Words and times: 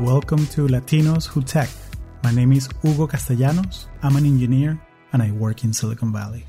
Welcome 0.00 0.46
to 0.48 0.68
Latinos 0.68 1.26
Who 1.26 1.40
Tech. 1.40 1.70
My 2.22 2.30
name 2.30 2.52
is 2.52 2.68
Hugo 2.82 3.06
Castellanos. 3.06 3.86
I'm 4.02 4.16
an 4.16 4.26
engineer 4.26 4.78
and 5.14 5.22
I 5.22 5.30
work 5.30 5.64
in 5.64 5.72
Silicon 5.72 6.12
Valley. 6.12 6.44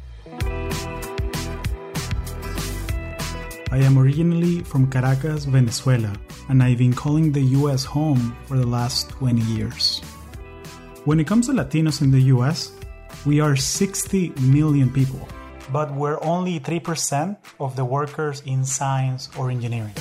I 3.71 3.77
am 3.77 3.97
originally 3.97 4.63
from 4.63 4.91
Caracas, 4.91 5.45
Venezuela, 5.45 6.11
and 6.49 6.61
I've 6.61 6.79
been 6.79 6.91
calling 6.91 7.31
the 7.31 7.39
US 7.63 7.85
home 7.85 8.35
for 8.47 8.57
the 8.57 8.67
last 8.67 9.11
20 9.11 9.39
years. 9.43 10.01
When 11.05 11.17
it 11.21 11.25
comes 11.25 11.47
to 11.47 11.53
Latinos 11.53 12.01
in 12.01 12.11
the 12.11 12.23
US, 12.35 12.73
we 13.25 13.39
are 13.39 13.55
60 13.55 14.33
million 14.41 14.91
people, 14.91 15.25
but 15.71 15.93
we're 15.93 16.21
only 16.21 16.59
3% 16.59 17.37
of 17.61 17.77
the 17.77 17.85
workers 17.85 18.43
in 18.45 18.65
science 18.65 19.29
or 19.37 19.49
engineering. 19.49 19.95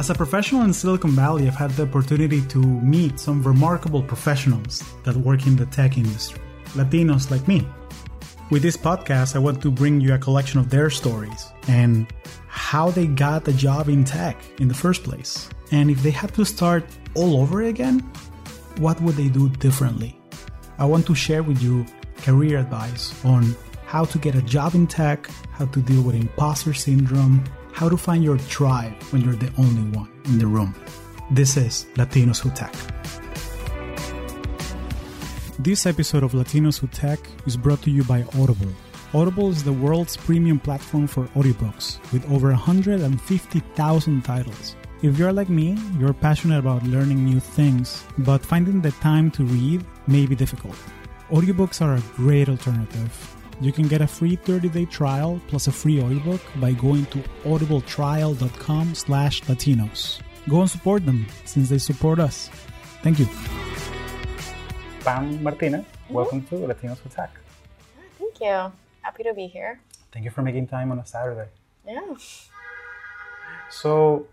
As 0.00 0.08
a 0.08 0.14
professional 0.14 0.62
in 0.62 0.72
Silicon 0.72 1.10
Valley, 1.10 1.46
I've 1.46 1.56
had 1.56 1.72
the 1.72 1.82
opportunity 1.82 2.40
to 2.46 2.58
meet 2.58 3.20
some 3.20 3.42
remarkable 3.42 4.02
professionals 4.02 4.82
that 5.04 5.14
work 5.14 5.46
in 5.46 5.56
the 5.56 5.66
tech 5.66 5.98
industry, 5.98 6.40
Latinos 6.68 7.30
like 7.30 7.46
me. 7.46 7.68
With 8.48 8.62
this 8.62 8.78
podcast, 8.78 9.36
I 9.36 9.40
want 9.40 9.60
to 9.60 9.70
bring 9.70 10.00
you 10.00 10.14
a 10.14 10.18
collection 10.18 10.58
of 10.58 10.70
their 10.70 10.88
stories 10.88 11.52
and 11.68 12.06
how 12.48 12.90
they 12.90 13.08
got 13.08 13.46
a 13.46 13.52
job 13.52 13.90
in 13.90 14.04
tech 14.04 14.38
in 14.58 14.68
the 14.68 14.74
first 14.74 15.04
place. 15.04 15.50
And 15.70 15.90
if 15.90 16.02
they 16.02 16.12
had 16.12 16.32
to 16.32 16.46
start 16.46 16.86
all 17.14 17.36
over 17.36 17.64
again, 17.64 17.98
what 18.78 18.98
would 19.02 19.16
they 19.16 19.28
do 19.28 19.50
differently? 19.50 20.18
I 20.78 20.86
want 20.86 21.06
to 21.08 21.14
share 21.14 21.42
with 21.42 21.62
you 21.62 21.84
career 22.22 22.56
advice 22.56 23.12
on 23.22 23.54
how 23.84 24.06
to 24.06 24.16
get 24.16 24.34
a 24.34 24.40
job 24.40 24.74
in 24.74 24.86
tech, 24.86 25.28
how 25.50 25.66
to 25.66 25.82
deal 25.82 26.00
with 26.00 26.14
imposter 26.14 26.72
syndrome, 26.72 27.44
how 27.80 27.88
to 27.88 27.96
find 27.96 28.22
your 28.22 28.36
tribe 28.36 28.92
when 29.04 29.22
you're 29.22 29.40
the 29.40 29.50
only 29.56 29.80
one 29.96 30.06
in 30.26 30.38
the 30.38 30.46
room. 30.46 30.74
This 31.30 31.56
is 31.56 31.86
Latinos 31.94 32.38
Who 32.38 32.50
Tech. 32.50 32.74
This 35.58 35.86
episode 35.86 36.22
of 36.22 36.32
Latinos 36.32 36.78
Who 36.78 36.88
Tech 36.88 37.18
is 37.46 37.56
brought 37.56 37.80
to 37.84 37.90
you 37.90 38.04
by 38.04 38.26
Audible. 38.38 38.68
Audible 39.14 39.48
is 39.48 39.64
the 39.64 39.72
world's 39.72 40.14
premium 40.14 40.60
platform 40.60 41.06
for 41.06 41.24
audiobooks 41.28 41.98
with 42.12 42.30
over 42.30 42.48
150,000 42.48 44.22
titles. 44.26 44.76
If 45.02 45.18
you're 45.18 45.32
like 45.32 45.48
me, 45.48 45.78
you're 45.98 46.12
passionate 46.12 46.58
about 46.58 46.82
learning 46.82 47.24
new 47.24 47.40
things, 47.40 48.04
but 48.18 48.44
finding 48.44 48.82
the 48.82 48.92
time 49.00 49.30
to 49.30 49.44
read 49.44 49.86
may 50.06 50.26
be 50.26 50.36
difficult. 50.36 50.76
Audiobooks 51.30 51.80
are 51.80 51.94
a 51.94 52.02
great 52.14 52.50
alternative. 52.50 53.39
You 53.60 53.72
can 53.72 53.88
get 53.88 54.00
a 54.00 54.06
free 54.06 54.38
30-day 54.38 54.86
trial 54.86 55.38
plus 55.48 55.66
a 55.66 55.72
free 55.72 56.00
audiobook 56.00 56.40
by 56.56 56.72
going 56.72 57.04
to 57.06 57.18
audibletrial.com 57.44 58.94
slash 58.94 59.42
latinos. 59.42 60.20
Go 60.48 60.62
and 60.62 60.70
support 60.70 61.04
them 61.04 61.26
since 61.44 61.68
they 61.68 61.76
support 61.76 62.18
us. 62.18 62.48
Thank 63.02 63.18
you. 63.18 63.28
Pam 65.04 65.42
Martinez, 65.42 65.84
welcome 66.08 66.42
to 66.46 66.54
Latinos 66.54 66.98
Who 67.00 67.10
Tech. 67.10 67.30
Thank 68.18 68.40
you. 68.40 68.72
Happy 69.02 69.24
to 69.24 69.34
be 69.34 69.46
here. 69.46 69.80
Thank 70.10 70.24
you 70.24 70.30
for 70.30 70.40
making 70.40 70.68
time 70.68 70.90
on 70.90 70.98
a 70.98 71.04
Saturday. 71.04 71.50
Yeah. 71.86 72.14
So 73.68 74.26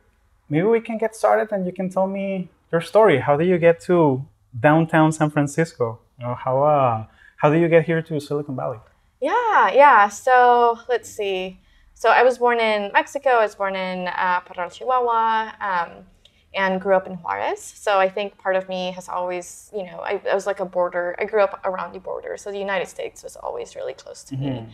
maybe 0.50 0.68
we 0.68 0.80
can 0.80 0.98
get 0.98 1.18
started 1.18 1.52
and 1.52 1.66
you 1.66 1.74
can 1.74 1.90
tell 1.90 2.08
me 2.08 2.48
your 2.72 2.80
story. 2.80 3.20
How 3.20 3.36
did 3.36 3.48
you 3.48 3.58
get 3.58 3.82
to 3.82 4.26
downtown 4.58 5.12
San 5.12 5.30
Francisco? 5.30 6.00
You 6.18 6.28
know, 6.28 6.36
how 6.36 6.64
uh, 6.64 7.06
how 7.38 7.50
did 7.50 7.62
you 7.62 7.68
get 7.68 7.86
here 7.86 8.02
to 8.02 8.20
Silicon 8.20 8.56
Valley? 8.56 8.80
Yeah, 9.22 9.72
yeah. 9.72 10.10
So 10.10 10.80
let's 10.90 11.10
see. 11.10 11.60
So 11.94 12.10
I 12.10 12.24
was 12.24 12.38
born 12.38 12.60
in 12.60 12.92
Mexico. 12.94 13.30
I 13.32 13.44
was 13.44 13.56
born 13.56 13.76
in 13.76 14.08
uh, 14.08 14.42
Parral, 14.42 14.72
Chihuahua, 14.72 15.54
um, 15.60 16.06
and 16.54 16.80
grew 16.80 16.96
up 16.96 17.08
in 17.08 17.16
Juarez. 17.16 17.62
So 17.62 17.98
I 18.00 18.08
think 18.08 18.38
part 18.38 18.56
of 18.56 18.70
me 18.70 18.92
has 18.92 19.10
always, 19.10 19.72
you 19.74 19.84
know, 19.84 20.00
I, 20.00 20.22
I, 20.30 20.36
was 20.36 20.46
like 20.46 20.60
a 20.60 20.66
border. 20.66 21.16
I 21.18 21.26
grew 21.26 21.42
up 21.42 21.60
around 21.66 21.94
the 21.94 22.00
border, 22.00 22.38
so 22.38 22.52
the 22.52 22.60
United 22.60 22.88
States 22.88 23.24
was 23.24 23.36
always 23.36 23.76
really 23.76 23.94
close 23.94 24.24
to 24.26 24.36
mm-hmm. 24.36 24.46
me. 24.46 24.68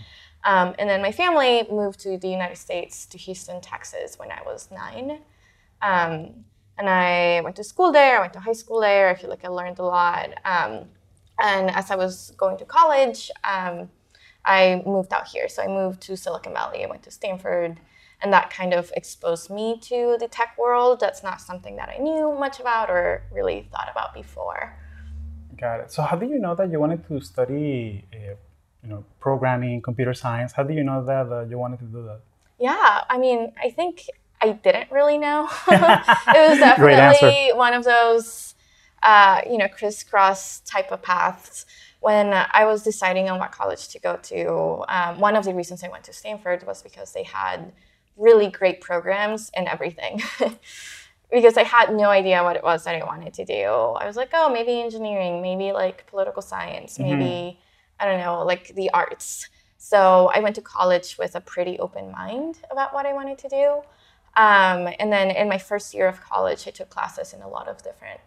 Um, 0.44 0.76
and 0.78 0.90
then 0.90 1.02
my 1.02 1.14
family 1.14 1.66
moved 1.72 2.02
to 2.02 2.18
the 2.18 2.28
United 2.28 2.58
States, 2.58 3.06
to 3.08 3.18
Houston, 3.18 3.62
Texas, 3.62 4.20
when 4.20 4.30
I 4.30 4.42
was 4.46 4.70
nine. 4.70 5.20
Um, 5.82 6.44
and 6.78 6.90
I 6.90 7.40
went 7.42 7.56
to 7.58 7.64
school 7.64 7.92
there. 7.92 8.18
I 8.18 8.22
went 8.22 8.34
to 8.34 8.40
high 8.40 8.54
school 8.54 8.82
there. 8.82 9.10
I 9.10 9.16
feel 9.16 9.30
like 9.30 9.46
I 9.46 9.48
learned 9.48 9.80
a 9.80 9.84
lot. 9.84 10.30
Um, 10.44 10.86
and 11.40 11.70
as 11.72 11.92
I 11.92 11.96
was 11.96 12.34
going 12.38 12.58
to 12.58 12.66
college, 12.66 13.32
um, 13.44 13.90
I 14.46 14.84
moved 14.86 15.14
out 15.14 15.28
here. 15.28 15.48
So 15.48 15.64
I 15.64 15.68
moved 15.68 16.02
to 16.02 16.18
Silicon 16.18 16.54
Valley. 16.54 16.84
I 16.84 16.88
went 16.88 17.04
to 17.04 17.12
Stanford, 17.12 17.80
and 18.22 18.34
that 18.34 18.50
kind 18.50 18.74
of 18.74 18.92
exposed 18.96 19.50
me 19.50 19.80
to 19.84 20.18
the 20.20 20.28
tech 20.28 20.58
world. 20.58 21.00
That's 21.00 21.24
not 21.24 21.42
something 21.42 21.76
that 21.78 21.90
I 21.90 21.98
knew 22.02 22.36
much 22.38 22.60
about 22.60 22.90
or 22.90 23.24
really 23.32 23.68
thought 23.72 23.90
about 23.90 24.14
before. 24.14 24.78
Got 25.58 25.80
it. 25.82 25.92
So 25.92 26.02
how 26.04 26.18
did 26.18 26.30
you 26.30 26.40
know 26.40 26.56
that 26.56 26.72
you 26.72 26.80
wanted 26.80 27.08
to 27.08 27.22
study, 27.22 28.06
uh, 28.14 28.36
you 28.84 28.90
know, 28.90 29.06
programming, 29.20 29.82
computer 29.82 30.14
science? 30.14 30.52
How 30.52 30.64
did 30.64 30.76
you 30.76 30.84
know 30.84 31.06
that 31.06 31.32
uh, 31.32 31.46
you 31.46 31.58
wanted 31.58 31.80
to 31.80 31.86
do 31.86 32.04
that? 32.04 32.20
Yeah, 32.60 33.04
I 33.10 33.18
mean, 33.18 33.54
I 33.62 33.70
think 33.70 34.08
I 34.42 34.52
didn't 34.52 34.92
really 34.92 35.18
know. 35.18 35.48
it 35.70 36.50
was 36.50 36.60
definitely 36.60 37.52
one 37.54 37.74
of 37.74 37.86
those, 37.86 38.56
uh, 39.02 39.42
you 39.50 39.58
know, 39.58 39.68
crisscross 39.70 40.60
type 40.62 40.92
of 40.92 41.02
paths 41.02 41.66
when 42.04 42.34
I 42.34 42.66
was 42.66 42.84
deciding 42.84 43.30
on 43.30 43.40
what 43.40 43.54
college 43.54 43.88
to 43.88 43.98
go 43.98 44.18
to, 44.24 44.84
um, 44.90 45.22
one 45.22 45.38
of 45.38 45.46
the 45.46 45.54
reasons 45.54 45.86
I 45.86 45.88
went 45.88 46.04
to 46.04 46.12
Stanford 46.12 46.68
was 46.68 46.82
because 46.82 47.14
they 47.14 47.24
had 47.24 47.72
really 48.18 48.50
great 48.50 48.82
programs 48.82 49.50
and 49.56 49.70
everything. 49.70 50.22
because 51.32 51.56
I 51.56 51.64
had 51.64 51.96
no 51.96 52.10
idea 52.10 52.44
what 52.44 52.58
it 52.58 52.64
was 52.64 52.84
that 52.84 53.02
I 53.02 53.06
wanted 53.06 53.34
to 53.36 53.46
do. 53.46 53.64
I 53.64 54.06
was 54.06 54.18
like, 54.18 54.32
oh, 54.34 54.52
maybe 54.52 54.82
engineering, 54.82 55.42
maybe 55.42 55.72
like 55.72 56.06
political 56.08 56.42
science, 56.42 56.98
mm-hmm. 56.98 57.20
maybe, 57.20 57.60
I 58.02 58.06
don't 58.06 58.20
know, 58.20 58.44
like 58.44 58.76
the 58.76 58.90
arts. 58.90 59.48
So 59.78 60.30
I 60.34 60.42
went 60.42 60.56
to 60.56 60.62
college 60.62 61.18
with 61.18 61.36
a 61.36 61.42
pretty 61.42 61.80
open 61.80 62.12
mind 62.12 62.60
about 62.70 62.94
what 62.94 63.06
I 63.06 63.14
wanted 63.14 63.38
to 63.38 63.48
do. 63.48 63.82
Um, 64.36 64.94
and 65.00 65.10
then 65.10 65.32
in 65.32 65.48
my 65.48 65.58
first 65.58 65.94
year 65.94 66.10
of 66.10 66.22
college, 66.22 66.68
I 66.68 66.72
took 66.72 66.90
classes 66.90 67.32
in 67.32 67.42
a 67.42 67.48
lot 67.48 67.70
of 67.70 67.82
different 67.82 68.20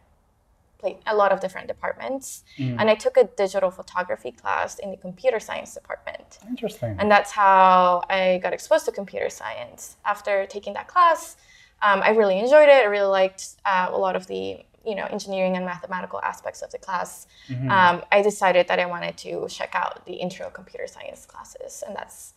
a 1.07 1.15
lot 1.15 1.33
of 1.33 1.41
different 1.41 1.69
departments. 1.69 2.45
Mm. 2.59 2.77
And 2.81 2.91
I 2.91 2.95
took 2.95 3.17
a 3.17 3.25
digital 3.25 3.71
photography 3.71 4.33
class 4.33 4.79
in 4.79 4.91
the 4.91 4.97
computer 4.97 5.41
science 5.41 5.75
department. 5.75 6.39
Interesting. 6.49 6.97
And 6.99 7.11
that's 7.11 7.33
how 7.33 8.03
I 8.11 8.41
got 8.43 8.53
exposed 8.53 8.85
to 8.87 8.93
computer 8.93 9.31
science. 9.31 9.97
After 10.05 10.47
taking 10.47 10.75
that 10.75 10.89
class, 10.89 11.37
um, 11.83 12.03
I 12.03 12.11
really 12.11 12.39
enjoyed 12.39 12.69
it. 12.69 12.83
I 12.83 12.85
really 12.85 13.07
liked 13.09 13.57
uh, 13.65 13.89
a 13.91 13.99
lot 13.99 14.17
of 14.17 14.27
the 14.27 14.65
you 14.87 14.95
know 14.95 15.07
engineering 15.11 15.57
and 15.57 15.67
mathematical 15.67 16.21
aspects 16.23 16.63
of 16.63 16.71
the 16.71 16.79
class. 16.79 17.27
Mm-hmm. 17.49 17.71
Um, 17.71 18.05
I 18.13 18.23
decided 18.23 18.69
that 18.69 18.79
I 18.79 18.87
wanted 18.87 19.17
to 19.19 19.47
check 19.49 19.75
out 19.75 20.07
the 20.07 20.15
intro 20.15 20.49
computer 20.51 20.87
science 20.87 21.27
classes, 21.27 21.83
and 21.87 21.95
that's 21.97 22.35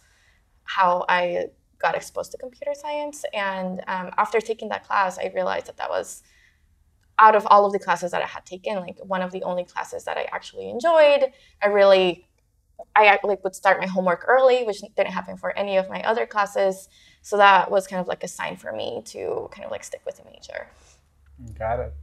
how 0.63 1.05
I 1.07 1.49
got 1.77 1.95
exposed 1.95 2.31
to 2.31 2.37
computer 2.37 2.73
science. 2.73 3.23
And 3.33 3.81
um, 3.87 4.11
after 4.17 4.41
taking 4.41 4.69
that 4.69 4.85
class, 4.85 5.17
I 5.17 5.31
realized 5.33 5.67
that 5.67 5.77
that 5.77 5.89
was 5.89 6.23
out 7.19 7.35
of 7.35 7.45
all 7.47 7.65
of 7.65 7.73
the 7.73 7.79
classes 7.79 8.11
that 8.11 8.21
I 8.21 8.25
had 8.25 8.45
taken, 8.45 8.77
like 8.77 8.97
one 9.03 9.21
of 9.21 9.31
the 9.31 9.43
only 9.43 9.65
classes 9.65 10.05
that 10.05 10.17
I 10.17 10.27
actually 10.31 10.69
enjoyed. 10.69 11.31
I 11.61 11.67
really, 11.67 12.25
I 12.95 13.19
like 13.23 13.43
would 13.43 13.55
start 13.55 13.79
my 13.79 13.87
homework 13.87 14.25
early, 14.27 14.63
which 14.63 14.79
didn't 14.95 15.11
happen 15.11 15.37
for 15.37 15.55
any 15.57 15.77
of 15.77 15.89
my 15.89 16.01
other 16.03 16.25
classes. 16.25 16.87
So 17.21 17.37
that 17.37 17.69
was 17.69 17.85
kind 17.87 17.99
of 17.99 18.07
like 18.07 18.23
a 18.23 18.27
sign 18.27 18.55
for 18.55 18.71
me 18.71 19.01
to 19.07 19.49
kind 19.51 19.65
of 19.65 19.71
like 19.71 19.83
stick 19.83 20.01
with 20.05 20.17
the 20.17 20.23
major. 20.31 20.67
Got 21.57 21.79
it. 21.79 21.93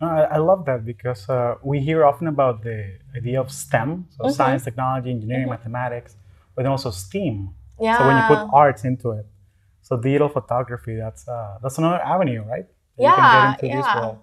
I, 0.00 0.22
I 0.22 0.38
love 0.38 0.64
that 0.66 0.84
because 0.84 1.28
uh, 1.28 1.56
we 1.62 1.80
hear 1.80 2.04
often 2.04 2.26
about 2.26 2.62
the 2.62 2.98
idea 3.16 3.40
of 3.40 3.50
STEM, 3.50 4.06
so 4.16 4.24
mm-hmm. 4.24 4.32
science, 4.32 4.64
technology, 4.64 5.10
engineering, 5.10 5.42
mm-hmm. 5.42 5.50
mathematics, 5.50 6.16
but 6.54 6.62
then 6.62 6.70
also 6.70 6.90
STEAM. 6.90 7.50
Yeah. 7.78 7.98
So 7.98 8.06
when 8.06 8.16
you 8.16 8.22
put 8.28 8.54
arts 8.54 8.84
into 8.84 9.12
it, 9.12 9.26
so 9.82 9.96
digital 9.96 10.28
photography, 10.28 10.96
that's 10.96 11.26
uh, 11.26 11.58
that's 11.62 11.78
another 11.78 12.00
avenue, 12.02 12.42
right? 12.42 12.66
That 12.96 13.02
yeah, 13.02 13.56
yeah 13.62 14.14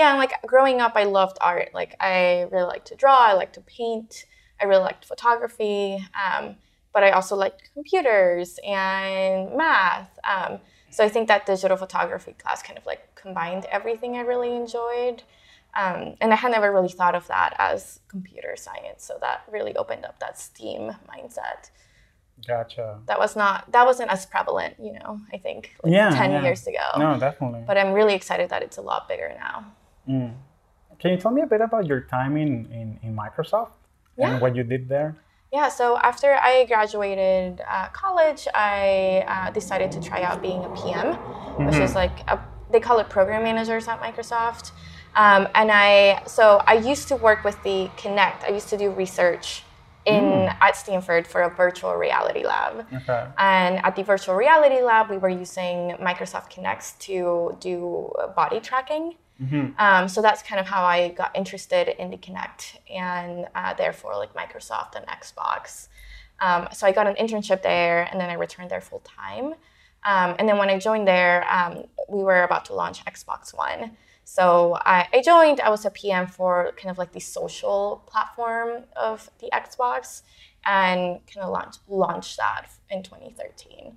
yeah, 0.00 0.10
and 0.12 0.18
like 0.18 0.32
growing 0.46 0.80
up, 0.80 0.92
I 0.96 1.04
loved 1.04 1.36
art. 1.42 1.74
Like 1.74 1.94
I 2.00 2.48
really 2.50 2.64
liked 2.64 2.86
to 2.86 2.94
draw. 2.94 3.18
I 3.18 3.34
liked 3.34 3.54
to 3.56 3.60
paint. 3.60 4.24
I 4.58 4.64
really 4.64 4.82
liked 4.82 5.04
photography. 5.04 6.02
Um, 6.16 6.56
but 6.94 7.04
I 7.04 7.10
also 7.10 7.36
liked 7.36 7.68
computers 7.74 8.58
and 8.66 9.54
math. 9.54 10.18
Um, 10.24 10.58
so 10.88 11.04
I 11.04 11.10
think 11.10 11.28
that 11.28 11.44
digital 11.44 11.76
photography 11.76 12.32
class 12.32 12.62
kind 12.62 12.78
of 12.78 12.86
like 12.86 13.14
combined 13.14 13.66
everything 13.70 14.16
I 14.16 14.22
really 14.22 14.56
enjoyed. 14.56 15.22
Um, 15.78 16.16
and 16.22 16.32
I 16.32 16.36
had 16.36 16.50
never 16.50 16.72
really 16.72 16.88
thought 16.88 17.14
of 17.14 17.26
that 17.28 17.54
as 17.58 18.00
computer 18.08 18.54
science. 18.56 19.04
So 19.04 19.18
that 19.20 19.42
really 19.52 19.76
opened 19.76 20.06
up 20.06 20.18
that 20.20 20.38
STEAM 20.38 20.96
mindset. 21.12 21.70
Gotcha. 22.48 23.00
That 23.04 23.18
was 23.18 23.36
not 23.36 23.70
that 23.72 23.84
wasn't 23.84 24.10
as 24.10 24.24
prevalent, 24.24 24.76
you 24.80 24.94
know. 24.94 25.20
I 25.30 25.36
think 25.36 25.76
like 25.84 25.92
yeah, 25.92 26.08
ten 26.08 26.30
yeah. 26.30 26.42
years 26.42 26.66
ago. 26.66 26.86
No, 26.96 27.20
definitely. 27.20 27.64
But 27.66 27.76
I'm 27.76 27.92
really 27.92 28.14
excited 28.14 28.48
that 28.48 28.62
it's 28.62 28.78
a 28.78 28.82
lot 28.82 29.06
bigger 29.06 29.30
now. 29.38 29.66
Mm. 30.08 30.34
Can 30.98 31.12
you 31.12 31.16
tell 31.16 31.30
me 31.30 31.42
a 31.42 31.46
bit 31.46 31.60
about 31.60 31.86
your 31.86 32.02
time 32.02 32.36
in, 32.36 32.66
in, 32.72 32.98
in 33.02 33.16
Microsoft 33.16 33.70
yeah. 34.18 34.32
and 34.32 34.40
what 34.40 34.54
you 34.54 34.62
did 34.62 34.88
there? 34.88 35.16
Yeah, 35.52 35.68
so 35.68 35.98
after 35.98 36.34
I 36.34 36.64
graduated 36.66 37.60
uh, 37.68 37.88
college, 37.88 38.46
I 38.54 39.24
uh, 39.26 39.50
decided 39.50 39.90
to 39.92 40.00
try 40.00 40.22
out 40.22 40.40
being 40.40 40.64
a 40.64 40.68
PM, 40.68 41.16
mm-hmm. 41.16 41.66
which 41.66 41.76
is 41.76 41.94
like 41.94 42.20
a, 42.28 42.38
they 42.70 42.78
call 42.78 43.00
it 43.00 43.08
program 43.08 43.42
managers 43.42 43.88
at 43.88 44.00
Microsoft. 44.00 44.70
Um, 45.16 45.48
and 45.56 45.72
I, 45.72 46.22
so 46.26 46.62
I 46.66 46.74
used 46.74 47.08
to 47.08 47.16
work 47.16 47.42
with 47.42 47.60
the 47.64 47.90
Kinect. 47.96 48.44
I 48.44 48.50
used 48.50 48.68
to 48.68 48.76
do 48.76 48.90
research 48.90 49.64
in 50.06 50.22
mm. 50.22 50.56
at 50.60 50.76
Stanford 50.76 51.26
for 51.26 51.42
a 51.42 51.50
virtual 51.50 51.94
reality 51.94 52.44
lab. 52.44 52.86
Okay. 52.92 53.26
And 53.36 53.84
at 53.84 53.96
the 53.96 54.04
virtual 54.04 54.34
reality 54.34 54.82
lab, 54.82 55.10
we 55.10 55.18
were 55.18 55.28
using 55.28 55.96
Microsoft 56.00 56.52
Kinect 56.52 56.98
to 57.00 57.56
do 57.60 58.12
body 58.36 58.60
tracking. 58.60 59.16
Mm-hmm. 59.42 59.80
Um, 59.80 60.08
so 60.08 60.20
that's 60.20 60.42
kind 60.42 60.60
of 60.60 60.66
how 60.66 60.82
I 60.82 61.08
got 61.08 61.34
interested 61.34 61.88
in 62.00 62.10
the 62.10 62.16
Kinect 62.16 62.76
and 62.90 63.46
uh, 63.54 63.74
therefore 63.74 64.16
like 64.16 64.34
Microsoft 64.34 64.96
and 64.96 65.06
Xbox. 65.06 65.88
Um, 66.40 66.68
so 66.72 66.86
I 66.86 66.92
got 66.92 67.06
an 67.06 67.14
internship 67.14 67.62
there 67.62 68.08
and 68.10 68.20
then 68.20 68.30
I 68.30 68.34
returned 68.34 68.70
there 68.70 68.80
full 68.80 69.00
time. 69.00 69.54
Um, 70.04 70.34
and 70.38 70.48
then 70.48 70.58
when 70.58 70.70
I 70.70 70.78
joined 70.78 71.06
there, 71.06 71.46
um, 71.50 71.84
we 72.08 72.22
were 72.22 72.42
about 72.42 72.64
to 72.66 72.74
launch 72.74 73.04
Xbox 73.04 73.56
One. 73.56 73.96
So 74.24 74.78
I, 74.80 75.08
I, 75.12 75.22
joined, 75.22 75.60
I 75.60 75.70
was 75.70 75.84
a 75.84 75.90
PM 75.90 76.26
for 76.26 76.72
kind 76.76 76.90
of 76.90 76.98
like 76.98 77.12
the 77.12 77.20
social 77.20 78.02
platform 78.06 78.84
of 78.96 79.28
the 79.40 79.50
Xbox 79.52 80.22
and 80.64 81.20
kind 81.26 81.44
of 81.44 81.50
launch, 81.50 81.76
launched 81.88 82.36
that 82.36 82.70
in 82.90 83.02
2013. 83.02 83.96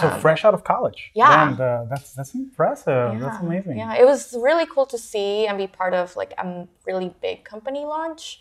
So 0.00 0.08
um, 0.08 0.20
fresh 0.20 0.44
out 0.44 0.52
of 0.52 0.64
college. 0.64 1.12
Yeah. 1.14 1.48
And 1.48 1.60
uh, 1.60 1.84
that's 1.88 2.12
that's 2.12 2.34
impressive. 2.34 3.14
Yeah. 3.14 3.20
That's 3.20 3.40
amazing. 3.40 3.78
Yeah, 3.78 3.94
it 3.94 4.04
was 4.04 4.34
really 4.34 4.66
cool 4.66 4.86
to 4.86 4.98
see 4.98 5.46
and 5.46 5.56
be 5.56 5.68
part 5.68 5.94
of 5.94 6.16
like 6.16 6.32
a 6.38 6.66
really 6.86 7.14
big 7.22 7.44
company 7.44 7.84
launch. 7.84 8.40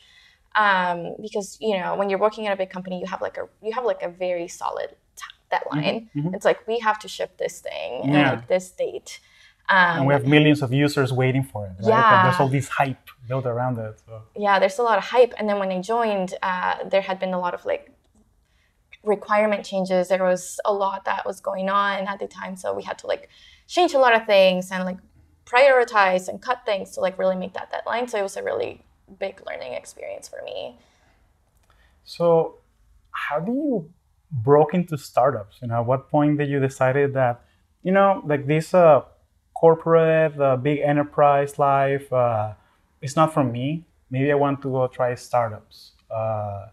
Um, 0.55 1.15
because 1.21 1.57
you 1.59 1.77
know 1.77 1.95
when 1.95 2.09
you're 2.09 2.19
working 2.19 2.47
at 2.47 2.53
a 2.53 2.55
big 2.55 2.69
company, 2.69 2.99
you 2.99 3.07
have 3.07 3.21
like 3.21 3.37
a 3.37 3.47
you 3.61 3.73
have 3.73 3.85
like 3.85 4.01
a 4.01 4.09
very 4.09 4.47
solid 4.47 4.95
deadline. 5.51 5.83
Mm-hmm, 5.83 6.19
mm-hmm. 6.19 6.35
It's 6.35 6.45
like 6.45 6.65
we 6.67 6.79
have 6.79 6.97
to 6.99 7.07
ship 7.07 7.37
this 7.37 7.61
thing 7.61 8.11
yeah. 8.11 8.31
like 8.31 8.47
this 8.47 8.71
date. 8.71 9.19
Um, 9.67 9.97
and 9.97 10.07
we 10.07 10.13
have 10.13 10.27
millions 10.27 10.61
of 10.61 10.71
users 10.71 11.11
waiting 11.11 11.43
for 11.43 11.65
it. 11.65 11.69
Right? 11.79 11.89
Yeah. 11.89 12.19
And 12.19 12.27
there's 12.27 12.39
all 12.39 12.49
this 12.49 12.67
hype 12.67 13.09
built 13.27 13.45
around 13.45 13.77
it. 13.79 13.99
So. 14.05 14.21
Yeah, 14.37 14.59
there's 14.59 14.77
a 14.77 14.83
lot 14.83 14.97
of 14.97 15.05
hype. 15.05 15.33
And 15.37 15.49
then 15.49 15.57
when 15.57 15.71
I 15.71 15.81
joined, 15.81 16.35
uh, 16.43 16.87
there 16.87 17.01
had 17.01 17.19
been 17.19 17.33
a 17.33 17.39
lot 17.39 17.53
of 17.55 17.65
like 17.65 17.91
requirement 19.05 19.65
changes. 19.65 20.07
There 20.07 20.23
was 20.23 20.59
a 20.65 20.73
lot 20.73 21.05
that 21.05 21.25
was 21.25 21.39
going 21.39 21.69
on 21.69 22.07
at 22.07 22.19
the 22.19 22.27
time, 22.27 22.55
so 22.55 22.73
we 22.73 22.83
had 22.83 22.97
to 22.99 23.07
like 23.07 23.29
change 23.67 23.93
a 23.93 23.99
lot 23.99 24.15
of 24.15 24.25
things 24.25 24.71
and 24.71 24.83
like 24.85 24.97
prioritize 25.45 26.27
and 26.27 26.41
cut 26.41 26.61
things 26.65 26.91
to 26.91 27.01
like 27.01 27.17
really 27.17 27.35
make 27.35 27.53
that 27.53 27.71
deadline. 27.71 28.07
So 28.07 28.17
it 28.19 28.23
was 28.23 28.37
a 28.37 28.43
really 28.43 28.81
big 29.19 29.41
learning 29.45 29.73
experience 29.73 30.27
for 30.27 30.41
me. 30.43 30.77
So, 32.03 32.55
how 33.11 33.39
do 33.39 33.51
you 33.51 33.89
broke 34.31 34.73
into 34.73 34.97
startups? 34.97 35.57
You 35.61 35.69
know, 35.69 35.79
at 35.79 35.85
what 35.85 36.09
point 36.09 36.37
did 36.37 36.49
you 36.49 36.59
decided 36.59 37.13
that, 37.13 37.41
you 37.83 37.91
know, 37.91 38.21
like 38.25 38.47
this 38.47 38.73
uh, 38.73 39.01
corporate, 39.55 40.39
uh, 40.39 40.57
big 40.57 40.79
enterprise 40.79 41.57
life, 41.57 42.11
uh, 42.11 42.53
it's 43.01 43.15
not 43.15 43.33
for 43.33 43.43
me. 43.43 43.85
Maybe 44.11 44.31
I 44.31 44.35
want 44.35 44.61
to 44.61 44.71
go 44.71 44.87
try 44.87 45.15
startups. 45.15 45.91
Uh, 46.09 46.67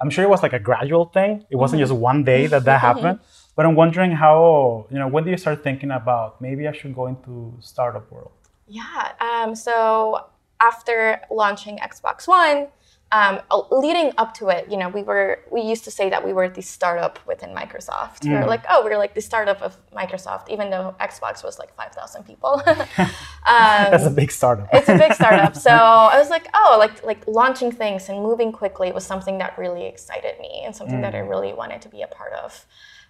I'm 0.00 0.10
sure 0.10 0.24
it 0.24 0.30
was 0.30 0.42
like 0.42 0.52
a 0.52 0.58
gradual 0.58 1.06
thing. 1.06 1.44
It 1.50 1.56
wasn't 1.56 1.80
just 1.80 1.92
one 1.92 2.24
day 2.24 2.46
that 2.46 2.64
that 2.64 2.80
happened. 2.80 3.20
But 3.56 3.66
I'm 3.66 3.76
wondering 3.76 4.10
how, 4.12 4.86
you 4.90 4.98
know, 4.98 5.06
when 5.06 5.24
do 5.24 5.30
you 5.30 5.36
start 5.36 5.62
thinking 5.62 5.90
about 5.90 6.40
maybe 6.40 6.66
I 6.66 6.72
should 6.72 6.94
go 6.94 7.06
into 7.06 7.54
startup 7.60 8.10
world? 8.10 8.32
Yeah. 8.66 9.12
Um, 9.20 9.54
so 9.54 10.26
after 10.60 11.20
launching 11.30 11.78
Xbox 11.78 12.26
One, 12.26 12.68
um, 13.14 13.40
leading 13.70 14.12
up 14.18 14.34
to 14.34 14.48
it, 14.48 14.68
you 14.68 14.76
know, 14.76 14.88
we 14.88 15.04
were 15.04 15.38
we 15.48 15.60
used 15.60 15.84
to 15.84 15.90
say 15.92 16.10
that 16.10 16.24
we 16.24 16.32
were 16.32 16.48
the 16.48 16.62
startup 16.62 17.20
within 17.28 17.50
Microsoft. 17.50 18.20
Mm. 18.20 18.30
We 18.30 18.34
were 18.34 18.40
mm. 18.40 18.48
like, 18.48 18.64
oh, 18.68 18.84
we 18.84 18.90
are 18.90 18.98
like 18.98 19.14
the 19.14 19.20
startup 19.20 19.62
of 19.62 19.76
Microsoft, 19.92 20.48
even 20.48 20.68
though 20.68 20.96
Xbox 20.98 21.44
was 21.44 21.56
like 21.60 21.72
five 21.76 21.92
thousand 21.92 22.24
people. 22.24 22.60
um, 22.66 23.06
That's 23.46 24.06
a 24.06 24.10
big 24.10 24.32
startup. 24.32 24.68
it's 24.72 24.88
a 24.88 24.98
big 24.98 25.12
startup. 25.12 25.54
So 25.64 25.70
I 25.70 26.18
was 26.18 26.28
like, 26.28 26.48
oh, 26.54 26.76
like 26.78 27.04
like 27.04 27.24
launching 27.28 27.70
things 27.70 28.08
and 28.08 28.20
moving 28.20 28.50
quickly 28.50 28.90
was 28.90 29.06
something 29.06 29.38
that 29.38 29.56
really 29.56 29.86
excited 29.86 30.40
me 30.40 30.62
and 30.64 30.74
something 30.74 30.98
mm. 30.98 31.02
that 31.02 31.14
I 31.14 31.20
mm. 31.20 31.30
really 31.30 31.52
wanted 31.52 31.82
to 31.82 31.88
be 31.88 32.02
a 32.02 32.08
part 32.08 32.32
of. 32.32 32.66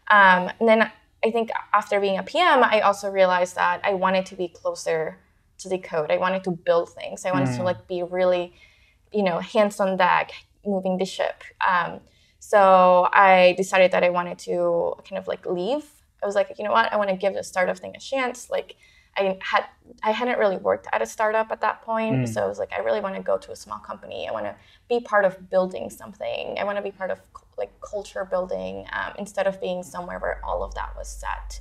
Um, 0.09 0.53
and 0.61 0.69
then 0.69 0.91
I 1.25 1.31
think 1.31 1.51
after 1.73 1.99
being 1.99 2.19
a 2.19 2.23
PM, 2.23 2.62
I 2.62 2.81
also 2.83 3.11
realized 3.11 3.55
that 3.55 3.81
I 3.83 3.95
wanted 3.95 4.27
to 4.27 4.37
be 4.37 4.49
closer 4.49 5.19
to 5.61 5.69
the 5.71 5.79
code. 5.79 6.11
I 6.11 6.19
wanted 6.19 6.45
to 6.45 6.51
build 6.51 6.91
things. 6.93 7.25
I 7.25 7.33
wanted 7.33 7.49
mm. 7.49 7.56
to 7.56 7.62
like 7.62 7.89
be 7.89 8.03
really 8.03 8.53
you 9.15 9.23
know, 9.23 9.39
hands 9.39 9.81
on 9.81 9.97
deck, 9.97 10.33
moving 10.67 10.99
the 10.99 11.05
ship. 11.05 11.43
Um, 11.67 12.01
so 12.39 13.09
I 13.13 13.55
decided 13.57 13.93
that 13.93 14.05
I 14.05 14.11
wanted 14.11 14.39
to 14.41 14.95
kind 15.09 15.19
of 15.19 15.27
like 15.29 15.47
leave. 15.47 15.85
I 16.23 16.27
was 16.27 16.35
like, 16.35 16.55
you 16.59 16.65
know 16.65 16.73
what, 16.73 16.93
I 16.93 16.97
want 16.97 17.11
to 17.11 17.17
give 17.17 17.35
the 17.35 17.45
startup 17.45 17.79
thing 17.79 17.95
a 17.97 18.01
chance. 18.01 18.51
Like 18.51 18.77
I 19.17 19.39
had 19.41 19.65
I 20.03 20.11
hadn't 20.11 20.39
really 20.39 20.57
worked 20.57 20.87
at 20.93 21.01
a 21.03 21.07
startup 21.07 21.51
at 21.53 21.61
that 21.61 21.83
point, 21.83 22.17
mm. 22.17 22.29
so 22.29 22.43
I 22.43 22.47
was 22.47 22.59
like, 22.59 22.73
I 22.73 22.81
really 22.81 23.01
want 23.01 23.15
to 23.15 23.23
go 23.23 23.39
to 23.39 23.53
a 23.53 23.57
small 23.57 23.79
company. 23.79 24.27
I 24.29 24.33
want 24.33 24.47
to 24.47 24.57
be 24.89 25.01
part 25.01 25.25
of 25.25 25.49
building 25.51 25.91
something. 25.91 26.57
I 26.59 26.65
want 26.65 26.77
to 26.77 26.83
be 26.83 26.91
part 26.91 27.11
of 27.11 27.21
like 27.57 27.71
culture 27.81 28.25
building 28.25 28.87
um, 28.93 29.13
instead 29.19 29.47
of 29.47 29.61
being 29.61 29.83
somewhere 29.83 30.19
where 30.19 30.41
all 30.45 30.63
of 30.63 30.75
that 30.75 30.97
was 30.97 31.09
set. 31.09 31.61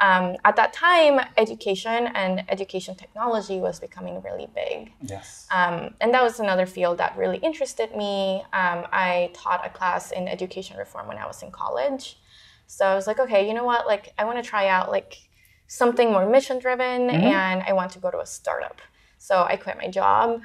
Um, 0.00 0.36
at 0.44 0.56
that 0.56 0.72
time, 0.72 1.20
education 1.36 2.08
and 2.14 2.44
education 2.48 2.94
technology 2.94 3.60
was 3.60 3.78
becoming 3.78 4.22
really 4.22 4.48
big. 4.54 4.92
Yes. 5.02 5.46
Um, 5.50 5.94
and 6.00 6.14
that 6.14 6.22
was 6.22 6.40
another 6.40 6.64
field 6.64 6.98
that 6.98 7.16
really 7.18 7.36
interested 7.38 7.94
me. 7.94 8.42
Um, 8.52 8.86
I 8.92 9.30
taught 9.34 9.64
a 9.64 9.68
class 9.68 10.10
in 10.10 10.26
education 10.26 10.78
reform 10.78 11.06
when 11.06 11.18
I 11.18 11.26
was 11.26 11.42
in 11.42 11.50
college. 11.50 12.18
So 12.66 12.86
I 12.86 12.94
was 12.94 13.06
like, 13.06 13.18
okay, 13.18 13.46
you 13.46 13.52
know 13.52 13.64
what? 13.64 13.86
Like, 13.86 14.14
I 14.16 14.24
want 14.24 14.42
to 14.42 14.48
try 14.48 14.68
out 14.68 14.90
like 14.90 15.18
something 15.66 16.10
more 16.10 16.28
mission 16.28 16.58
driven, 16.58 17.08
mm-hmm. 17.08 17.24
and 17.24 17.62
I 17.62 17.72
want 17.74 17.92
to 17.92 17.98
go 17.98 18.10
to 18.10 18.20
a 18.20 18.26
startup. 18.26 18.80
So 19.18 19.44
I 19.46 19.56
quit 19.56 19.76
my 19.76 19.88
job 19.88 20.40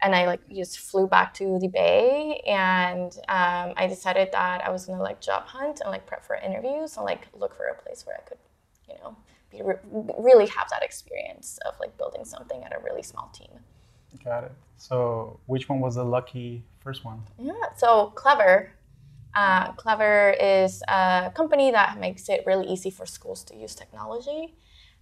and 0.00 0.14
I 0.14 0.26
like 0.26 0.40
just 0.48 0.78
flew 0.78 1.06
back 1.06 1.34
to 1.34 1.58
the 1.58 1.68
Bay 1.68 2.40
and 2.46 3.12
um, 3.28 3.74
I 3.76 3.86
decided 3.88 4.28
that 4.32 4.64
I 4.64 4.70
was 4.70 4.86
gonna 4.86 5.02
like 5.02 5.20
job 5.20 5.44
hunt 5.44 5.80
and 5.80 5.90
like 5.90 6.06
prep 6.06 6.24
for 6.24 6.36
interviews 6.36 6.96
and 6.96 7.04
like 7.04 7.26
look 7.34 7.56
for 7.56 7.66
a 7.66 7.74
place 7.82 8.04
where 8.06 8.16
I 8.16 8.28
could 8.28 8.38
you 8.96 9.02
know, 9.02 9.16
be 9.50 9.62
re- 9.62 10.12
really 10.18 10.46
have 10.46 10.68
that 10.70 10.82
experience 10.82 11.58
of 11.66 11.74
like 11.80 11.96
building 11.98 12.24
something 12.24 12.62
at 12.64 12.72
a 12.72 12.78
really 12.82 13.02
small 13.02 13.30
team. 13.34 13.50
Got 14.24 14.44
it. 14.44 14.52
So, 14.78 15.40
which 15.46 15.68
one 15.68 15.80
was 15.80 15.94
the 15.96 16.04
lucky 16.04 16.64
first 16.80 17.04
one? 17.04 17.22
Yeah. 17.38 17.52
So, 17.76 18.12
Clever. 18.14 18.72
Uh, 19.34 19.72
Clever 19.72 20.34
is 20.40 20.82
a 20.88 21.30
company 21.34 21.70
that 21.70 22.00
makes 22.00 22.28
it 22.28 22.42
really 22.46 22.66
easy 22.66 22.90
for 22.90 23.04
schools 23.04 23.44
to 23.44 23.56
use 23.56 23.74
technology. 23.74 24.54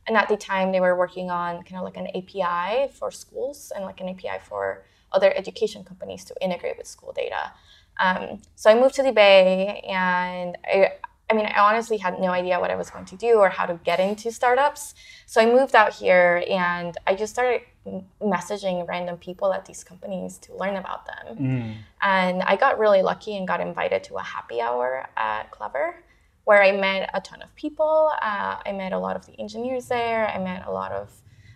And 0.06 0.16
at 0.16 0.28
the 0.28 0.36
time, 0.36 0.72
they 0.72 0.80
were 0.80 0.96
working 0.96 1.30
on 1.30 1.62
kind 1.62 1.76
of 1.76 1.84
like 1.84 1.96
an 1.96 2.08
API 2.08 2.92
for 2.92 3.10
schools 3.10 3.72
and 3.74 3.84
like 3.84 4.00
an 4.00 4.08
API 4.08 4.40
for 4.42 4.84
other 5.12 5.32
education 5.36 5.84
companies 5.84 6.24
to 6.24 6.34
integrate 6.42 6.76
with 6.76 6.86
school 6.86 7.12
data. 7.12 7.52
Um, 8.00 8.42
so 8.56 8.70
I 8.70 8.74
moved 8.74 8.96
to 8.96 9.02
the 9.02 9.12
Bay 9.12 9.80
and 9.88 10.58
I, 10.64 10.94
I 11.34 11.36
mean, 11.36 11.46
I 11.46 11.60
honestly 11.60 11.98
had 11.98 12.20
no 12.20 12.28
idea 12.28 12.60
what 12.60 12.70
I 12.70 12.76
was 12.76 12.90
going 12.90 13.06
to 13.06 13.16
do 13.16 13.34
or 13.34 13.48
how 13.48 13.66
to 13.66 13.74
get 13.82 13.98
into 13.98 14.30
startups. 14.30 14.94
So 15.26 15.40
I 15.40 15.46
moved 15.46 15.74
out 15.74 15.92
here 15.92 16.44
and 16.48 16.96
I 17.08 17.16
just 17.16 17.32
started 17.32 17.62
messaging 18.22 18.86
random 18.86 19.16
people 19.16 19.52
at 19.52 19.66
these 19.66 19.82
companies 19.82 20.38
to 20.38 20.54
learn 20.56 20.76
about 20.76 21.06
them. 21.06 21.36
Mm. 21.36 21.74
And 22.02 22.42
I 22.44 22.54
got 22.54 22.78
really 22.78 23.02
lucky 23.02 23.36
and 23.36 23.48
got 23.48 23.60
invited 23.60 24.04
to 24.04 24.14
a 24.16 24.22
happy 24.22 24.60
hour 24.60 25.06
at 25.16 25.50
Clever 25.50 25.96
where 26.44 26.62
I 26.62 26.70
met 26.72 27.10
a 27.12 27.20
ton 27.20 27.42
of 27.42 27.52
people. 27.56 28.10
Uh, 28.22 28.58
I 28.64 28.72
met 28.72 28.92
a 28.92 28.98
lot 28.98 29.16
of 29.16 29.26
the 29.26 29.32
engineers 29.40 29.88
there. 29.88 30.28
I 30.28 30.38
met 30.38 30.66
a 30.66 30.70
lot 30.70 30.92
of, 30.92 31.10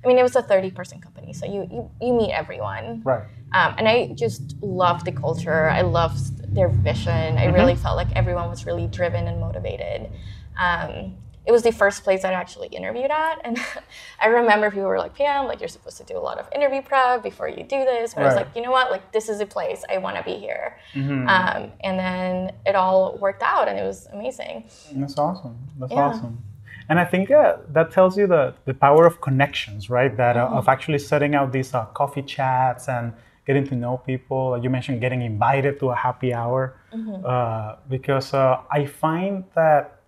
I 0.05 0.09
mean, 0.09 0.19
it 0.19 0.23
was 0.25 0.35
a 0.35 0.43
30 0.43 0.73
person 0.73 1.01
company. 1.01 1.33
So 1.33 1.47
you, 1.47 1.69
you, 1.71 1.91
you 2.01 2.15
meet 2.15 2.33
everyone. 2.33 3.03
Right. 3.05 3.25
Um, 3.53 3.75
and 3.79 3.89
I 3.89 4.13
just 4.15 4.57
loved 4.63 5.05
the 5.07 5.13
culture. 5.13 5.71
I 5.71 5.81
loved 5.83 6.55
their 6.55 6.69
vision. 6.69 7.13
I 7.13 7.47
mm-hmm. 7.47 7.55
really 7.55 7.75
felt 7.75 7.97
like 7.97 8.15
everyone 8.15 8.49
was 8.49 8.67
really 8.67 8.87
driven 8.87 9.27
and 9.27 9.41
motivated. 9.41 10.11
Um, 10.59 11.17
it 11.49 11.53
was 11.53 11.63
the 11.63 11.73
first 11.73 12.05
place 12.05 12.25
I 12.25 12.33
actually 12.33 12.69
interviewed 12.69 13.11
at, 13.11 13.41
and 13.43 13.59
I 14.21 14.27
remember 14.27 14.71
people 14.71 14.85
were 14.85 14.99
like, 14.99 15.15
"PM, 15.15 15.47
like 15.47 15.61
you're 15.61 15.69
supposed 15.69 15.97
to 15.97 16.05
do 16.05 16.19
a 16.19 16.21
lot 16.21 16.39
of 16.39 16.47
interview 16.55 16.83
prep 16.83 17.23
before 17.23 17.49
you 17.49 17.65
do 17.65 17.85
this." 17.87 18.13
But 18.13 18.21
right. 18.21 18.27
I 18.27 18.35
was 18.35 18.37
like, 18.37 18.55
you 18.55 18.61
know 18.61 18.71
what? 18.71 18.91
Like 18.91 19.13
this 19.13 19.31
is 19.31 19.41
a 19.41 19.47
place 19.47 19.83
I 19.89 19.97
want 19.97 20.19
to 20.19 20.23
be 20.23 20.35
here. 20.35 20.79
Mm-hmm. 20.93 21.27
Um, 21.27 21.73
and 21.81 21.99
then 21.99 22.53
it 22.67 22.75
all 22.75 23.17
worked 23.17 23.43
out, 23.43 23.67
and 23.67 23.79
it 23.79 23.83
was 23.83 24.09
amazing. 24.13 24.69
That's 24.93 25.17
awesome. 25.17 25.57
That's 25.79 25.91
yeah. 25.91 26.01
awesome. 26.01 26.43
And 26.91 26.99
I 26.99 27.05
think 27.07 27.31
uh, 27.31 27.57
that 27.71 27.93
tells 27.93 28.17
you 28.19 28.27
the, 28.27 28.55
the 28.65 28.75
power 28.75 29.07
of 29.07 29.21
connections, 29.21 29.89
right? 29.89 30.15
That 30.17 30.37
uh, 30.37 30.47
mm-hmm. 30.47 30.57
of 30.57 30.69
actually 30.69 30.99
setting 30.99 31.35
out 31.35 31.53
these 31.53 31.73
uh, 31.75 31.87
coffee 31.87 32.23
chats 32.23 32.89
and 32.89 33.15
getting 33.49 33.67
to 33.67 33.75
know 33.75 33.97
people. 33.97 34.61
You 34.63 34.69
mentioned 34.69 35.01
getting 35.01 35.23
invited 35.23 35.81
to 35.81 35.87
a 35.89 35.97
happy 35.97 36.35
hour 36.35 36.77
mm-hmm. 36.93 37.25
uh, 37.25 37.77
because 37.89 38.35
uh, 38.35 38.61
I 38.71 38.85
find 38.85 39.45
that, 39.55 40.01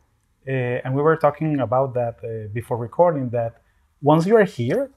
uh, 0.47 0.85
and 0.85 0.95
we 0.95 1.01
were 1.01 1.17
talking 1.17 1.59
about 1.61 1.95
that 1.95 2.17
uh, 2.23 2.49
before 2.53 2.77
recording, 2.77 3.31
that 3.31 3.63
once 4.03 4.27
you 4.27 4.37
are 4.37 4.45
here, 4.45 4.91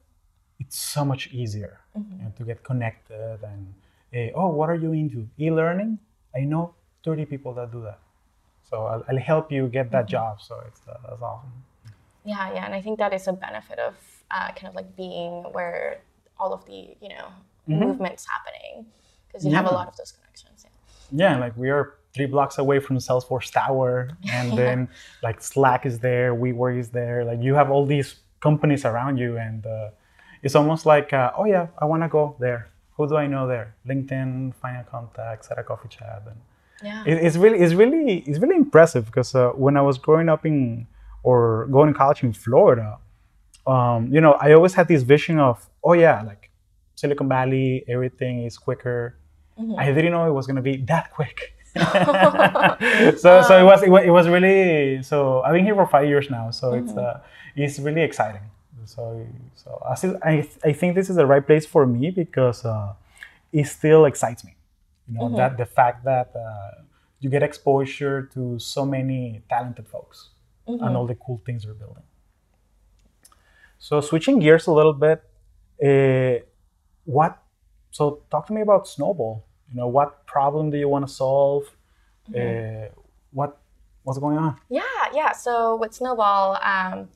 it's 0.60 0.78
so 0.78 1.06
much 1.06 1.30
easier 1.32 1.80
mm-hmm. 1.98 2.18
you 2.18 2.24
know, 2.24 2.32
to 2.38 2.44
get 2.44 2.64
connected 2.64 3.40
and 3.52 3.74
uh, 4.14 4.38
oh, 4.40 4.50
what 4.50 4.70
are 4.70 4.76
you 4.76 4.92
into? 4.92 5.28
E-learning? 5.40 5.98
I 6.36 6.42
know 6.42 6.76
30 7.06 7.26
people 7.26 7.54
that 7.54 7.72
do 7.72 7.82
that, 7.82 8.00
so 8.70 8.86
I'll, 8.86 9.04
I'll 9.10 9.18
help 9.18 9.52
you 9.52 9.68
get 9.68 9.90
that 9.92 10.06
mm-hmm. 10.06 10.12
job. 10.12 10.42
So 10.42 10.62
it's 10.68 10.82
uh, 10.88 10.98
that's 11.10 11.22
awesome. 11.22 11.50
Yeah, 12.26 12.54
yeah, 12.54 12.66
and 12.66 12.76
I 12.76 12.82
think 12.82 13.00
that 13.00 13.14
is 13.14 13.28
a 13.28 13.34
benefit 13.34 13.80
of 13.80 13.96
kind 14.30 14.68
of 14.68 14.76
like 14.76 14.96
being 14.96 15.44
where 15.56 16.02
all 16.40 16.54
of 16.54 16.66
the 16.66 16.96
you 17.02 17.10
know 17.10 17.28
mm-hmm. 17.68 17.80
movements 17.80 18.26
happening 18.28 18.86
because 19.28 19.46
you 19.46 19.52
yeah. 19.52 19.58
have 19.58 19.72
a 19.72 19.74
lot 19.74 19.88
of 19.88 19.96
those 19.98 20.12
connections. 20.12 20.66
Yeah. 21.12 21.32
yeah, 21.32 21.40
like 21.40 21.56
we 21.58 21.70
are 21.70 21.96
three 22.14 22.28
blocks 22.28 22.58
away 22.58 22.80
from 22.80 22.98
Salesforce 22.98 23.52
Tower, 23.52 24.10
and 24.32 24.50
yeah. 24.50 24.56
then 24.62 24.88
like 25.22 25.42
Slack 25.42 25.86
is 25.86 26.00
there, 26.00 26.36
WeWork 26.36 26.80
is 26.80 26.90
there. 26.90 27.26
Like 27.26 27.42
you 27.42 27.56
have 27.56 27.72
all 27.72 27.86
these 27.86 28.16
companies 28.40 28.86
around 28.86 29.18
you, 29.18 29.38
and 29.38 29.66
uh, 29.66 29.90
it's 30.42 30.56
almost 30.56 30.86
like, 30.86 31.14
uh, 31.14 31.32
oh 31.38 31.46
yeah, 31.46 31.68
I 31.80 31.86
want 31.86 32.04
to 32.04 32.10
go 32.10 32.36
there. 32.40 32.70
Who 32.98 33.08
do 33.08 33.16
I 33.16 33.26
know 33.28 33.48
there? 33.48 33.76
LinkedIn, 33.88 34.54
find 34.56 34.78
a 34.78 34.84
contact, 34.84 35.46
set 35.46 35.58
a 35.58 35.64
coffee 35.64 35.90
chat, 35.90 36.24
and 36.28 36.38
yeah. 36.84 37.04
It, 37.06 37.24
it's 37.26 37.38
really, 37.38 37.60
it's 37.60 37.74
really, 37.74 38.20
it's 38.28 38.40
really 38.40 38.58
impressive 38.58 39.06
because 39.06 39.34
uh, 39.34 39.50
when 39.52 39.78
I 39.78 39.82
was 39.82 39.98
growing 39.98 40.30
up 40.30 40.46
in 40.46 40.86
or 41.24 41.68
going 41.72 41.92
to 41.92 41.98
college 41.98 42.24
in 42.24 42.34
Florida, 42.34 42.98
um, 43.66 44.12
you 44.12 44.20
know, 44.20 44.34
I 44.34 44.52
always 44.54 44.74
had 44.74 44.90
this 44.90 45.04
vision 45.04 45.40
of, 45.40 45.70
oh 45.84 45.94
yeah, 45.94 46.22
like 46.22 46.43
Silicon 46.96 47.28
Valley, 47.28 47.84
everything 47.88 48.44
is 48.46 48.58
quicker. 48.58 49.18
Mm-hmm. 49.60 49.76
I 49.78 49.92
didn't 49.92 50.12
know 50.12 50.28
it 50.28 50.34
was 50.34 50.48
going 50.48 50.56
to 50.56 50.62
be 50.62 50.78
that 50.78 51.12
quick. 51.12 51.54
so 51.76 53.42
so 53.42 53.60
it 53.60 53.64
was, 53.64 53.82
it 53.82 53.90
was 53.90 54.04
it 54.06 54.12
was 54.12 54.28
really 54.28 55.02
so 55.02 55.42
I've 55.42 55.54
been 55.54 55.66
here 55.66 55.74
for 55.74 55.88
five 55.88 56.08
years 56.08 56.30
now 56.30 56.52
so 56.52 56.72
mm-hmm. 56.72 56.88
it's 56.88 56.96
uh, 56.96 57.20
it's 57.56 57.80
really 57.80 58.02
exciting 58.02 58.44
so 58.86 59.26
so 59.56 59.82
I 59.90 59.96
still, 59.96 60.20
I, 60.22 60.48
I 60.64 60.74
think 60.74 60.94
this 60.94 61.10
is 61.10 61.16
the 61.16 61.26
right 61.26 61.44
place 61.44 61.66
for 61.66 61.88
me 61.88 62.12
because 62.12 62.64
uh, 62.64 62.94
it 63.52 63.66
still 63.66 64.06
excites 64.06 64.46
me 64.46 64.56
you 65.08 65.16
know 65.16 65.26
mm-hmm. 65.26 65.38
that 65.38 65.58
the 65.58 65.66
fact 65.66 66.06
that 66.06 66.32
uh, 66.36 66.84
you 67.22 67.32
get 67.32 67.42
exposure 67.42 68.30
to 68.36 68.60
so 68.60 68.86
many 68.86 69.42
talented 69.50 69.88
folks 69.88 70.30
mm-hmm. 70.68 70.84
and 70.84 70.96
all 70.96 71.08
the 71.08 71.16
cool 71.16 71.42
things 71.44 71.64
they're 71.64 71.74
building 71.74 72.04
so 73.80 74.00
switching 74.00 74.38
gears 74.38 74.68
a 74.68 74.72
little 74.72 74.94
bit 74.94 75.24
uh, 75.84 76.38
what 77.06 77.42
so 77.92 78.22
talk 78.32 78.48
to 78.48 78.54
me 78.54 78.62
about 78.62 78.88
snowball. 78.88 79.46
You 79.70 79.78
know 79.78 79.88
what 79.88 80.26
problem 80.26 80.70
do 80.70 80.78
you 80.78 80.90
want 80.90 81.08
to 81.08 81.14
solve? 81.14 81.64
Mm-hmm. 82.32 82.86
uh, 82.86 83.02
what 83.32 83.58
what's 84.04 84.20
going 84.20 84.38
on? 84.38 84.58
Yeah 84.70 84.82
yeah 85.14 85.32
so 85.32 85.76
with 85.76 85.94
snowball 85.94 86.58
um, 86.62 87.08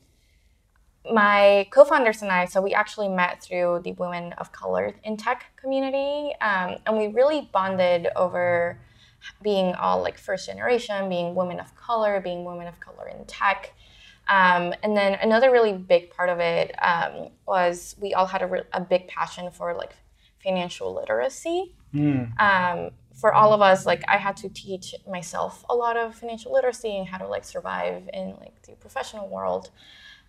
my 1.11 1.67
co-founders 1.71 2.21
and 2.21 2.31
i 2.31 2.45
so 2.45 2.61
we 2.61 2.73
actually 2.73 3.09
met 3.09 3.41
through 3.41 3.81
the 3.83 3.93
women 3.93 4.33
of 4.33 4.51
color 4.51 4.93
in 5.03 5.17
tech 5.17 5.45
community 5.55 6.33
um, 6.41 6.75
and 6.85 6.97
we 6.97 7.07
really 7.07 7.49
bonded 7.51 8.07
over 8.15 8.79
being 9.41 9.73
all 9.75 10.01
like 10.01 10.17
first 10.17 10.45
generation 10.45 11.09
being 11.09 11.33
women 11.33 11.59
of 11.59 11.75
color 11.75 12.19
being 12.19 12.45
women 12.45 12.67
of 12.67 12.79
color 12.79 13.07
in 13.07 13.25
tech 13.25 13.73
um, 14.29 14.73
and 14.83 14.95
then 14.95 15.13
another 15.21 15.51
really 15.51 15.73
big 15.73 16.11
part 16.11 16.29
of 16.29 16.39
it 16.39 16.75
um, 16.83 17.29
was 17.47 17.95
we 17.99 18.13
all 18.13 18.25
had 18.25 18.41
a, 18.41 18.47
re- 18.47 18.63
a, 18.73 18.81
big 18.81 19.07
passion 19.07 19.49
for 19.51 19.73
like 19.73 19.95
financial 20.43 20.93
literacy 20.93 21.73
Mm. 21.93 22.39
Um, 22.39 22.91
for 23.13 23.33
all 23.33 23.53
of 23.53 23.61
us, 23.61 23.85
like 23.85 24.03
I 24.07 24.17
had 24.17 24.37
to 24.37 24.49
teach 24.49 24.93
myself 25.09 25.65
a 25.69 25.75
lot 25.75 25.97
of 25.97 26.15
financial 26.15 26.53
literacy 26.53 26.97
and 26.97 27.07
how 27.07 27.17
to 27.17 27.27
like 27.27 27.45
survive 27.45 28.07
in 28.13 28.35
like 28.39 28.61
the 28.63 28.73
professional 28.73 29.27
world. 29.27 29.71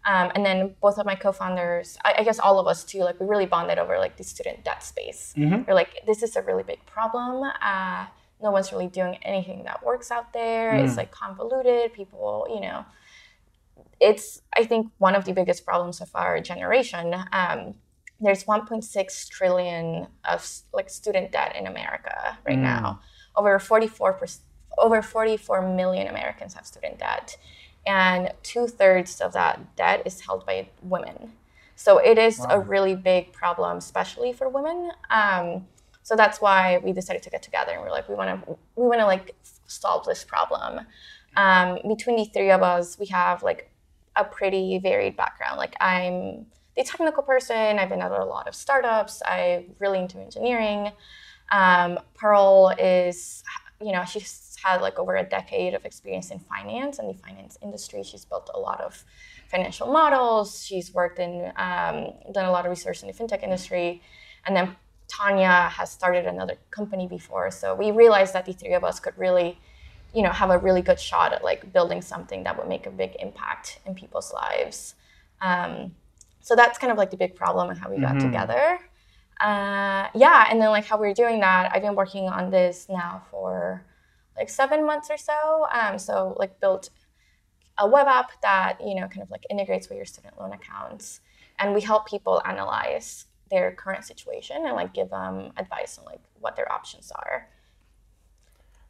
Um, 0.06 0.30
and 0.34 0.46
then 0.46 0.74
both 0.80 0.96
of 0.96 1.04
my 1.04 1.16
co-founders, 1.16 1.98
I, 2.04 2.14
I, 2.18 2.22
guess 2.22 2.38
all 2.38 2.60
of 2.60 2.66
us 2.66 2.84
too, 2.84 3.00
like 3.00 3.18
we 3.20 3.26
really 3.26 3.46
bonded 3.46 3.78
over 3.78 3.98
like 3.98 4.16
the 4.16 4.24
student 4.24 4.64
debt 4.64 4.82
space. 4.82 5.34
Mm-hmm. 5.36 5.64
We're 5.66 5.74
like, 5.74 6.02
this 6.06 6.22
is 6.22 6.36
a 6.36 6.42
really 6.42 6.62
big 6.62 6.84
problem. 6.86 7.50
Uh, 7.60 8.06
no 8.40 8.52
one's 8.52 8.72
really 8.72 8.86
doing 8.86 9.16
anything 9.22 9.64
that 9.64 9.84
works 9.84 10.10
out 10.10 10.32
there. 10.32 10.72
Mm. 10.72 10.86
It's 10.86 10.96
like 10.96 11.10
convoluted. 11.10 11.92
People, 11.92 12.46
you 12.48 12.60
know, 12.60 12.86
it's 14.00 14.42
I 14.56 14.64
think 14.64 14.90
one 14.98 15.14
of 15.14 15.24
the 15.24 15.32
biggest 15.32 15.64
problems 15.64 16.00
of 16.00 16.10
our 16.14 16.40
generation. 16.40 17.14
Um, 17.32 17.74
there's 18.20 18.44
1.6 18.44 19.28
trillion 19.28 20.08
of 20.24 20.48
like 20.72 20.90
student 20.90 21.30
debt 21.30 21.54
in 21.54 21.66
America 21.66 22.36
right 22.46 22.58
mm. 22.58 22.62
now. 22.62 23.00
Over 23.36 23.58
44 23.58 24.18
over 24.78 25.02
44 25.02 25.74
million 25.74 26.06
Americans 26.06 26.54
have 26.54 26.66
student 26.66 26.98
debt, 26.98 27.36
and 27.86 28.32
two 28.42 28.66
thirds 28.66 29.20
of 29.20 29.32
that 29.32 29.76
debt 29.76 30.02
is 30.04 30.20
held 30.20 30.46
by 30.46 30.68
women. 30.82 31.32
So 31.74 31.98
it 31.98 32.18
is 32.18 32.40
wow. 32.40 32.46
a 32.50 32.60
really 32.60 32.96
big 32.96 33.32
problem, 33.32 33.78
especially 33.78 34.32
for 34.32 34.48
women. 34.48 34.90
Um, 35.10 35.66
so 36.02 36.16
that's 36.16 36.40
why 36.40 36.78
we 36.78 36.92
decided 36.92 37.22
to 37.22 37.30
get 37.30 37.42
together 37.42 37.72
and 37.72 37.82
we're 37.82 37.90
like, 37.90 38.08
we 38.08 38.14
want 38.14 38.44
to 38.44 38.56
we 38.76 38.86
want 38.86 38.98
to 39.00 39.06
like 39.06 39.34
solve 39.66 40.04
this 40.06 40.24
problem. 40.24 40.86
Um, 41.36 41.78
between 41.86 42.16
the 42.16 42.24
three 42.24 42.50
of 42.50 42.62
us, 42.62 42.98
we 42.98 43.06
have 43.06 43.42
like 43.42 43.67
a 44.18 44.24
pretty 44.24 44.78
varied 44.78 45.16
background. 45.16 45.56
Like 45.56 45.74
I'm 45.80 46.46
the 46.76 46.84
technical 46.84 47.22
person. 47.22 47.78
I've 47.78 47.88
been 47.88 48.02
at 48.02 48.12
a 48.12 48.24
lot 48.24 48.46
of 48.46 48.54
startups. 48.54 49.22
I'm 49.26 49.74
really 49.78 50.00
into 50.00 50.18
engineering. 50.18 50.92
Um, 51.50 51.98
Pearl 52.14 52.74
is, 52.78 53.42
you 53.80 53.92
know, 53.92 54.04
she's 54.04 54.56
had 54.62 54.80
like 54.80 54.98
over 54.98 55.16
a 55.16 55.24
decade 55.24 55.74
of 55.74 55.84
experience 55.84 56.30
in 56.30 56.38
finance 56.38 56.98
and 56.98 57.08
the 57.08 57.14
finance 57.14 57.56
industry. 57.62 58.02
She's 58.02 58.24
built 58.24 58.50
a 58.54 58.58
lot 58.58 58.80
of 58.80 59.04
financial 59.48 59.86
models. 59.86 60.64
She's 60.64 60.92
worked 60.92 61.18
in, 61.18 61.52
um, 61.56 62.12
done 62.32 62.44
a 62.44 62.50
lot 62.50 62.66
of 62.66 62.70
research 62.70 63.02
in 63.02 63.08
the 63.08 63.14
fintech 63.14 63.42
industry. 63.42 64.02
And 64.46 64.54
then 64.54 64.76
Tanya 65.08 65.68
has 65.70 65.90
started 65.90 66.26
another 66.26 66.56
company 66.70 67.08
before. 67.08 67.50
So 67.50 67.74
we 67.74 67.90
realized 67.90 68.34
that 68.34 68.44
the 68.46 68.52
three 68.52 68.74
of 68.74 68.84
us 68.84 69.00
could 69.00 69.16
really, 69.16 69.58
you 70.14 70.22
know, 70.22 70.30
have 70.30 70.50
a 70.50 70.58
really 70.58 70.82
good 70.82 70.98
shot 70.98 71.32
at 71.32 71.44
like 71.44 71.72
building 71.72 72.02
something 72.02 72.44
that 72.44 72.56
would 72.56 72.68
make 72.68 72.86
a 72.86 72.90
big 72.90 73.16
impact 73.20 73.80
in 73.86 73.94
people's 73.94 74.32
lives. 74.32 74.94
Um, 75.40 75.92
so 76.40 76.56
that's 76.56 76.78
kind 76.78 76.90
of 76.90 76.98
like 76.98 77.10
the 77.10 77.16
big 77.16 77.34
problem 77.34 77.68
and 77.70 77.78
how 77.78 77.90
we 77.90 77.98
got 77.98 78.16
mm-hmm. 78.16 78.26
together. 78.26 78.78
Uh, 79.40 80.08
yeah, 80.14 80.46
and 80.50 80.60
then 80.60 80.70
like 80.70 80.84
how 80.84 80.98
we're 80.98 81.14
doing 81.14 81.40
that, 81.40 81.70
I've 81.72 81.82
been 81.82 81.94
working 81.94 82.28
on 82.28 82.50
this 82.50 82.86
now 82.88 83.22
for 83.30 83.84
like 84.36 84.48
seven 84.48 84.86
months 84.86 85.10
or 85.10 85.16
so. 85.16 85.66
Um, 85.72 85.98
so 85.98 86.34
like 86.38 86.58
built 86.60 86.90
a 87.76 87.86
web 87.86 88.08
app 88.08 88.32
that 88.42 88.78
you 88.84 88.94
know 88.94 89.06
kind 89.06 89.22
of 89.22 89.30
like 89.30 89.44
integrates 89.50 89.88
with 89.88 89.96
your 89.96 90.06
student 90.06 90.38
loan 90.40 90.52
accounts, 90.52 91.20
and 91.58 91.74
we 91.74 91.80
help 91.80 92.08
people 92.08 92.42
analyze 92.44 93.26
their 93.50 93.72
current 93.72 94.04
situation 94.04 94.56
and 94.66 94.74
like 94.74 94.92
give 94.92 95.10
them 95.10 95.52
advice 95.56 95.98
on 95.98 96.04
like 96.04 96.20
what 96.40 96.56
their 96.56 96.70
options 96.72 97.12
are. 97.12 97.48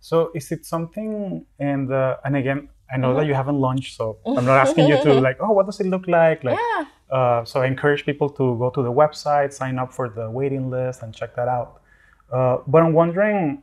So 0.00 0.30
is 0.34 0.52
it 0.52 0.64
something 0.64 1.44
and 1.58 1.92
uh, 1.92 2.16
and 2.24 2.36
again 2.36 2.68
I 2.90 2.96
know 2.96 3.08
mm-hmm. 3.08 3.18
that 3.18 3.26
you 3.26 3.34
haven't 3.34 3.60
launched, 3.60 3.96
so 3.96 4.18
I'm 4.26 4.44
not 4.46 4.66
asking 4.66 4.88
you 4.88 5.02
to 5.02 5.14
like, 5.28 5.38
oh, 5.40 5.52
what 5.52 5.66
does 5.66 5.78
it 5.80 5.86
look 5.86 6.08
like? 6.08 6.42
Like, 6.42 6.58
yeah. 6.58 6.84
Uh, 7.10 7.44
so 7.44 7.60
I 7.60 7.66
encourage 7.66 8.04
people 8.04 8.30
to 8.30 8.56
go 8.58 8.70
to 8.70 8.82
the 8.82 8.92
website, 8.92 9.52
sign 9.52 9.78
up 9.78 9.92
for 9.92 10.08
the 10.08 10.30
waiting 10.30 10.70
list, 10.70 11.02
and 11.02 11.14
check 11.14 11.36
that 11.36 11.48
out. 11.48 11.80
Uh, 12.32 12.58
but 12.66 12.82
I'm 12.82 12.92
wondering, 12.92 13.62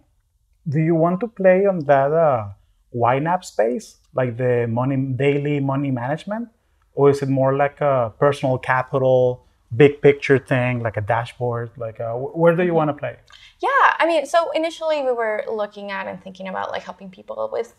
do 0.67 0.79
you 0.79 0.95
want 0.95 1.19
to 1.21 1.27
play 1.27 1.65
on 1.65 1.79
that 1.85 2.11
uh, 2.11 2.49
YNAB 2.95 3.43
space, 3.43 3.97
like 4.13 4.37
the 4.37 4.67
money 4.67 4.95
daily 4.95 5.59
money 5.59 5.91
management, 5.91 6.49
or 6.93 7.09
is 7.09 7.21
it 7.21 7.29
more 7.29 7.55
like 7.55 7.81
a 7.81 8.13
personal 8.19 8.57
capital, 8.57 9.45
big 9.75 10.01
picture 10.01 10.39
thing, 10.39 10.81
like 10.81 10.97
a 10.97 11.01
dashboard? 11.01 11.71
Like, 11.77 11.99
uh, 11.99 12.13
where 12.13 12.55
do 12.55 12.63
you 12.63 12.73
want 12.73 12.89
to 12.89 12.93
play? 12.93 13.17
Yeah, 13.65 13.95
I 13.99 14.05
mean, 14.05 14.25
so 14.25 14.51
initially 14.51 15.01
we 15.01 15.11
were 15.11 15.43
looking 15.51 15.91
at 15.91 16.05
and 16.07 16.21
thinking 16.21 16.47
about 16.47 16.71
like 16.71 16.83
helping 16.83 17.09
people 17.09 17.49
with 17.51 17.73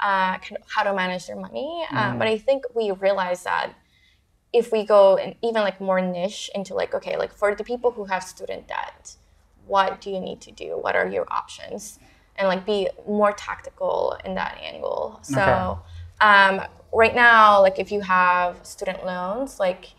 uh, 0.00 0.36
kind 0.38 0.56
of 0.60 0.64
how 0.74 0.82
to 0.82 0.92
manage 0.92 1.26
their 1.26 1.40
money. 1.48 1.84
Mm. 1.90 2.18
but 2.18 2.28
I 2.28 2.36
think 2.36 2.64
we 2.74 2.90
realized 2.90 3.44
that 3.44 3.72
if 4.52 4.72
we 4.72 4.84
go 4.84 5.16
and 5.16 5.34
even 5.42 5.62
like 5.62 5.80
more 5.80 6.00
niche 6.00 6.50
into 6.54 6.74
like 6.74 6.92
okay, 6.94 7.16
like 7.16 7.32
for 7.32 7.54
the 7.54 7.64
people 7.64 7.90
who 7.92 8.04
have 8.04 8.22
student 8.22 8.68
debt, 8.68 9.16
what 9.66 10.00
do 10.02 10.10
you 10.10 10.20
need 10.20 10.40
to 10.42 10.52
do? 10.52 10.78
What 10.84 10.94
are 10.96 11.08
your 11.08 11.26
options? 11.30 11.98
And 12.36 12.48
like 12.48 12.66
be 12.66 12.88
more 13.08 13.32
tactical 13.32 14.18
in 14.24 14.34
that 14.34 14.58
angle. 14.62 15.18
So 15.22 15.40
okay. 15.40 16.28
um, 16.28 16.54
right 16.92 17.14
now, 17.14 17.62
like 17.62 17.78
if 17.78 17.90
you 17.90 18.00
have 18.02 18.64
student 18.66 19.04
loans, 19.06 19.58
like 19.58 19.95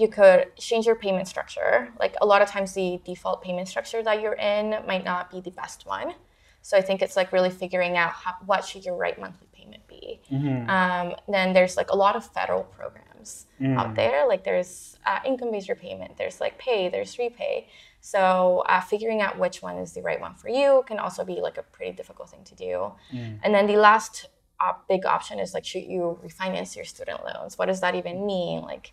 you 0.00 0.08
could 0.08 0.56
change 0.56 0.86
your 0.86 0.96
payment 0.96 1.28
structure. 1.28 1.92
Like 1.98 2.14
a 2.22 2.26
lot 2.26 2.40
of 2.40 2.48
times, 2.48 2.72
the 2.72 3.00
default 3.04 3.42
payment 3.42 3.68
structure 3.68 4.02
that 4.02 4.22
you're 4.22 4.34
in 4.34 4.70
might 4.86 5.04
not 5.04 5.30
be 5.30 5.40
the 5.40 5.50
best 5.50 5.86
one. 5.86 6.14
So 6.62 6.76
I 6.76 6.80
think 6.80 7.02
it's 7.02 7.16
like 7.16 7.32
really 7.32 7.50
figuring 7.50 7.96
out 7.96 8.12
how, 8.12 8.34
what 8.46 8.64
should 8.64 8.84
your 8.84 8.96
right 8.96 9.18
monthly 9.20 9.48
payment 9.52 9.86
be. 9.86 10.20
Mm-hmm. 10.30 10.70
Um, 10.70 11.16
then 11.28 11.52
there's 11.52 11.76
like 11.76 11.90
a 11.90 11.96
lot 11.96 12.16
of 12.16 12.24
federal 12.32 12.64
programs 12.64 13.46
mm. 13.60 13.78
out 13.78 13.94
there. 13.94 14.26
Like 14.26 14.44
there's 14.44 14.98
uh, 15.06 15.20
income-based 15.24 15.68
repayment, 15.68 16.16
there's 16.16 16.40
like 16.40 16.58
PAYE, 16.58 16.88
there's 16.88 17.16
REPAYE. 17.16 17.66
So 18.00 18.62
uh, 18.66 18.80
figuring 18.80 19.20
out 19.20 19.38
which 19.38 19.62
one 19.62 19.76
is 19.76 19.92
the 19.92 20.02
right 20.02 20.20
one 20.20 20.34
for 20.34 20.48
you 20.48 20.82
can 20.86 20.98
also 20.98 21.24
be 21.24 21.40
like 21.40 21.58
a 21.58 21.62
pretty 21.62 21.92
difficult 21.92 22.30
thing 22.30 22.44
to 22.44 22.54
do. 22.54 22.92
Mm. 23.12 23.40
And 23.42 23.54
then 23.54 23.66
the 23.66 23.76
last 23.76 24.28
uh, 24.60 24.72
big 24.88 25.06
option 25.06 25.38
is 25.38 25.54
like 25.54 25.64
should 25.64 25.84
you 25.84 26.18
refinance 26.24 26.76
your 26.76 26.84
student 26.84 27.20
loans? 27.24 27.58
What 27.58 27.66
does 27.66 27.80
that 27.80 27.94
even 27.94 28.26
mean? 28.26 28.62
Like 28.62 28.92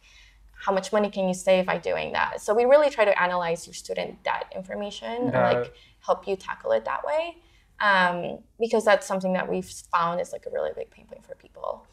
how 0.60 0.74
much 0.74 0.92
money 0.92 1.10
can 1.10 1.28
you 1.28 1.34
save 1.34 1.66
by 1.66 1.78
doing 1.78 2.14
that? 2.14 2.42
So 2.42 2.54
we 2.54 2.66
really 2.66 2.90
try 2.90 3.06
to 3.06 3.22
analyze 3.22 3.68
your 3.68 3.74
student 3.74 4.24
debt 4.24 4.52
information 4.56 5.30
and 5.30 5.34
like 5.34 5.74
help 6.00 6.28
you 6.28 6.36
tackle 6.36 6.72
it 6.72 6.86
that 6.86 7.06
way 7.06 7.38
um, 7.80 8.40
because 8.60 8.84
that's 8.86 9.06
something 9.06 9.34
that 9.34 9.50
we've 9.50 9.70
found 9.96 10.20
is 10.20 10.32
like 10.32 10.46
a 10.46 10.50
really 10.50 10.72
big 10.76 10.90
pain 10.90 11.06
point 11.06 11.26
for 11.26 11.36
people. 11.36 11.86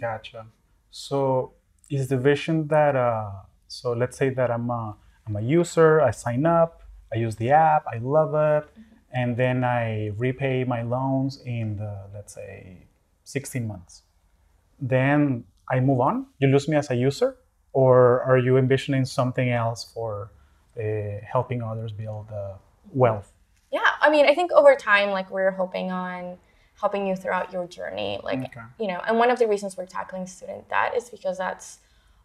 Gotcha. 0.00 0.46
So 0.90 1.52
is 1.90 2.08
the 2.08 2.18
vision 2.18 2.66
that 2.68 2.96
uh, 2.96 3.30
so 3.68 3.92
let's 3.92 4.16
say 4.16 4.30
that 4.30 4.50
I'm 4.50 4.70
a 4.70 4.96
I'm 5.26 5.36
a 5.36 5.40
user, 5.40 6.00
I 6.00 6.10
sign 6.10 6.44
up, 6.44 6.82
I 7.12 7.16
use 7.16 7.36
the 7.36 7.50
app, 7.50 7.84
I 7.86 7.98
love 7.98 8.34
it, 8.34 8.68
and 9.12 9.36
then 9.36 9.64
I 9.64 10.10
repay 10.18 10.64
my 10.64 10.82
loans 10.82 11.40
in 11.46 11.76
the, 11.76 11.94
let's 12.12 12.34
say, 12.34 12.88
16 13.22 13.66
months. 13.66 14.02
Then 14.80 15.44
I 15.70 15.80
move 15.80 16.00
on. 16.00 16.26
You 16.40 16.48
lose 16.48 16.68
me 16.68 16.76
as 16.76 16.90
a 16.90 16.96
user, 16.96 17.36
or 17.74 18.22
are 18.22 18.38
you 18.38 18.56
envisioning 18.56 19.04
something 19.04 19.50
else 19.50 19.84
for 19.92 20.30
uh, 20.78 21.20
helping 21.30 21.62
others 21.62 21.92
build 21.92 22.30
uh, 22.32 22.54
wealth? 22.92 23.32
Yeah, 23.70 23.80
I 24.00 24.08
mean, 24.08 24.26
I 24.26 24.34
think 24.34 24.52
over 24.52 24.74
time, 24.74 25.10
like 25.10 25.30
we're 25.30 25.50
hoping 25.50 25.90
on 25.90 26.38
helping 26.80 27.06
you 27.06 27.14
throughout 27.14 27.52
your 27.52 27.66
journey, 27.66 28.20
like 28.22 28.44
okay. 28.44 28.60
you 28.78 28.86
know, 28.86 29.00
and 29.06 29.18
one 29.18 29.30
of 29.30 29.38
the 29.38 29.46
reasons 29.46 29.76
we're 29.76 29.86
tackling 29.86 30.26
student 30.26 30.68
debt 30.68 30.96
is 30.96 31.10
because 31.10 31.36
that's 31.36 31.78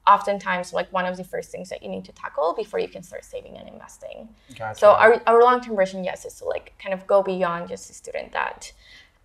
oftentimes 0.07 0.73
like 0.73 0.91
one 0.91 1.05
of 1.05 1.17
the 1.17 1.23
first 1.23 1.51
things 1.51 1.69
that 1.69 1.83
you 1.83 1.89
need 1.89 2.05
to 2.05 2.11
tackle 2.11 2.53
before 2.53 2.79
you 2.79 2.87
can 2.87 3.03
start 3.03 3.25
saving 3.25 3.57
and 3.57 3.67
investing. 3.67 4.29
Gotcha. 4.57 4.79
So 4.79 4.91
our, 4.91 5.21
our 5.27 5.41
long-term 5.41 5.75
version, 5.75 6.03
yes, 6.03 6.25
is 6.25 6.33
to 6.35 6.45
like 6.45 6.73
kind 6.81 6.93
of 6.93 7.05
go 7.05 7.21
beyond 7.21 7.69
just 7.69 7.87
the 7.87 7.93
student 7.93 8.31
debt. 8.31 8.71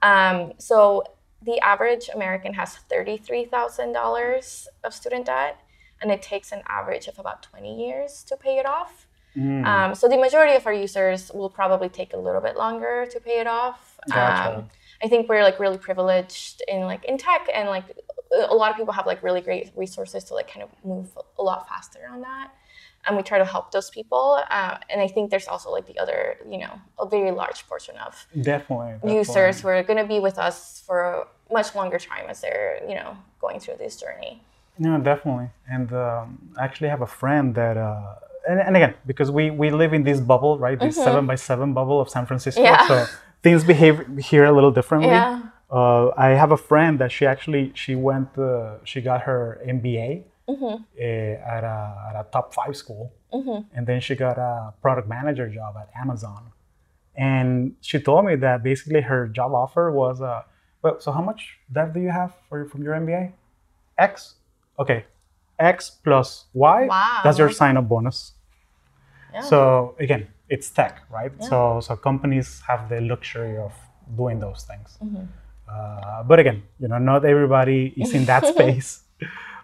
Um, 0.02 0.52
so 0.58 1.04
the 1.42 1.58
average 1.60 2.10
American 2.14 2.54
has 2.54 2.78
$33,000 2.90 4.66
of 4.82 4.94
student 4.94 5.26
debt, 5.26 5.60
and 6.00 6.10
it 6.10 6.22
takes 6.22 6.52
an 6.52 6.62
average 6.68 7.06
of 7.06 7.18
about 7.18 7.42
20 7.42 7.86
years 7.86 8.22
to 8.24 8.36
pay 8.36 8.58
it 8.58 8.66
off. 8.66 9.06
Mm. 9.36 9.64
Um, 9.66 9.94
so 9.94 10.08
the 10.08 10.16
majority 10.16 10.54
of 10.54 10.66
our 10.66 10.72
users 10.72 11.30
will 11.34 11.50
probably 11.50 11.88
take 11.88 12.12
a 12.12 12.16
little 12.16 12.40
bit 12.40 12.56
longer 12.56 13.06
to 13.10 13.20
pay 13.20 13.40
it 13.40 13.46
off. 13.46 13.98
Gotcha. 14.08 14.58
Um, 14.58 14.70
I 15.02 15.08
think 15.08 15.28
we're 15.28 15.42
like 15.42 15.58
really 15.58 15.78
privileged 15.78 16.62
in 16.68 16.82
like 16.82 17.04
in 17.04 17.18
tech 17.18 17.48
and 17.52 17.68
like 17.68 17.84
a 18.32 18.54
lot 18.54 18.70
of 18.70 18.76
people 18.76 18.92
have 18.92 19.06
like 19.06 19.22
really 19.22 19.40
great 19.40 19.72
resources 19.76 20.24
to 20.24 20.34
like 20.34 20.50
kind 20.50 20.62
of 20.62 20.70
move 20.84 21.16
a 21.38 21.42
lot 21.42 21.68
faster 21.68 22.00
on 22.10 22.20
that 22.22 22.52
and 23.06 23.16
we 23.16 23.22
try 23.22 23.38
to 23.38 23.44
help 23.44 23.70
those 23.70 23.90
people 23.90 24.42
uh, 24.50 24.78
and 24.90 25.00
i 25.00 25.06
think 25.06 25.30
there's 25.30 25.46
also 25.46 25.70
like 25.70 25.86
the 25.86 25.98
other 25.98 26.36
you 26.48 26.58
know 26.58 26.80
a 26.98 27.06
very 27.06 27.30
large 27.30 27.66
portion 27.66 27.96
of 27.98 28.26
definitely, 28.40 28.92
definitely. 28.92 29.16
users 29.16 29.60
who 29.60 29.68
are 29.68 29.82
going 29.82 29.98
to 29.98 30.06
be 30.06 30.20
with 30.20 30.38
us 30.38 30.82
for 30.86 31.02
a 31.02 31.52
much 31.52 31.74
longer 31.74 31.98
time 31.98 32.26
as 32.28 32.40
they're 32.40 32.80
you 32.88 32.94
know 32.94 33.16
going 33.40 33.60
through 33.60 33.76
this 33.76 33.96
journey 33.96 34.42
yeah 34.78 34.98
definitely 34.98 35.48
and 35.68 35.92
um, 35.92 36.38
i 36.58 36.64
actually 36.64 36.88
have 36.88 37.02
a 37.02 37.06
friend 37.06 37.54
that 37.54 37.76
uh, 37.76 38.14
and, 38.48 38.60
and, 38.60 38.76
again 38.76 38.94
because 39.06 39.30
we 39.30 39.50
we 39.50 39.70
live 39.70 39.92
in 39.92 40.02
this 40.02 40.20
bubble 40.20 40.58
right 40.58 40.78
this 40.80 40.94
mm-hmm. 40.94 41.04
seven 41.04 41.26
by 41.26 41.34
seven 41.34 41.72
bubble 41.72 42.00
of 42.00 42.08
san 42.08 42.26
francisco 42.26 42.62
yeah. 42.62 42.86
so 42.88 43.06
things 43.42 43.64
behave 43.64 44.04
here 44.18 44.44
a 44.44 44.52
little 44.52 44.70
differently 44.70 45.08
yeah 45.08 45.42
uh, 45.70 46.12
I 46.16 46.28
have 46.30 46.52
a 46.52 46.56
friend 46.56 46.98
that 47.00 47.10
she 47.10 47.26
actually 47.26 47.72
she 47.74 47.94
went 47.94 48.38
uh, 48.38 48.76
she 48.84 49.00
got 49.00 49.22
her 49.22 49.60
MBA 49.66 50.22
mm-hmm. 50.48 50.64
uh, 50.64 51.56
at, 51.56 51.64
a, 51.64 52.10
at 52.10 52.20
a 52.20 52.26
top 52.30 52.54
five 52.54 52.76
school, 52.76 53.12
mm-hmm. 53.32 53.66
and 53.76 53.86
then 53.86 54.00
she 54.00 54.14
got 54.14 54.38
a 54.38 54.72
product 54.82 55.08
manager 55.08 55.48
job 55.48 55.74
at 55.76 55.90
Amazon, 55.98 56.52
and 57.16 57.74
she 57.80 57.98
told 57.98 58.24
me 58.24 58.36
that 58.36 58.62
basically 58.62 59.00
her 59.00 59.26
job 59.26 59.52
offer 59.52 59.90
was 59.90 60.20
uh, 60.20 60.42
well, 60.82 61.00
so 61.00 61.10
how 61.10 61.22
much 61.22 61.58
debt 61.72 61.92
do 61.92 62.00
you 62.00 62.10
have 62.10 62.32
for 62.48 62.66
from 62.66 62.82
your 62.82 62.94
MBA? 62.94 63.32
X, 63.96 64.34
okay, 64.78 65.04
X 65.58 65.90
plus 65.90 66.46
Y. 66.52 66.86
Wow. 66.86 67.20
That's 67.24 67.38
your 67.38 67.50
sign-up 67.50 67.88
bonus. 67.88 68.32
Yeah. 69.32 69.40
So 69.42 69.94
again, 69.98 70.28
it's 70.48 70.70
tech, 70.70 71.02
right? 71.10 71.32
Yeah. 71.40 71.48
So 71.48 71.80
so 71.80 71.96
companies 71.96 72.62
have 72.68 72.88
the 72.88 73.00
luxury 73.00 73.56
of 73.58 73.72
doing 74.16 74.38
those 74.40 74.64
things. 74.64 74.98
Mm-hmm. 75.02 75.24
Uh, 75.68 76.22
but 76.24 76.38
again, 76.38 76.62
you 76.78 76.88
know, 76.88 76.98
not 76.98 77.24
everybody 77.24 77.94
is 77.96 78.14
in 78.14 78.24
that 78.26 78.46
space. 78.54 79.02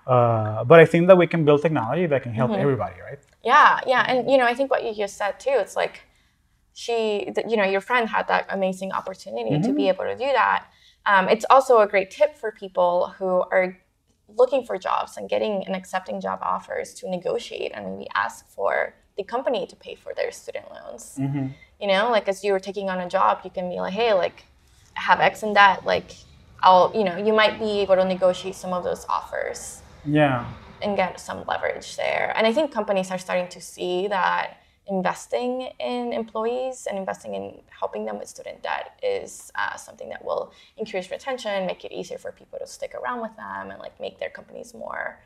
Uh, 0.07 0.64
but 0.64 0.81
I 0.81 0.87
think 0.87 1.07
that 1.09 1.16
we 1.16 1.27
can 1.27 1.44
build 1.44 1.62
technology 1.62 2.07
that 2.07 2.23
can 2.23 2.33
help 2.33 2.51
mm-hmm. 2.51 2.61
everybody, 2.61 2.94
right? 3.01 3.18
Yeah, 3.44 3.81
yeah, 3.87 4.05
and 4.09 4.31
you 4.31 4.38
know, 4.38 4.44
I 4.44 4.55
think 4.55 4.70
what 4.70 4.83
you 4.85 4.94
just 4.94 5.16
said 5.16 5.38
too. 5.38 5.55
It's 5.55 5.77
like 5.77 6.01
she, 6.75 7.31
you 7.49 7.57
know, 7.57 7.64
your 7.64 7.81
friend 7.81 8.09
had 8.09 8.27
that 8.29 8.46
amazing 8.49 8.92
opportunity 8.92 9.51
mm-hmm. 9.51 9.62
to 9.62 9.73
be 9.73 9.88
able 9.88 10.05
to 10.05 10.16
do 10.16 10.27
that. 10.27 10.66
Um, 11.07 11.29
it's 11.29 11.44
also 11.51 11.79
a 11.81 11.87
great 11.87 12.11
tip 12.11 12.37
for 12.37 12.53
people 12.53 13.14
who 13.18 13.44
are 13.53 13.79
looking 14.37 14.64
for 14.64 14.79
jobs 14.79 15.16
and 15.16 15.29
getting 15.29 15.64
and 15.66 15.75
accepting 15.77 16.21
job 16.21 16.38
offers 16.43 16.95
to 16.95 17.09
negotiate 17.09 17.73
and 17.75 17.99
maybe 17.99 18.09
ask 18.14 18.49
for 18.49 18.95
the 19.16 19.25
company 19.25 19.66
to 19.66 19.77
pay 19.77 19.95
for 19.95 20.14
their 20.14 20.31
student 20.33 20.66
loans. 20.73 21.16
Mm-hmm. 21.19 21.49
You 21.81 21.88
know, 21.88 22.11
like 22.11 22.29
as 22.29 22.45
you 22.45 22.53
were 22.53 22.61
taking 22.61 22.88
on 22.88 23.01
a 23.01 23.09
job, 23.09 23.40
you 23.45 23.51
can 23.51 23.69
be 23.69 23.77
like, 23.77 23.93
hey, 23.93 24.12
like 24.12 24.45
I 24.97 25.01
have 25.01 25.21
X 25.21 25.43
and 25.43 25.57
that, 25.57 25.85
like 25.85 26.12
I'll, 26.62 26.93
you 26.95 27.05
know, 27.05 27.16
you 27.16 27.33
might 27.33 27.59
be 27.59 27.81
able 27.81 27.97
to 27.97 28.05
negotiate 28.05 28.55
some 28.55 28.73
of 28.73 28.85
those 28.85 29.07
offers. 29.09 29.83
Yeah. 30.05 30.47
And 30.83 30.97
get 30.97 31.21
some 31.21 31.45
leverage 31.47 31.97
there. 31.97 32.33
And 32.35 32.47
I 32.47 32.55
think 32.55 32.73
companies 32.73 33.11
are 33.11 33.19
starting 33.19 33.49
to 33.49 33.61
see 33.61 34.09
that 34.09 34.60
investing 34.90 35.70
in 35.79 36.12
employees 36.12 36.87
and 36.88 36.98
investing 36.98 37.35
in 37.35 37.61
helping 37.68 38.05
them 38.05 38.18
with 38.18 38.29
student 38.29 38.62
debt 38.62 38.98
is 39.03 39.53
uh, 39.55 39.76
something 39.76 40.09
that 40.09 40.24
will 40.24 40.53
increase 40.76 41.11
retention, 41.11 41.66
make 41.66 41.85
it 41.85 41.92
easier 41.92 42.18
for 42.18 42.33
people 42.33 42.59
to 42.59 42.66
stick 42.66 42.94
around 42.94 43.20
with 43.22 43.35
them, 43.37 43.70
and 43.70 43.79
like 43.79 43.98
make 44.00 44.18
their 44.18 44.31
companies 44.31 44.74
more 44.74 45.18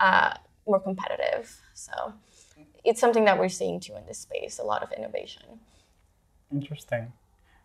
uh, 0.00 0.32
more 0.66 0.80
competitive. 0.80 1.60
So 1.74 1.92
it's 2.84 3.00
something 3.00 3.24
that 3.24 3.38
we're 3.38 3.48
seeing 3.48 3.80
too 3.80 3.96
in 3.96 4.06
this 4.06 4.18
space, 4.18 4.58
a 4.58 4.62
lot 4.62 4.82
of 4.82 4.92
innovation. 4.92 5.42
Interesting. 6.52 7.12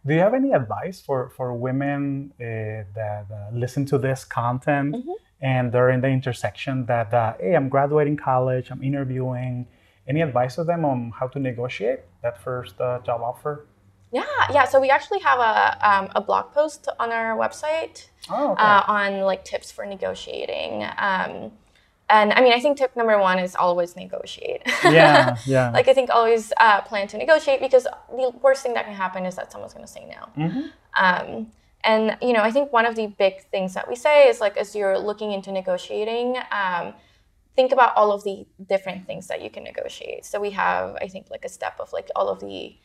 Do 0.05 0.13
you 0.13 0.19
have 0.19 0.33
any 0.33 0.51
advice 0.51 1.01
for, 1.01 1.29
for 1.29 1.53
women 1.53 2.31
uh, 2.39 2.85
that 2.93 3.25
uh, 3.31 3.49
listen 3.51 3.85
to 3.87 3.97
this 3.97 4.23
content 4.23 4.95
mm-hmm. 4.95 5.11
and 5.41 5.71
they're 5.71 5.89
in 5.89 6.01
the 6.01 6.09
intersection 6.09 6.85
that, 6.85 7.13
uh, 7.13 7.33
hey, 7.39 7.55
I'm 7.55 7.69
graduating 7.69 8.17
college, 8.17 8.69
I'm 8.69 8.83
interviewing? 8.83 9.67
Any 10.07 10.21
advice 10.21 10.55
to 10.55 10.63
them 10.63 10.85
on 10.85 11.11
how 11.19 11.27
to 11.27 11.39
negotiate 11.39 12.01
that 12.21 12.41
first 12.41 12.79
uh, 12.79 12.99
job 12.99 13.21
offer? 13.21 13.65
Yeah, 14.11 14.23
yeah. 14.53 14.65
So 14.65 14.79
we 14.79 14.89
actually 14.89 15.19
have 15.19 15.39
a, 15.39 15.89
um, 15.89 16.09
a 16.15 16.21
blog 16.21 16.53
post 16.53 16.87
on 16.99 17.11
our 17.11 17.35
website 17.35 18.07
oh, 18.29 18.51
okay. 18.51 18.61
Uh, 18.61 18.81
on 18.87 19.21
like 19.21 19.43
tips 19.43 19.71
for 19.71 19.85
negotiating. 19.85 20.83
Um, 20.97 21.51
and 22.07 22.31
I 22.33 22.41
mean, 22.41 22.53
I 22.53 22.59
think 22.59 22.77
tip 22.77 22.95
number 22.95 23.19
one 23.19 23.39
is 23.39 23.55
always 23.55 23.95
negotiate. 23.95 24.61
Yeah, 24.83 25.37
yeah. 25.45 25.71
like 25.71 25.87
I 25.87 25.93
think 25.93 26.11
always 26.11 26.53
uh, 26.57 26.81
plan 26.81 27.07
to 27.07 27.17
negotiate 27.17 27.59
because 27.59 27.87
the 28.09 28.31
worst 28.41 28.61
thing 28.61 28.75
that 28.75 28.85
can 28.85 28.93
happen 28.93 29.25
is 29.25 29.35
that 29.35 29.51
someone's 29.51 29.73
going 29.73 29.85
to 29.85 29.91
say 29.91 30.05
no. 30.05 30.43
Mm-hmm. 30.43 30.61
Um, 31.03 31.51
and 31.83 32.17
you 32.21 32.33
know, 32.33 32.41
I 32.41 32.51
think 32.51 32.71
one 32.71 32.85
of 32.85 32.95
the 32.95 33.07
big 33.07 33.43
things 33.49 33.73
that 33.73 33.89
we 33.89 33.95
say 33.95 34.27
is 34.27 34.39
like 34.39 34.55
as 34.55 34.75
you're 34.75 34.99
looking 34.99 35.31
into 35.31 35.51
negotiating, 35.51 36.37
um, 36.51 36.93
think 37.55 37.71
about 37.71 37.95
all 37.95 38.11
of 38.11 38.23
the 38.23 38.45
different 38.67 39.05
things 39.05 39.27
that 39.27 39.41
you 39.41 39.49
can 39.49 39.63
negotiate. 39.63 40.25
So 40.25 40.39
we 40.39 40.51
have, 40.51 40.95
I 41.01 41.07
think, 41.07 41.27
like 41.29 41.45
a 41.45 41.49
step 41.49 41.79
of 41.79 41.93
like 41.93 42.09
all 42.15 42.29
of 42.29 42.39
the 42.39 42.75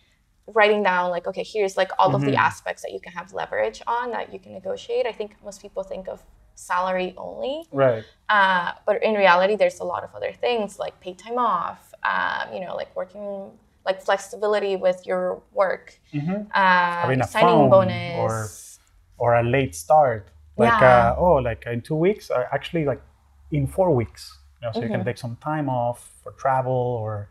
writing 0.53 0.83
down 0.83 1.11
like 1.11 1.29
okay 1.29 1.45
here's 1.45 1.77
like 1.77 1.93
all 1.97 2.09
mm-hmm. 2.09 2.17
of 2.17 2.23
the 2.23 2.33
mm-hmm. 2.33 2.39
aspects 2.39 2.83
that 2.83 2.91
you 2.91 2.99
can 2.99 3.13
have 3.13 3.33
leverage 3.33 3.81
on 3.87 4.11
that 4.11 4.33
you 4.33 4.39
can 4.41 4.53
negotiate 4.53 5.07
i 5.07 5.13
think 5.13 5.37
most 5.45 5.63
people 5.63 5.85
think 5.85 6.09
of 6.09 6.25
salary 6.61 7.15
only. 7.17 7.65
Right. 7.73 8.05
Uh, 8.29 8.73
but 8.87 9.03
in 9.03 9.15
reality, 9.15 9.57
there's 9.57 9.81
a 9.81 9.85
lot 9.85 10.05
of 10.05 10.15
other 10.15 10.33
things 10.33 10.79
like 10.79 11.01
paid 11.01 11.19
time 11.19 11.39
off, 11.39 11.93
um, 12.05 12.53
you 12.53 12.61
know, 12.61 12.75
like 12.77 12.95
working, 12.95 13.51
like 13.87 14.03
flexibility 14.03 14.77
with 14.77 15.07
your 15.07 15.43
work, 15.53 15.99
mm-hmm. 16.13 16.43
uh, 16.55 17.27
signing 17.27 17.71
bonus. 17.71 18.79
Or, 19.19 19.33
or 19.33 19.35
a 19.37 19.43
late 19.43 19.75
start. 19.75 20.29
Like, 20.57 20.81
yeah. 20.81 21.13
uh, 21.13 21.17
oh, 21.19 21.35
like 21.35 21.65
in 21.67 21.81
two 21.81 21.95
weeks, 21.95 22.31
or 22.31 22.47
actually 22.53 22.85
like 22.85 23.03
in 23.51 23.67
four 23.67 23.95
weeks. 23.95 24.39
You 24.61 24.67
know, 24.67 24.73
so 24.73 24.79
mm-hmm. 24.79 24.83
you 24.83 24.89
can 24.89 25.01
mm-hmm. 25.01 25.09
take 25.09 25.19
some 25.19 25.37
time 25.37 25.69
off 25.69 26.11
for 26.23 26.33
travel 26.33 26.73
or, 26.73 27.29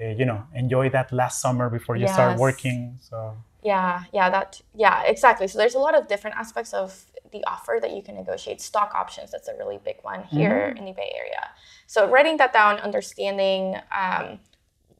uh, 0.00 0.06
you 0.06 0.24
know, 0.24 0.44
enjoy 0.54 0.88
that 0.90 1.12
last 1.12 1.40
summer 1.40 1.68
before 1.68 1.96
you 1.96 2.06
yes. 2.06 2.14
start 2.14 2.38
working. 2.38 2.98
So 3.00 3.36
yeah, 3.62 4.04
yeah, 4.12 4.30
that 4.30 4.60
yeah, 4.74 5.02
exactly. 5.02 5.46
So 5.46 5.58
there's 5.58 5.74
a 5.74 5.78
lot 5.78 5.94
of 5.94 6.08
different 6.08 6.36
aspects 6.36 6.72
of 6.72 7.04
the 7.32 7.44
offer 7.46 7.78
that 7.80 7.94
you 7.94 8.02
can 8.02 8.14
negotiate. 8.14 8.60
Stock 8.60 8.94
options, 8.94 9.30
that's 9.30 9.48
a 9.48 9.56
really 9.56 9.78
big 9.84 9.96
one 10.02 10.24
here 10.24 10.68
mm-hmm. 10.68 10.78
in 10.78 10.84
the 10.86 10.92
Bay 10.92 11.12
Area. 11.16 11.50
So 11.86 12.08
writing 12.08 12.38
that 12.38 12.52
down, 12.52 12.78
understanding 12.78 13.76
um, 13.96 14.40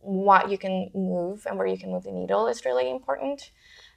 what 0.00 0.50
you 0.50 0.58
can 0.58 0.90
move 0.94 1.46
and 1.46 1.58
where 1.58 1.66
you 1.66 1.78
can 1.78 1.90
move 1.90 2.04
the 2.04 2.12
needle 2.12 2.46
is 2.46 2.64
really 2.64 2.90
important. 2.90 3.50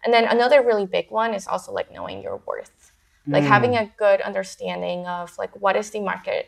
And 0.03 0.13
then 0.13 0.25
another 0.25 0.61
really 0.61 0.85
big 0.85 1.11
one 1.11 1.33
is 1.33 1.47
also 1.47 1.71
like 1.71 1.91
knowing 1.91 2.21
your 2.21 2.41
worth. 2.45 2.91
Like 3.25 3.43
mm. 3.43 3.47
having 3.47 3.75
a 3.75 3.89
good 3.97 4.19
understanding 4.21 5.05
of 5.07 5.37
like 5.37 5.59
what 5.61 5.77
is 5.77 5.91
the 5.91 6.01
market, 6.01 6.47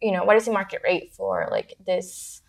you 0.00 0.12
know, 0.12 0.24
what 0.24 0.36
is 0.36 0.44
the 0.46 0.52
market 0.52 0.82
rate 0.84 1.12
for 1.12 1.48
like 1.50 1.74
this 1.84 2.42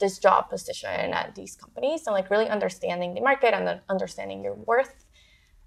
this 0.00 0.18
job 0.18 0.48
position 0.48 1.12
at 1.12 1.34
these 1.34 1.54
companies? 1.54 2.06
And 2.06 2.14
like 2.14 2.30
really 2.30 2.48
understanding 2.48 3.14
the 3.14 3.20
market 3.20 3.54
and 3.54 3.66
then 3.66 3.80
understanding 3.88 4.42
your 4.42 4.54
worth 4.54 5.04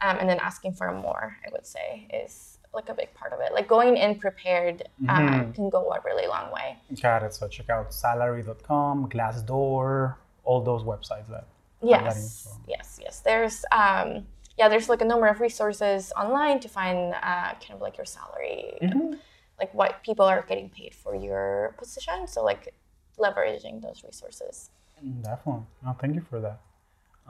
um, 0.01 0.17
and 0.19 0.27
then 0.29 0.39
asking 0.39 0.73
for 0.73 0.91
more 0.91 1.37
i 1.47 1.49
would 1.53 1.65
say 1.65 2.05
is 2.13 2.55
like 2.75 2.89
a 2.89 2.93
big 2.93 3.11
part 3.15 3.33
of 3.33 3.39
it. 3.39 3.53
Like 3.53 3.67
going 3.67 3.97
in 3.97 4.19
prepared 4.19 4.83
um, 5.09 5.27
mm-hmm. 5.27 5.51
can 5.53 5.69
go 5.69 5.89
a 5.91 5.99
really 6.03 6.27
long 6.27 6.51
way. 6.51 6.77
Got 7.01 7.23
it. 7.23 7.33
So 7.33 7.47
check 7.47 7.69
out 7.69 7.93
salary.com 7.93 9.09
glassdoor 9.09 10.15
all 10.43 10.61
those 10.61 10.83
websites 10.83 11.27
that 11.29 11.47
yes. 11.81 12.47
yes 12.67 12.99
yes. 13.01 13.21
There's 13.21 13.65
um, 13.71 14.27
yeah 14.57 14.67
there's 14.69 14.89
like 14.89 15.01
a 15.01 15.05
number 15.05 15.27
of 15.27 15.39
resources 15.39 16.11
online 16.15 16.59
to 16.59 16.69
find 16.69 17.15
uh, 17.15 17.53
kind 17.53 17.71
of 17.73 17.81
like 17.81 17.97
your 17.97 18.05
salary 18.05 18.77
mm-hmm. 18.81 19.13
Like 19.59 19.73
what 19.73 20.03
people 20.03 20.25
are 20.25 20.43
getting 20.47 20.69
paid 20.69 20.93
for 20.93 21.15
your 21.15 21.75
position 21.77 22.27
so 22.27 22.43
like 22.43 22.73
leveraging 23.17 23.81
those 23.81 24.03
resources. 24.03 24.69
Mm, 25.03 25.23
definitely. 25.23 25.63
No, 25.83 25.95
thank 25.99 26.15
you 26.15 26.21
for 26.21 26.39
that. 26.39 26.59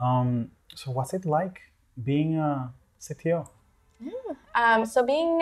Um, 0.00 0.50
so, 0.74 0.90
what's 0.90 1.14
it 1.14 1.24
like 1.24 1.60
being 2.02 2.36
a 2.36 2.72
CTO? 3.00 3.48
Yeah. 4.00 4.10
Um, 4.54 4.84
so 4.84 5.04
being 5.04 5.40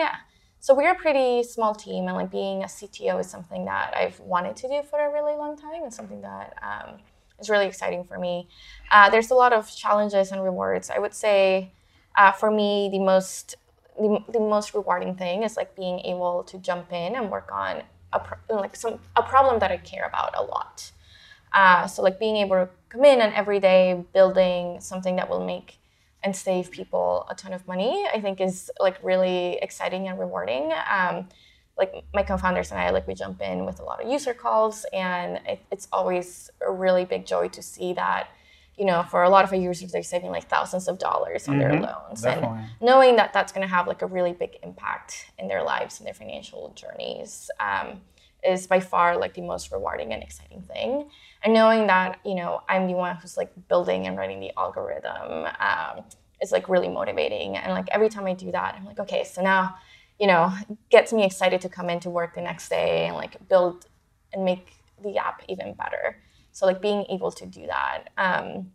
so 0.59 0.73
we're 0.73 0.91
a 0.91 0.95
pretty 0.95 1.43
small 1.43 1.75
team, 1.75 2.07
and 2.07 2.15
like 2.15 2.31
being 2.31 2.63
a 2.63 2.67
CTO 2.67 3.19
is 3.19 3.29
something 3.29 3.65
that 3.65 3.93
I've 3.95 4.19
wanted 4.19 4.55
to 4.57 4.67
do 4.67 4.81
for 4.89 4.99
a 4.99 5.11
really 5.11 5.35
long 5.35 5.57
time, 5.57 5.83
and 5.83 5.93
something 5.93 6.21
that 6.21 6.57
um, 6.61 6.97
is 7.39 7.49
really 7.49 7.67
exciting 7.67 8.03
for 8.03 8.17
me. 8.17 8.47
Uh, 8.91 9.09
there's 9.09 9.29
a 9.29 9.35
lot 9.35 9.53
of 9.53 9.69
challenges 9.75 10.31
and 10.31 10.43
rewards. 10.43 10.89
I 10.89 10.99
would 10.99 11.13
say 11.13 11.71
uh, 12.17 12.31
for 12.31 12.49
me, 12.49 12.89
the 12.91 12.99
most 12.99 13.55
the, 13.97 14.23
the 14.31 14.39
most 14.39 14.73
rewarding 14.73 15.15
thing 15.15 15.43
is 15.43 15.57
like 15.57 15.75
being 15.75 15.99
able 16.01 16.43
to 16.43 16.57
jump 16.57 16.91
in 16.91 17.15
and 17.15 17.31
work 17.31 17.49
on 17.51 17.83
a 18.13 18.19
pro- 18.19 18.57
like 18.61 18.75
some 18.75 18.99
a 19.15 19.23
problem 19.23 19.59
that 19.59 19.71
I 19.71 19.77
care 19.77 20.05
about 20.05 20.33
a 20.35 20.43
lot. 20.43 20.91
Uh, 21.53 21.87
so 21.87 22.01
like 22.01 22.19
being 22.19 22.37
able 22.37 22.55
to 22.55 22.69
come 22.89 23.05
in 23.05 23.21
and 23.21 23.33
every 23.33 23.59
day 23.59 24.03
building 24.13 24.79
something 24.81 25.15
that 25.15 25.29
will 25.29 25.45
make 25.45 25.77
and 26.23 26.35
save 26.35 26.71
people 26.71 27.25
a 27.29 27.35
ton 27.35 27.53
of 27.53 27.67
money, 27.67 28.05
I 28.13 28.19
think 28.19 28.41
is 28.41 28.71
like 28.79 28.97
really 29.03 29.59
exciting 29.61 30.07
and 30.07 30.19
rewarding. 30.19 30.73
Um, 30.91 31.29
like 31.77 32.03
my 32.13 32.23
co-founders 32.23 32.71
and 32.71 32.79
I, 32.79 32.89
like 32.89 33.07
we 33.07 33.13
jump 33.13 33.41
in 33.41 33.65
with 33.65 33.79
a 33.79 33.83
lot 33.83 34.03
of 34.03 34.09
user 34.09 34.33
calls, 34.33 34.85
and 34.93 35.39
it, 35.45 35.59
it's 35.71 35.87
always 35.91 36.49
a 36.65 36.71
really 36.71 37.05
big 37.05 37.25
joy 37.25 37.49
to 37.49 37.61
see 37.61 37.93
that. 37.93 38.27
You 38.77 38.85
know, 38.85 39.03
for 39.03 39.23
a 39.23 39.29
lot 39.29 39.45
of 39.45 39.51
our 39.51 39.57
users, 39.57 39.91
they're 39.91 40.03
saving 40.03 40.31
like 40.31 40.49
thousands 40.49 40.87
of 40.87 40.99
dollars 40.99 41.47
on 41.47 41.59
mm-hmm. 41.59 41.71
their 41.71 41.81
loans, 41.81 42.21
Definitely. 42.21 42.57
and 42.59 42.69
knowing 42.81 43.15
that 43.15 43.31
that's 43.31 43.51
going 43.51 43.65
to 43.65 43.73
have 43.73 43.87
like 43.87 44.01
a 44.01 44.05
really 44.05 44.33
big 44.33 44.57
impact 44.63 45.31
in 45.39 45.47
their 45.47 45.63
lives 45.63 45.99
and 45.99 46.07
their 46.07 46.13
financial 46.13 46.73
journeys 46.75 47.49
um, 47.59 48.01
is 48.43 48.67
by 48.67 48.79
far 48.79 49.17
like 49.17 49.33
the 49.33 49.41
most 49.41 49.71
rewarding 49.71 50.13
and 50.13 50.21
exciting 50.21 50.61
thing. 50.61 51.09
And 51.43 51.53
knowing 51.53 51.87
that 51.87 52.19
you 52.25 52.35
know 52.35 52.61
I'm 52.67 52.87
the 52.87 52.93
one 52.93 53.15
who's 53.15 53.37
like 53.37 53.51
building 53.69 54.07
and 54.07 54.17
writing 54.17 54.39
the 54.39 54.51
algorithm 54.57 55.47
um, 55.59 56.03
is 56.41 56.51
like 56.51 56.67
really 56.67 56.89
motivating. 56.89 57.55
And 57.55 57.73
like 57.73 57.87
every 57.91 58.09
time 58.09 58.25
I 58.25 58.33
do 58.33 58.51
that, 58.51 58.75
I'm 58.75 58.85
like, 58.85 58.99
okay, 58.99 59.23
so 59.23 59.41
now 59.41 59.75
you 60.19 60.27
know, 60.27 60.53
gets 60.89 61.11
me 61.11 61.25
excited 61.25 61.61
to 61.61 61.69
come 61.69 61.89
into 61.89 62.09
work 62.09 62.35
the 62.35 62.41
next 62.41 62.69
day 62.69 63.07
and 63.07 63.15
like 63.15 63.47
build 63.49 63.85
and 64.33 64.45
make 64.45 64.67
the 65.03 65.17
app 65.17 65.41
even 65.49 65.73
better. 65.73 66.17
So 66.55 66.65
like 66.65 66.81
being 66.81 67.05
able 67.09 67.31
to 67.33 67.45
do 67.45 67.67
that. 67.67 68.05
Um, 68.17 68.71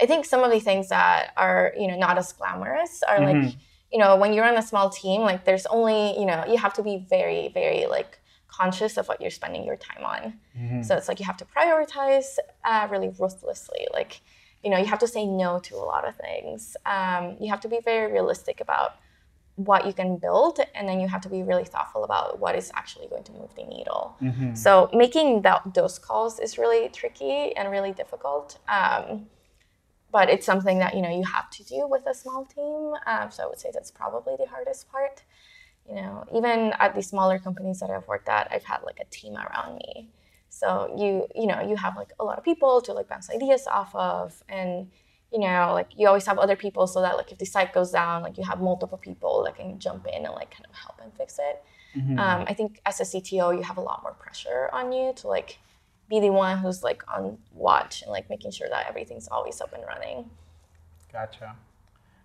I 0.00 0.06
think 0.06 0.24
some 0.24 0.42
of 0.42 0.50
the 0.50 0.58
things 0.60 0.88
that 0.88 1.32
are 1.36 1.74
you 1.78 1.86
know 1.86 1.96
not 1.96 2.16
as 2.16 2.32
glamorous 2.32 3.02
are 3.06 3.18
mm-hmm. 3.18 3.42
like 3.42 3.56
you 3.92 3.98
know 3.98 4.16
when 4.16 4.32
you're 4.32 4.46
on 4.46 4.56
a 4.56 4.62
small 4.62 4.88
team 4.88 5.20
like 5.20 5.44
there's 5.44 5.66
only 5.66 6.18
you 6.18 6.24
know 6.24 6.42
you 6.48 6.56
have 6.56 6.72
to 6.72 6.82
be 6.82 7.04
very 7.10 7.48
very 7.48 7.84
like 7.84 8.18
conscious 8.48 8.96
of 8.96 9.08
what 9.08 9.20
you're 9.20 9.30
spending 9.30 9.64
your 9.64 9.76
time 9.76 10.04
on. 10.04 10.20
Mm-hmm. 10.58 10.82
So 10.82 10.96
it's 10.96 11.06
like 11.06 11.20
you 11.20 11.26
have 11.26 11.36
to 11.36 11.44
prioritize 11.44 12.38
uh, 12.64 12.88
really 12.90 13.10
ruthlessly. 13.20 13.86
Like 13.92 14.22
you 14.64 14.70
know 14.70 14.78
you 14.78 14.86
have 14.86 15.00
to 15.00 15.06
say 15.06 15.26
no 15.26 15.58
to 15.58 15.74
a 15.76 15.84
lot 15.92 16.08
of 16.08 16.16
things. 16.16 16.78
Um, 16.86 17.36
you 17.40 17.50
have 17.50 17.60
to 17.60 17.68
be 17.68 17.80
very 17.84 18.10
realistic 18.10 18.62
about 18.62 18.96
what 19.56 19.86
you 19.86 19.92
can 19.92 20.16
build 20.16 20.58
and 20.74 20.88
then 20.88 20.98
you 20.98 21.06
have 21.06 21.20
to 21.20 21.28
be 21.28 21.42
really 21.42 21.64
thoughtful 21.64 22.04
about 22.04 22.38
what 22.38 22.56
is 22.56 22.72
actually 22.74 23.06
going 23.08 23.22
to 23.22 23.32
move 23.32 23.54
the 23.54 23.64
needle. 23.64 24.16
Mm-hmm. 24.22 24.54
so 24.54 24.88
making 24.94 25.42
that, 25.42 25.74
those 25.74 25.98
calls 25.98 26.38
is 26.38 26.56
really 26.56 26.88
tricky 26.88 27.54
and 27.56 27.70
really 27.70 27.92
difficult 27.92 28.58
um, 28.68 29.26
but 30.10 30.28
it's 30.28 30.46
something 30.46 30.78
that 30.78 30.94
you 30.94 31.02
know 31.02 31.10
you 31.10 31.24
have 31.24 31.50
to 31.50 31.64
do 31.64 31.86
with 31.88 32.06
a 32.06 32.14
small 32.14 32.44
team 32.46 32.94
um, 33.06 33.30
so 33.30 33.44
i 33.44 33.46
would 33.46 33.58
say 33.58 33.70
that's 33.72 33.90
probably 33.90 34.34
the 34.38 34.46
hardest 34.46 34.90
part. 34.90 35.22
You 35.88 35.96
know 35.96 36.24
even 36.34 36.72
at 36.78 36.94
the 36.94 37.02
smaller 37.02 37.38
companies 37.38 37.80
that 37.80 37.90
i've 37.90 38.06
worked 38.06 38.28
at 38.28 38.48
i've 38.52 38.64
had 38.64 38.82
like 38.84 38.98
a 39.00 39.04
team 39.10 39.34
around 39.34 39.76
me. 39.76 40.10
So 40.48 40.94
you 40.96 41.26
you 41.34 41.46
know 41.46 41.60
you 41.60 41.76
have 41.76 41.96
like 41.96 42.12
a 42.20 42.24
lot 42.24 42.38
of 42.38 42.44
people 42.44 42.80
to 42.82 42.92
like 42.92 43.08
bounce 43.08 43.28
ideas 43.30 43.66
off 43.66 43.94
of 43.94 44.42
and 44.48 44.88
you 45.32 45.38
know, 45.38 45.70
like 45.72 45.88
you 45.96 46.06
always 46.06 46.26
have 46.26 46.38
other 46.38 46.56
people 46.56 46.86
so 46.86 47.00
that 47.00 47.16
like 47.16 47.32
if 47.32 47.38
the 47.38 47.46
site 47.46 47.72
goes 47.72 47.90
down, 47.90 48.22
like 48.22 48.36
you 48.36 48.44
have 48.44 48.60
multiple 48.60 48.98
people 48.98 49.42
that 49.44 49.56
can 49.56 49.78
jump 49.78 50.06
in 50.06 50.26
and 50.26 50.34
like 50.34 50.50
kind 50.50 50.66
of 50.68 50.74
help 50.74 51.00
and 51.02 51.12
fix 51.14 51.38
it. 51.38 51.64
Mm-hmm. 51.96 52.18
Um, 52.18 52.44
I 52.46 52.54
think 52.54 52.80
as 52.84 53.00
a 53.00 53.04
CTO, 53.04 53.56
you 53.56 53.62
have 53.62 53.78
a 53.78 53.80
lot 53.80 54.02
more 54.02 54.12
pressure 54.12 54.68
on 54.72 54.92
you 54.92 55.12
to 55.16 55.28
like 55.28 55.58
be 56.08 56.20
the 56.20 56.30
one 56.30 56.58
who's 56.58 56.82
like 56.82 57.02
on 57.14 57.38
watch 57.54 58.02
and 58.02 58.10
like 58.10 58.28
making 58.28 58.50
sure 58.50 58.68
that 58.68 58.86
everything's 58.88 59.28
always 59.28 59.60
up 59.60 59.72
and 59.72 59.82
running. 59.86 60.28
Gotcha. 61.10 61.56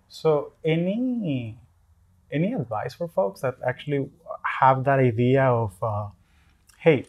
So 0.08 0.52
any 0.64 1.56
any 2.30 2.52
advice 2.52 2.94
for 2.94 3.08
folks 3.08 3.40
that 3.40 3.56
actually 3.66 4.10
have 4.42 4.84
that 4.84 4.98
idea 4.98 5.44
of, 5.44 5.72
uh, 5.82 6.08
hey, 6.78 7.06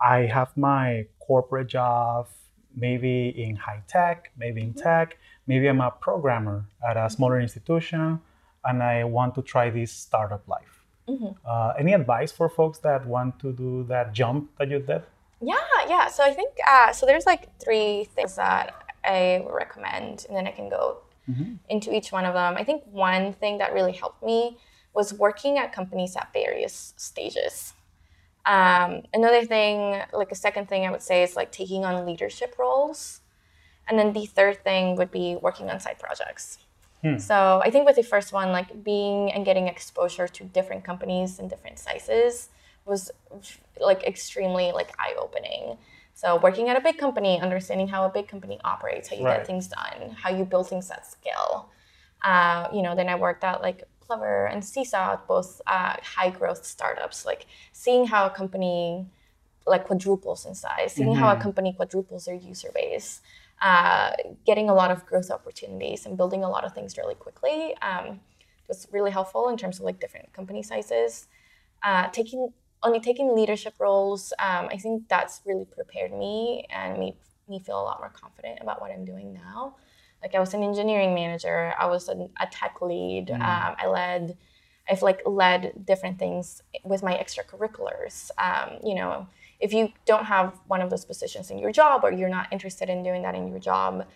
I 0.00 0.20
have 0.20 0.56
my 0.56 1.06
corporate 1.20 1.68
job 1.68 2.28
maybe 2.76 3.28
in 3.28 3.56
high 3.56 3.82
tech, 3.88 4.30
maybe 4.36 4.60
in 4.62 4.74
tech, 4.74 5.18
maybe 5.46 5.68
I'm 5.68 5.80
a 5.80 5.90
programmer 5.90 6.66
at 6.88 6.96
a 6.96 7.08
smaller 7.10 7.40
institution 7.40 8.20
and 8.64 8.82
I 8.82 9.04
want 9.04 9.34
to 9.36 9.42
try 9.42 9.70
this 9.70 9.92
startup 9.92 10.46
life. 10.48 10.84
Mm-hmm. 11.08 11.32
Uh, 11.46 11.72
any 11.78 11.92
advice 11.92 12.32
for 12.32 12.48
folks 12.48 12.78
that 12.78 13.06
want 13.06 13.38
to 13.40 13.52
do 13.52 13.84
that 13.88 14.12
jump 14.12 14.50
that 14.58 14.70
you 14.70 14.78
did? 14.78 15.02
Yeah, 15.40 15.56
yeah. 15.88 16.08
So 16.08 16.24
I 16.24 16.32
think 16.32 16.54
uh, 16.66 16.92
so. 16.92 17.04
There's 17.04 17.26
like 17.26 17.48
three 17.58 18.04
things 18.14 18.36
that 18.36 18.74
I 19.04 19.44
recommend, 19.50 20.24
and 20.26 20.36
then 20.36 20.46
I 20.46 20.52
can 20.52 20.70
go 20.70 20.98
mm-hmm. 21.28 21.54
into 21.68 21.94
each 21.94 22.10
one 22.10 22.24
of 22.24 22.32
them. 22.32 22.56
I 22.56 22.64
think 22.64 22.84
one 22.86 23.34
thing 23.34 23.58
that 23.58 23.74
really 23.74 23.92
helped 23.92 24.22
me 24.22 24.56
was 24.94 25.12
working 25.12 25.58
at 25.58 25.72
companies 25.72 26.16
at 26.16 26.32
various 26.32 26.94
stages. 26.96 27.74
Um, 28.46 29.02
another 29.14 29.44
thing, 29.44 30.02
like 30.12 30.30
a 30.30 30.34
second 30.34 30.68
thing 30.68 30.86
I 30.86 30.90
would 30.90 31.02
say 31.02 31.22
is 31.22 31.36
like 31.36 31.50
taking 31.50 31.84
on 31.84 32.04
leadership 32.06 32.56
roles. 32.58 33.20
And 33.88 33.98
then 33.98 34.12
the 34.12 34.26
third 34.26 34.62
thing 34.64 34.96
would 34.96 35.10
be 35.10 35.36
working 35.40 35.70
on 35.70 35.80
side 35.80 35.98
projects. 35.98 36.58
Hmm. 37.02 37.18
So 37.18 37.60
I 37.62 37.70
think 37.70 37.86
with 37.86 37.96
the 37.96 38.02
first 38.02 38.32
one, 38.32 38.50
like 38.50 38.82
being 38.82 39.30
and 39.32 39.44
getting 39.44 39.68
exposure 39.68 40.26
to 40.26 40.44
different 40.44 40.84
companies 40.84 41.38
and 41.38 41.50
different 41.50 41.78
sizes 41.78 42.48
was 42.86 43.10
like 43.80 44.02
extremely 44.04 44.72
like 44.72 44.94
eye 44.98 45.14
opening. 45.18 45.76
So 46.14 46.38
working 46.38 46.68
at 46.68 46.76
a 46.76 46.80
big 46.80 46.96
company, 46.96 47.40
understanding 47.40 47.88
how 47.88 48.06
a 48.06 48.08
big 48.08 48.28
company 48.28 48.58
operates, 48.64 49.08
how 49.08 49.16
you 49.16 49.24
right. 49.24 49.38
get 49.38 49.46
things 49.46 49.68
done, 49.68 50.10
how 50.12 50.30
you 50.30 50.44
build 50.44 50.68
things 50.68 50.90
at 50.90 51.06
scale. 51.06 51.70
Uh, 52.22 52.68
you 52.72 52.82
know, 52.82 52.94
then 52.94 53.08
I 53.08 53.16
worked 53.16 53.44
at 53.44 53.60
like 53.60 53.84
Clever 54.06 54.46
and 54.46 54.64
Seesaw, 54.64 55.18
both 55.26 55.60
uh, 55.66 55.96
high 56.02 56.30
growth 56.30 56.64
startups, 56.64 57.24
like 57.24 57.46
seeing 57.72 58.06
how 58.06 58.26
a 58.26 58.30
company 58.30 59.06
like 59.66 59.86
quadruples 59.86 60.44
in 60.46 60.54
size, 60.54 60.92
seeing 60.92 61.10
mm-hmm. 61.10 61.18
how 61.18 61.30
a 61.30 61.32
mm-hmm. 61.34 61.42
company 61.42 61.72
quadruples 61.72 62.26
their 62.26 62.34
user 62.34 62.70
base, 62.74 63.20
uh, 63.62 64.10
getting 64.44 64.68
a 64.68 64.74
lot 64.74 64.90
of 64.90 65.06
growth 65.06 65.30
opportunities 65.30 66.06
and 66.06 66.16
building 66.16 66.44
a 66.44 66.48
lot 66.48 66.64
of 66.64 66.74
things 66.74 66.96
really 66.98 67.14
quickly 67.14 67.74
um, 67.80 68.20
was 68.68 68.86
really 68.92 69.10
helpful 69.10 69.48
in 69.48 69.56
terms 69.56 69.78
of 69.78 69.84
like 69.84 70.00
different 70.00 70.32
company 70.32 70.62
sizes. 70.62 71.26
Uh, 71.82 72.08
taking 72.08 72.52
only 72.82 73.00
taking 73.00 73.34
leadership 73.34 73.74
roles, 73.78 74.34
um, 74.38 74.68
I 74.70 74.76
think 74.76 75.08
that's 75.08 75.40
really 75.46 75.64
prepared 75.64 76.12
me 76.12 76.66
and 76.68 76.98
made 76.98 77.14
me 77.48 77.58
feel 77.58 77.80
a 77.80 77.82
lot 77.82 77.98
more 77.98 78.10
confident 78.10 78.58
about 78.60 78.80
what 78.80 78.90
I'm 78.90 79.06
doing 79.06 79.32
now 79.32 79.76
like 80.24 80.34
I 80.34 80.40
was 80.40 80.54
an 80.54 80.62
engineering 80.62 81.14
manager, 81.14 81.74
I 81.78 81.84
was 81.86 82.08
an, 82.08 82.30
a 82.40 82.46
tech 82.46 82.80
lead, 82.80 83.28
mm. 83.28 83.34
um, 83.34 83.76
I 83.78 83.86
led, 83.86 84.38
I've 84.90 85.02
like 85.02 85.20
led 85.26 85.84
different 85.84 86.18
things 86.18 86.62
with 86.82 87.02
my 87.02 87.12
extracurriculars. 87.12 88.30
Um, 88.38 88.78
you 88.82 88.94
know, 88.94 89.28
if 89.60 89.74
you 89.74 89.92
don't 90.06 90.24
have 90.24 90.58
one 90.66 90.80
of 90.80 90.88
those 90.88 91.04
positions 91.04 91.50
in 91.50 91.58
your 91.58 91.72
job 91.72 92.04
or 92.04 92.10
you're 92.10 92.30
not 92.30 92.50
interested 92.50 92.88
in 92.88 93.02
doing 93.02 93.22
that 93.22 93.34
in 93.34 93.48
your 93.48 93.58
job, 93.58 94.06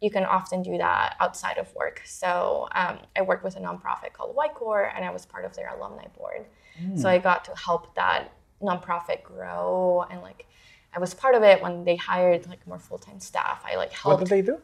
you 0.00 0.10
can 0.10 0.24
often 0.24 0.62
do 0.62 0.78
that 0.78 1.16
outside 1.18 1.58
of 1.58 1.74
work. 1.74 2.00
So 2.04 2.68
um, 2.72 2.98
I 3.16 3.22
worked 3.22 3.42
with 3.42 3.56
a 3.56 3.60
nonprofit 3.60 4.12
called 4.12 4.36
Y-Corps, 4.36 4.92
and 4.94 5.04
I 5.04 5.10
was 5.10 5.26
part 5.26 5.44
of 5.44 5.56
their 5.56 5.68
alumni 5.74 6.06
board. 6.16 6.46
Mm. 6.80 7.00
So 7.00 7.08
I 7.08 7.18
got 7.18 7.44
to 7.46 7.56
help 7.56 7.94
that 7.96 8.32
nonprofit 8.62 9.24
grow, 9.24 10.04
and 10.10 10.22
like 10.22 10.46
I 10.94 10.98
was 10.98 11.12
part 11.12 11.34
of 11.34 11.42
it 11.42 11.60
when 11.62 11.84
they 11.84 11.96
hired 11.96 12.46
like 12.46 12.66
more 12.66 12.78
full 12.78 12.98
time 12.98 13.20
staff. 13.20 13.64
I 13.66 13.76
like 13.76 13.92
helped. 13.92 14.20
What 14.20 14.28
did 14.28 14.28
they 14.28 14.42
do? 14.42 14.60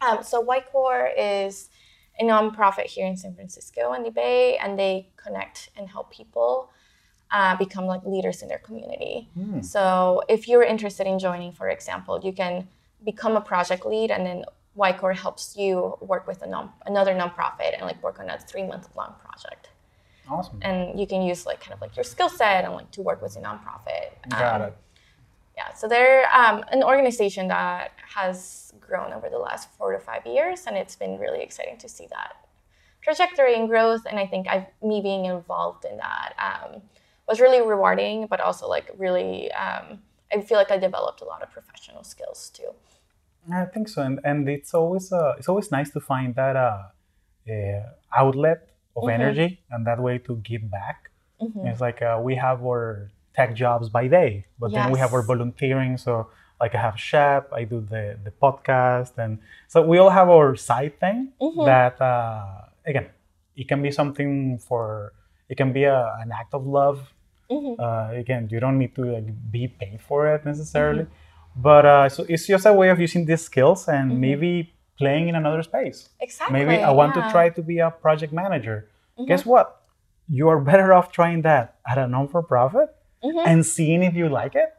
Um, 0.00 0.22
so 0.22 0.40
Y-Corps 0.40 1.10
is 1.16 1.68
a 2.18 2.24
nonprofit 2.24 2.86
here 2.86 3.06
in 3.06 3.16
San 3.16 3.34
Francisco 3.34 3.92
and 3.92 4.04
the 4.04 4.10
Bay, 4.10 4.56
and 4.56 4.78
they 4.78 5.08
connect 5.16 5.70
and 5.76 5.88
help 5.88 6.12
people 6.12 6.70
uh, 7.30 7.56
become 7.56 7.86
like 7.86 8.04
leaders 8.04 8.42
in 8.42 8.48
their 8.48 8.58
community. 8.58 9.28
Mm. 9.38 9.64
So 9.64 10.22
if 10.28 10.48
you're 10.48 10.62
interested 10.62 11.06
in 11.06 11.18
joining, 11.18 11.52
for 11.52 11.68
example, 11.68 12.20
you 12.22 12.32
can 12.32 12.68
become 13.04 13.36
a 13.36 13.40
project 13.40 13.86
lead, 13.86 14.10
and 14.10 14.26
then 14.26 14.44
Y-Corps 14.74 15.14
helps 15.14 15.56
you 15.56 15.96
work 16.00 16.26
with 16.26 16.42
a 16.42 16.46
non- 16.46 16.72
another 16.86 17.14
nonprofit 17.14 17.74
and 17.74 17.82
like 17.82 18.02
work 18.02 18.18
on 18.20 18.28
a 18.30 18.38
three 18.38 18.64
month 18.64 18.88
long 18.96 19.14
project. 19.24 19.68
Awesome. 20.28 20.58
And 20.62 20.98
you 20.98 21.06
can 21.06 21.22
use 21.22 21.44
like 21.44 21.60
kind 21.60 21.74
of 21.74 21.80
like 21.80 21.96
your 21.96 22.04
skill 22.04 22.28
set 22.28 22.64
and 22.64 22.74
like 22.74 22.90
to 22.92 23.02
work 23.02 23.20
with 23.20 23.36
a 23.36 23.40
nonprofit. 23.40 24.10
Got 24.30 24.60
um, 24.60 24.68
it. 24.68 24.76
Yeah, 25.56 25.74
so 25.74 25.88
they're 25.88 26.24
um, 26.34 26.64
an 26.70 26.82
organization 26.82 27.48
that 27.48 27.92
has 28.14 28.69
grown 28.90 29.12
over 29.12 29.28
the 29.30 29.42
last 29.48 29.64
four 29.78 29.92
to 29.92 30.00
five 30.10 30.24
years, 30.26 30.58
and 30.66 30.76
it's 30.76 30.96
been 31.02 31.14
really 31.24 31.42
exciting 31.48 31.78
to 31.78 31.88
see 31.96 32.06
that 32.16 32.32
trajectory 33.06 33.54
and 33.58 33.66
growth. 33.72 34.02
And 34.08 34.18
I 34.18 34.26
think 34.26 34.42
I've, 34.48 34.66
me 34.82 35.00
being 35.00 35.24
involved 35.36 35.84
in 35.90 35.96
that 36.06 36.30
um, 36.48 36.82
was 37.28 37.40
really 37.40 37.62
rewarding, 37.74 38.26
but 38.32 38.40
also 38.40 38.68
like 38.68 38.86
really, 38.98 39.50
um, 39.52 40.00
I 40.32 40.40
feel 40.48 40.58
like 40.58 40.72
I 40.76 40.78
developed 40.88 41.20
a 41.22 41.28
lot 41.32 41.40
of 41.42 41.48
professional 41.50 42.02
skills 42.04 42.50
too. 42.58 42.70
I 43.50 43.64
think 43.64 43.88
so, 43.88 44.02
and, 44.02 44.20
and 44.22 44.48
it's 44.48 44.74
always 44.74 45.12
uh, 45.12 45.34
it's 45.38 45.48
always 45.48 45.70
nice 45.78 45.90
to 45.96 46.00
find 46.00 46.34
that 46.34 46.56
uh, 46.56 46.82
uh 47.48 47.82
outlet 48.22 48.68
of 48.96 49.04
mm-hmm. 49.04 49.20
energy, 49.22 49.60
and 49.70 49.86
that 49.86 49.98
way 50.06 50.18
to 50.18 50.36
give 50.50 50.70
back. 50.70 51.10
Mm-hmm. 51.40 51.66
It's 51.68 51.80
like 51.80 52.02
uh, 52.02 52.18
we 52.22 52.34
have 52.36 52.58
our 52.62 53.10
tech 53.34 53.54
jobs 53.54 53.88
by 53.88 54.08
day, 54.08 54.44
but 54.58 54.70
yes. 54.70 54.84
then 54.84 54.92
we 54.92 54.98
have 54.98 55.14
our 55.14 55.22
volunteering. 55.22 55.96
So 55.96 56.28
like 56.60 56.74
I 56.74 56.78
have 56.78 56.94
SHPE, 56.94 57.52
I 57.52 57.64
do 57.64 57.80
the 57.80 58.18
the 58.22 58.30
podcast, 58.30 59.16
and 59.16 59.38
so 59.68 59.82
we 59.82 59.98
all 59.98 60.10
have 60.10 60.28
our 60.28 60.54
side 60.56 61.00
thing 61.00 61.32
mm-hmm. 61.40 61.64
that 61.64 62.00
uh, 62.00 62.68
again, 62.86 63.08
it 63.56 63.66
can 63.66 63.82
be 63.82 63.90
something 63.90 64.58
for 64.58 65.12
it 65.48 65.56
can 65.56 65.72
be 65.72 65.84
a, 65.84 66.16
an 66.20 66.30
act 66.32 66.54
of 66.54 66.66
love. 66.66 67.12
Mm-hmm. 67.50 67.80
Uh, 67.80 68.12
again, 68.12 68.48
you 68.50 68.60
don't 68.60 68.78
need 68.78 68.94
to 68.94 69.04
like 69.04 69.26
be 69.50 69.68
paid 69.68 70.00
for 70.00 70.28
it 70.32 70.44
necessarily, 70.44 71.04
mm-hmm. 71.04 71.62
but 71.62 71.84
uh, 71.86 72.08
so 72.08 72.24
it's 72.28 72.46
just 72.46 72.66
a 72.66 72.72
way 72.72 72.90
of 72.90 73.00
using 73.00 73.24
these 73.24 73.42
skills 73.42 73.88
and 73.88 74.12
mm-hmm. 74.12 74.20
maybe 74.20 74.74
playing 74.98 75.28
in 75.28 75.34
another 75.34 75.62
space. 75.62 76.10
Exactly. 76.20 76.52
Maybe 76.58 76.82
I 76.82 76.90
want 76.90 77.16
yeah. 77.16 77.24
to 77.24 77.30
try 77.32 77.48
to 77.48 77.62
be 77.62 77.78
a 77.78 77.90
project 77.90 78.32
manager. 78.32 78.88
Mm-hmm. 79.18 79.28
Guess 79.28 79.46
what? 79.46 79.80
You 80.28 80.48
are 80.48 80.60
better 80.60 80.92
off 80.92 81.10
trying 81.10 81.42
that 81.42 81.78
at 81.90 81.98
a 81.98 82.06
non 82.06 82.28
for 82.28 82.42
profit 82.42 82.94
mm-hmm. 83.24 83.48
and 83.48 83.66
seeing 83.66 84.02
if 84.02 84.14
you 84.14 84.28
like 84.28 84.54
it 84.54 84.70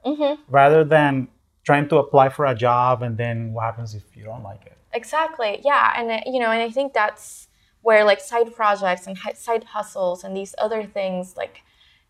rather 0.48 0.84
than 0.86 1.28
trying 1.64 1.88
to 1.90 1.98
apply 1.98 2.30
for 2.30 2.46
a 2.46 2.56
job 2.56 3.02
and 3.02 3.18
then 3.18 3.54
what 3.54 3.64
happens 3.64 3.96
if 3.96 4.16
you 4.16 4.24
don't 4.24 4.44
like 4.44 4.66
it. 4.66 4.78
Exactly. 4.94 5.62
Yeah. 5.64 5.94
And, 5.96 6.24
you 6.26 6.40
know, 6.40 6.52
and 6.52 6.62
I 6.62 6.70
think 6.70 6.94
that's 6.94 7.48
where 7.82 8.04
like 8.04 8.20
side 8.20 8.54
projects 8.54 9.08
and 9.08 9.18
side 9.36 9.64
hustles 9.64 10.24
and 10.24 10.36
these 10.36 10.54
other 10.58 10.84
things 10.84 11.36
like 11.38 11.62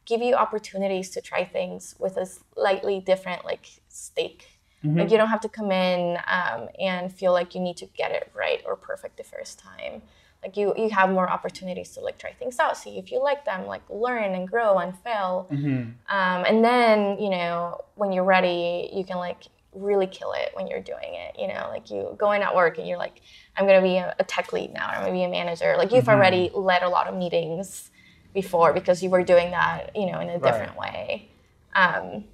give 0.05 0.21
you 0.21 0.33
opportunities 0.35 1.09
to 1.11 1.21
try 1.21 1.45
things 1.45 1.95
with 1.99 2.17
a 2.17 2.25
slightly 2.25 2.99
different 2.99 3.45
like 3.45 3.67
stake 3.87 4.47
Mm-hmm. 4.83 4.99
Like 4.99 5.11
you 5.11 5.17
don't 5.17 5.29
have 5.29 5.41
to 5.41 5.49
come 5.49 5.71
in 5.71 6.17
um, 6.27 6.67
and 6.79 7.13
feel 7.13 7.33
like 7.33 7.53
you 7.53 7.61
need 7.61 7.77
to 7.77 7.85
get 7.85 8.11
it 8.11 8.31
right 8.33 8.61
or 8.65 8.75
perfect 8.75 9.17
the 9.17 9.23
first 9.23 9.59
time. 9.59 10.01
Like 10.43 10.57
you, 10.57 10.73
you 10.75 10.89
have 10.89 11.09
more 11.09 11.29
opportunities 11.29 11.91
to 11.91 12.01
like 12.01 12.17
try 12.17 12.33
things 12.33 12.57
out, 12.57 12.75
see 12.75 12.97
if 12.97 13.11
you 13.11 13.21
like 13.21 13.45
them, 13.45 13.67
like 13.67 13.83
learn 13.89 14.33
and 14.33 14.47
grow 14.47 14.79
and 14.79 14.97
fail. 14.99 15.47
Mm-hmm. 15.51 15.91
Um, 16.09 16.45
and 16.47 16.63
then 16.63 17.19
you 17.19 17.29
know 17.29 17.81
when 17.95 18.11
you're 18.11 18.23
ready, 18.23 18.89
you 18.91 19.03
can 19.03 19.17
like 19.17 19.43
really 19.73 20.07
kill 20.07 20.33
it 20.33 20.49
when 20.53 20.67
you're 20.67 20.81
doing 20.81 21.13
it. 21.13 21.35
You 21.39 21.47
know, 21.47 21.67
like 21.69 21.91
you 21.91 22.15
going 22.17 22.41
at 22.41 22.55
work 22.55 22.77
and 22.79 22.87
you're 22.87 22.97
like, 22.97 23.21
I'm 23.55 23.67
gonna 23.67 23.81
be 23.81 23.97
a, 23.97 24.15
a 24.17 24.23
tech 24.23 24.51
lead 24.51 24.73
now, 24.73 24.89
or 24.89 24.95
I'm 24.95 25.01
gonna 25.01 25.13
be 25.13 25.23
a 25.23 25.29
manager. 25.29 25.75
Like 25.77 25.91
you've 25.91 26.05
mm-hmm. 26.05 26.11
already 26.11 26.51
led 26.53 26.81
a 26.81 26.89
lot 26.89 27.07
of 27.07 27.15
meetings 27.15 27.91
before 28.33 28.73
because 28.73 29.03
you 29.03 29.09
were 29.09 29.23
doing 29.23 29.51
that, 29.51 29.95
you 29.95 30.05
know, 30.11 30.19
in 30.19 30.29
a 30.29 30.39
different 30.39 30.77
right. 30.77 30.93
way. 30.93 31.29
Um, 31.75 32.25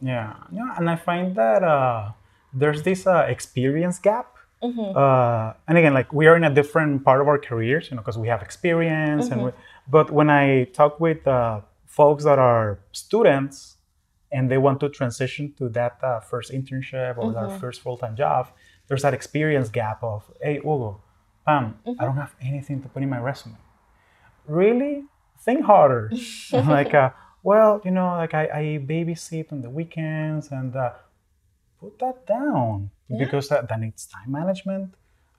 yeah, 0.00 0.34
yeah, 0.52 0.74
and 0.76 0.90
I 0.90 0.96
find 0.96 1.34
that 1.36 1.62
uh, 1.62 2.12
there's 2.52 2.82
this 2.82 3.06
uh, 3.06 3.26
experience 3.28 3.98
gap. 3.98 4.35
Mm-hmm. 4.62 4.96
Uh, 4.96 5.52
and 5.68 5.78
again, 5.78 5.94
like 5.94 6.12
we 6.12 6.26
are 6.26 6.36
in 6.36 6.44
a 6.44 6.52
different 6.52 7.04
part 7.04 7.20
of 7.20 7.28
our 7.28 7.38
careers, 7.38 7.90
you 7.90 7.96
know, 7.96 8.02
because 8.02 8.18
we 8.18 8.28
have 8.28 8.42
experience. 8.42 9.26
Mm-hmm. 9.26 9.32
And 9.32 9.44
we, 9.44 9.50
but 9.88 10.10
when 10.10 10.30
I 10.30 10.64
talk 10.64 10.98
with 10.98 11.26
uh, 11.26 11.60
folks 11.86 12.24
that 12.24 12.38
are 12.38 12.78
students 12.92 13.76
and 14.32 14.50
they 14.50 14.58
want 14.58 14.80
to 14.80 14.88
transition 14.88 15.54
to 15.58 15.68
that 15.70 15.98
uh, 16.02 16.20
first 16.20 16.52
internship 16.52 17.18
or 17.18 17.32
mm-hmm. 17.32 17.50
that 17.50 17.60
first 17.60 17.82
full 17.82 17.96
time 17.96 18.16
job, 18.16 18.48
there's 18.88 19.02
that 19.02 19.14
experience 19.14 19.68
gap 19.68 20.02
of, 20.02 20.24
hey, 20.40 20.54
Hugo, 20.54 21.02
Pam, 21.46 21.78
I 21.86 21.90
mm-hmm. 21.90 22.04
don't 22.04 22.16
have 22.16 22.34
anything 22.40 22.82
to 22.82 22.88
put 22.88 23.02
in 23.02 23.10
my 23.10 23.18
resume. 23.18 23.56
Really? 24.46 25.04
Think 25.40 25.64
harder. 25.64 26.10
like, 26.52 26.94
uh, 26.94 27.10
well, 27.42 27.80
you 27.84 27.90
know, 27.90 28.08
like 28.08 28.34
I, 28.34 28.44
I 28.46 28.62
babysit 28.84 29.52
on 29.52 29.60
the 29.62 29.70
weekends 29.70 30.50
and 30.50 30.74
uh, 30.74 30.92
put 31.80 31.98
that 31.98 32.26
down 32.26 32.90
yeah. 33.08 33.18
because 33.18 33.48
that, 33.48 33.68
that 33.68 33.80
needs 33.80 34.06
time 34.06 34.32
management. 34.32 34.94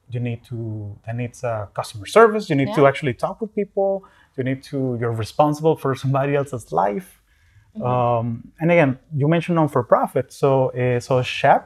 You 0.10 0.20
need 0.20 0.44
to, 0.46 0.98
that 1.06 1.16
needs 1.16 1.44
uh, 1.44 1.68
customer 1.74 2.06
service. 2.06 2.50
You 2.50 2.56
need 2.56 2.70
yeah. 2.70 2.76
to 2.76 2.88
actually 2.88 3.14
talk 3.14 3.42
with 3.42 3.54
people. 3.54 4.06
You 4.38 4.44
need 4.44 4.64
to, 4.64 4.98
you're 5.00 5.12
responsible 5.12 5.76
for 5.76 5.96
somebody 5.96 6.36
else's 6.36 6.72
life. 6.72 7.22
Mm-hmm. 7.76 7.86
Um, 7.86 8.52
and 8.60 8.72
again, 8.72 9.00
you 9.14 9.28
mentioned 9.28 9.58
non 9.58 9.68
for 9.68 9.84
profit. 9.84 10.32
So, 10.32 10.70
uh, 10.70 11.00
so 11.00 11.22
SHPE, 11.22 11.66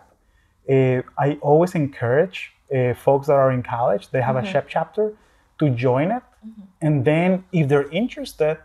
uh, 0.69 1.01
I 1.17 1.37
always 1.41 1.75
encourage 1.75 2.51
uh, 2.75 2.93
folks 2.95 3.27
that 3.27 3.33
are 3.33 3.51
in 3.51 3.61
college, 3.61 4.09
they 4.09 4.21
have 4.21 4.35
mm-hmm. 4.35 4.55
a 4.55 4.61
SHPE 4.61 4.67
chapter 4.67 5.13
to 5.59 5.69
join 5.69 6.09
it. 6.11 6.23
Mm-hmm. 6.45 6.61
And 6.81 7.05
then 7.05 7.43
if 7.51 7.67
they're 7.67 7.89
interested, 7.89 8.57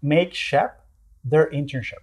make 0.00 0.32
SHPE 0.32 0.72
their 1.24 1.50
internship. 1.50 2.02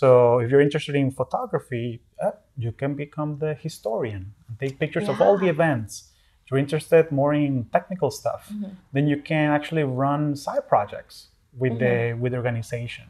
So 0.00 0.40
if 0.40 0.50
you're 0.50 0.60
interested 0.68 0.96
in 0.96 1.12
photography, 1.12 2.00
uh, 2.20 2.32
you 2.58 2.72
can 2.72 2.94
become 2.94 3.38
the 3.38 3.54
historian 3.54 4.34
and 4.48 4.58
take 4.58 4.76
pictures 4.80 5.04
yeah. 5.04 5.12
of 5.12 5.20
all 5.20 5.38
the 5.38 5.46
events. 5.46 6.10
If 6.42 6.50
you're 6.50 6.58
interested 6.58 7.12
more 7.12 7.32
in 7.32 7.66
technical 7.66 8.10
stuff, 8.10 8.48
mm-hmm. 8.52 8.72
then 8.92 9.06
you 9.06 9.18
can 9.22 9.52
actually 9.52 9.84
run 9.84 10.34
side 10.34 10.66
projects 10.66 11.28
with 11.56 11.74
mm-hmm. 11.74 12.10
the 12.10 12.20
with 12.20 12.32
the 12.32 12.38
organization. 12.38 13.04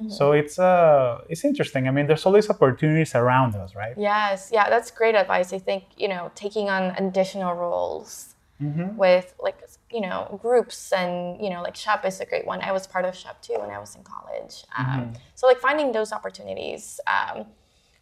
Mm-hmm. 0.00 0.08
So 0.08 0.32
it's 0.32 0.58
uh 0.58 1.20
it's 1.28 1.44
interesting. 1.44 1.86
I 1.86 1.90
mean, 1.90 2.06
there's 2.06 2.24
always 2.24 2.48
opportunities 2.48 3.14
around 3.14 3.54
us, 3.54 3.74
right? 3.74 3.94
Yes, 3.98 4.48
yeah, 4.56 4.70
that's 4.70 4.90
great 4.90 5.14
advice. 5.14 5.52
I 5.52 5.58
think 5.58 5.82
you 5.98 6.08
know 6.08 6.30
taking 6.34 6.70
on 6.70 6.82
additional 6.96 7.52
roles 7.52 8.36
mm-hmm. 8.62 8.96
with 8.96 9.34
like 9.38 9.58
you 9.92 10.00
know 10.00 10.38
groups 10.42 10.92
and 10.92 11.40
you 11.42 11.50
know 11.50 11.62
like 11.62 11.74
SHPE 11.74 12.06
is 12.06 12.20
a 12.20 12.26
great 12.26 12.46
one. 12.46 12.60
I 12.62 12.72
was 12.72 12.86
part 12.86 13.04
of 13.04 13.14
SHPE 13.14 13.40
too 13.42 13.56
when 13.58 13.70
i 13.70 13.78
was 13.78 13.94
in 13.96 14.02
college. 14.02 14.64
Um, 14.76 14.86
mm-hmm. 14.86 15.12
so 15.34 15.46
like 15.46 15.58
finding 15.58 15.92
those 15.92 16.12
opportunities 16.12 17.00
um, 17.06 17.46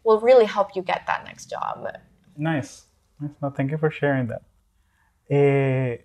will 0.04 0.20
really 0.20 0.46
help 0.46 0.76
you 0.76 0.82
get 0.82 1.04
that 1.06 1.24
next 1.24 1.50
job. 1.50 1.86
Nice. 2.36 2.86
Nice. 3.20 3.32
No, 3.42 3.50
thank 3.50 3.70
you 3.70 3.78
for 3.78 3.90
sharing 3.90 4.28
that. 4.28 4.42
Uh, 5.30 6.02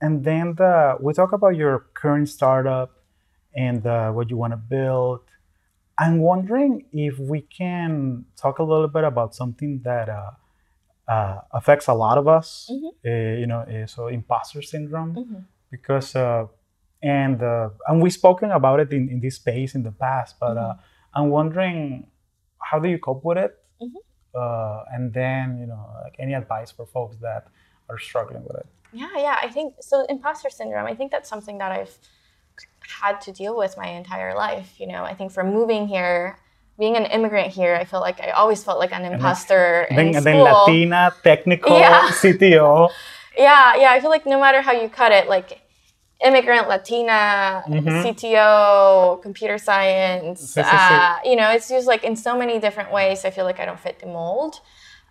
and 0.00 0.24
then 0.24 0.54
the, 0.54 0.96
we 1.00 1.12
talk 1.12 1.32
about 1.32 1.56
your 1.56 1.86
current 1.94 2.28
startup 2.28 2.90
and 3.54 3.86
uh, 3.86 4.10
what 4.10 4.30
you 4.30 4.36
want 4.36 4.52
to 4.52 4.56
build. 4.56 5.20
I'm 5.98 6.18
wondering 6.18 6.86
if 6.92 7.18
we 7.18 7.42
can 7.42 8.24
talk 8.36 8.58
a 8.58 8.62
little 8.62 8.88
bit 8.88 9.04
about 9.04 9.34
something 9.34 9.80
that 9.84 10.08
uh, 10.08 10.30
uh, 11.08 11.40
affects 11.52 11.88
a 11.88 11.94
lot 11.94 12.18
of 12.18 12.28
us. 12.28 12.70
Mm-hmm. 12.70 12.86
Uh, 13.06 13.40
you 13.40 13.46
know, 13.46 13.60
uh, 13.60 13.86
so 13.86 14.08
imposter 14.08 14.62
syndrome, 14.62 15.14
mm-hmm. 15.14 15.40
because 15.70 16.14
uh, 16.14 16.46
and 17.02 17.42
uh, 17.42 17.70
and 17.88 18.00
we've 18.02 18.12
spoken 18.12 18.50
about 18.50 18.80
it 18.80 18.92
in, 18.92 19.08
in 19.08 19.20
this 19.20 19.36
space 19.36 19.74
in 19.74 19.82
the 19.82 19.92
past, 19.92 20.36
but 20.40 20.56
uh, 20.56 20.60
mm-hmm. 20.60 21.20
I'm 21.20 21.30
wondering 21.30 22.06
how 22.58 22.78
do 22.78 22.88
you 22.88 22.98
cope 22.98 23.24
with 23.24 23.38
it, 23.38 23.58
mm-hmm. 23.82 24.94
and 24.94 25.12
then 25.12 25.58
you 25.58 25.66
know, 25.66 25.86
like 26.04 26.16
any 26.18 26.34
advice 26.34 26.70
for 26.70 26.86
folks 26.86 27.16
that 27.20 27.48
are 27.88 27.98
struggling 27.98 28.44
with 28.44 28.56
it. 28.56 28.66
Yeah, 28.92 29.08
yeah, 29.16 29.36
I 29.42 29.48
think 29.48 29.74
so. 29.80 30.04
Imposter 30.08 30.50
syndrome. 30.50 30.86
I 30.86 30.94
think 30.94 31.10
that's 31.10 31.28
something 31.28 31.58
that 31.58 31.72
I've 31.72 31.98
had 33.00 33.20
to 33.22 33.32
deal 33.32 33.56
with 33.56 33.76
my 33.76 33.88
entire 33.88 34.34
life. 34.34 34.78
You 34.78 34.86
know, 34.86 35.02
I 35.02 35.14
think 35.14 35.32
from 35.32 35.52
moving 35.52 35.88
here 35.88 36.38
being 36.82 36.96
an 36.96 37.06
immigrant 37.06 37.52
here, 37.52 37.76
I 37.76 37.84
feel 37.84 38.00
like 38.00 38.20
I 38.20 38.30
always 38.30 38.64
felt 38.64 38.80
like 38.80 38.92
an 38.92 39.04
imposter. 39.04 39.86
And 39.88 39.96
then, 39.96 40.08
in 40.08 40.16
and 40.16 40.26
then 40.26 40.40
Latina, 40.40 41.14
technical, 41.22 41.78
yeah. 41.78 42.08
CTO. 42.22 42.90
yeah, 43.38 43.76
yeah. 43.76 43.92
I 43.92 44.00
feel 44.00 44.10
like 44.10 44.26
no 44.26 44.40
matter 44.40 44.60
how 44.62 44.72
you 44.72 44.88
cut 44.88 45.12
it, 45.12 45.28
like 45.28 45.60
immigrant, 46.26 46.68
Latina, 46.68 47.62
mm-hmm. 47.68 47.88
CTO, 48.04 49.22
computer 49.22 49.58
science, 49.58 50.58
uh, 50.58 51.18
you 51.24 51.36
know, 51.36 51.52
it's 51.52 51.70
used 51.70 51.86
like 51.86 52.02
in 52.02 52.16
so 52.16 52.36
many 52.36 52.58
different 52.58 52.90
ways. 52.90 53.24
I 53.24 53.30
feel 53.30 53.44
like 53.44 53.60
I 53.60 53.64
don't 53.64 53.78
fit 53.78 54.00
the 54.00 54.06
mold. 54.06 54.56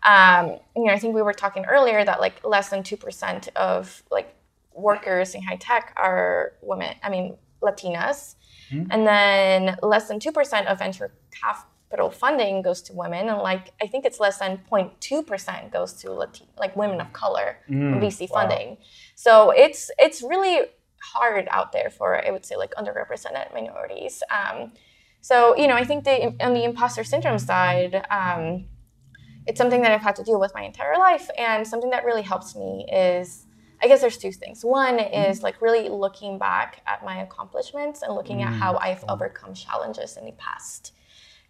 Um, 0.04 0.60
you 0.76 0.84
know, 0.84 0.92
I 0.92 1.00
think 1.00 1.16
we 1.16 1.22
were 1.22 1.32
talking 1.32 1.64
earlier 1.64 2.04
that 2.04 2.20
like 2.20 2.44
less 2.44 2.68
than 2.68 2.84
2% 2.84 3.48
of 3.56 4.04
like 4.12 4.36
workers 4.74 5.36
in 5.36 5.42
high 5.42 5.56
tech 5.56 5.94
are 5.96 6.52
women, 6.62 6.96
I 7.02 7.10
mean, 7.10 7.38
Latinas. 7.62 8.36
Mm-hmm. 8.72 8.92
And 8.92 9.08
then 9.08 9.78
less 9.82 10.08
than 10.08 10.20
2% 10.20 10.66
of 10.66 10.80
venture 10.80 11.12
capital 11.32 12.10
funding 12.10 12.62
goes 12.62 12.82
to 12.84 12.94
women. 12.94 13.30
And 13.30 13.40
like, 13.40 13.74
I 13.82 13.88
think 13.88 14.06
it's 14.06 14.20
less 14.20 14.38
than 14.38 14.62
0.2% 14.72 15.72
goes 15.72 15.94
to 15.94 16.12
Latin, 16.12 16.48
like 16.58 16.76
women 16.76 17.02
of 17.02 17.12
color 17.14 17.58
mm, 17.70 18.00
VC 18.02 18.30
wow. 18.30 18.42
funding. 18.42 18.78
So 19.16 19.52
it's, 19.52 19.92
it's 20.00 20.22
really 20.22 20.68
hard 21.14 21.48
out 21.52 21.72
there 21.72 21.90
for, 21.90 22.26
I 22.26 22.32
would 22.32 22.46
say, 22.46 22.56
like 22.56 22.74
underrepresented 22.76 23.54
minorities. 23.54 24.24
Um, 24.30 24.72
so, 25.22 25.56
you 25.56 25.68
know, 25.68 25.76
I 25.76 25.84
think 25.84 26.04
the, 26.04 26.36
on 26.40 26.54
the 26.54 26.64
imposter 26.64 27.04
syndrome 27.04 27.40
side, 27.40 28.06
um, 28.10 28.66
it's 29.48 29.58
something 29.58 29.82
that 29.82 29.92
I've 29.92 30.02
had 30.02 30.16
to 30.18 30.24
deal 30.24 30.40
with 30.40 30.54
my 30.54 30.64
entire 30.64 30.98
life. 30.98 31.30
And 31.38 31.68
something 31.68 31.90
that 31.90 32.06
really 32.06 32.22
helps 32.22 32.56
me 32.56 32.86
is 32.92 33.46
I 33.82 33.88
guess 33.88 34.02
there's 34.02 34.18
two 34.18 34.32
things. 34.32 34.64
One 34.64 34.98
mm-hmm. 34.98 35.32
is 35.32 35.42
like 35.42 35.62
really 35.62 35.90
looking 35.90 36.38
back 36.38 36.82
at 36.86 37.04
my 37.04 37.22
accomplishments 37.22 38.02
and 38.02 38.14
looking 38.14 38.40
mm-hmm. 38.40 38.54
at 38.54 38.60
how 38.60 38.78
I've 38.78 39.04
overcome 39.10 39.54
challenges 39.54 40.18
in 40.18 40.26
the 40.26 40.34
past. 40.34 40.94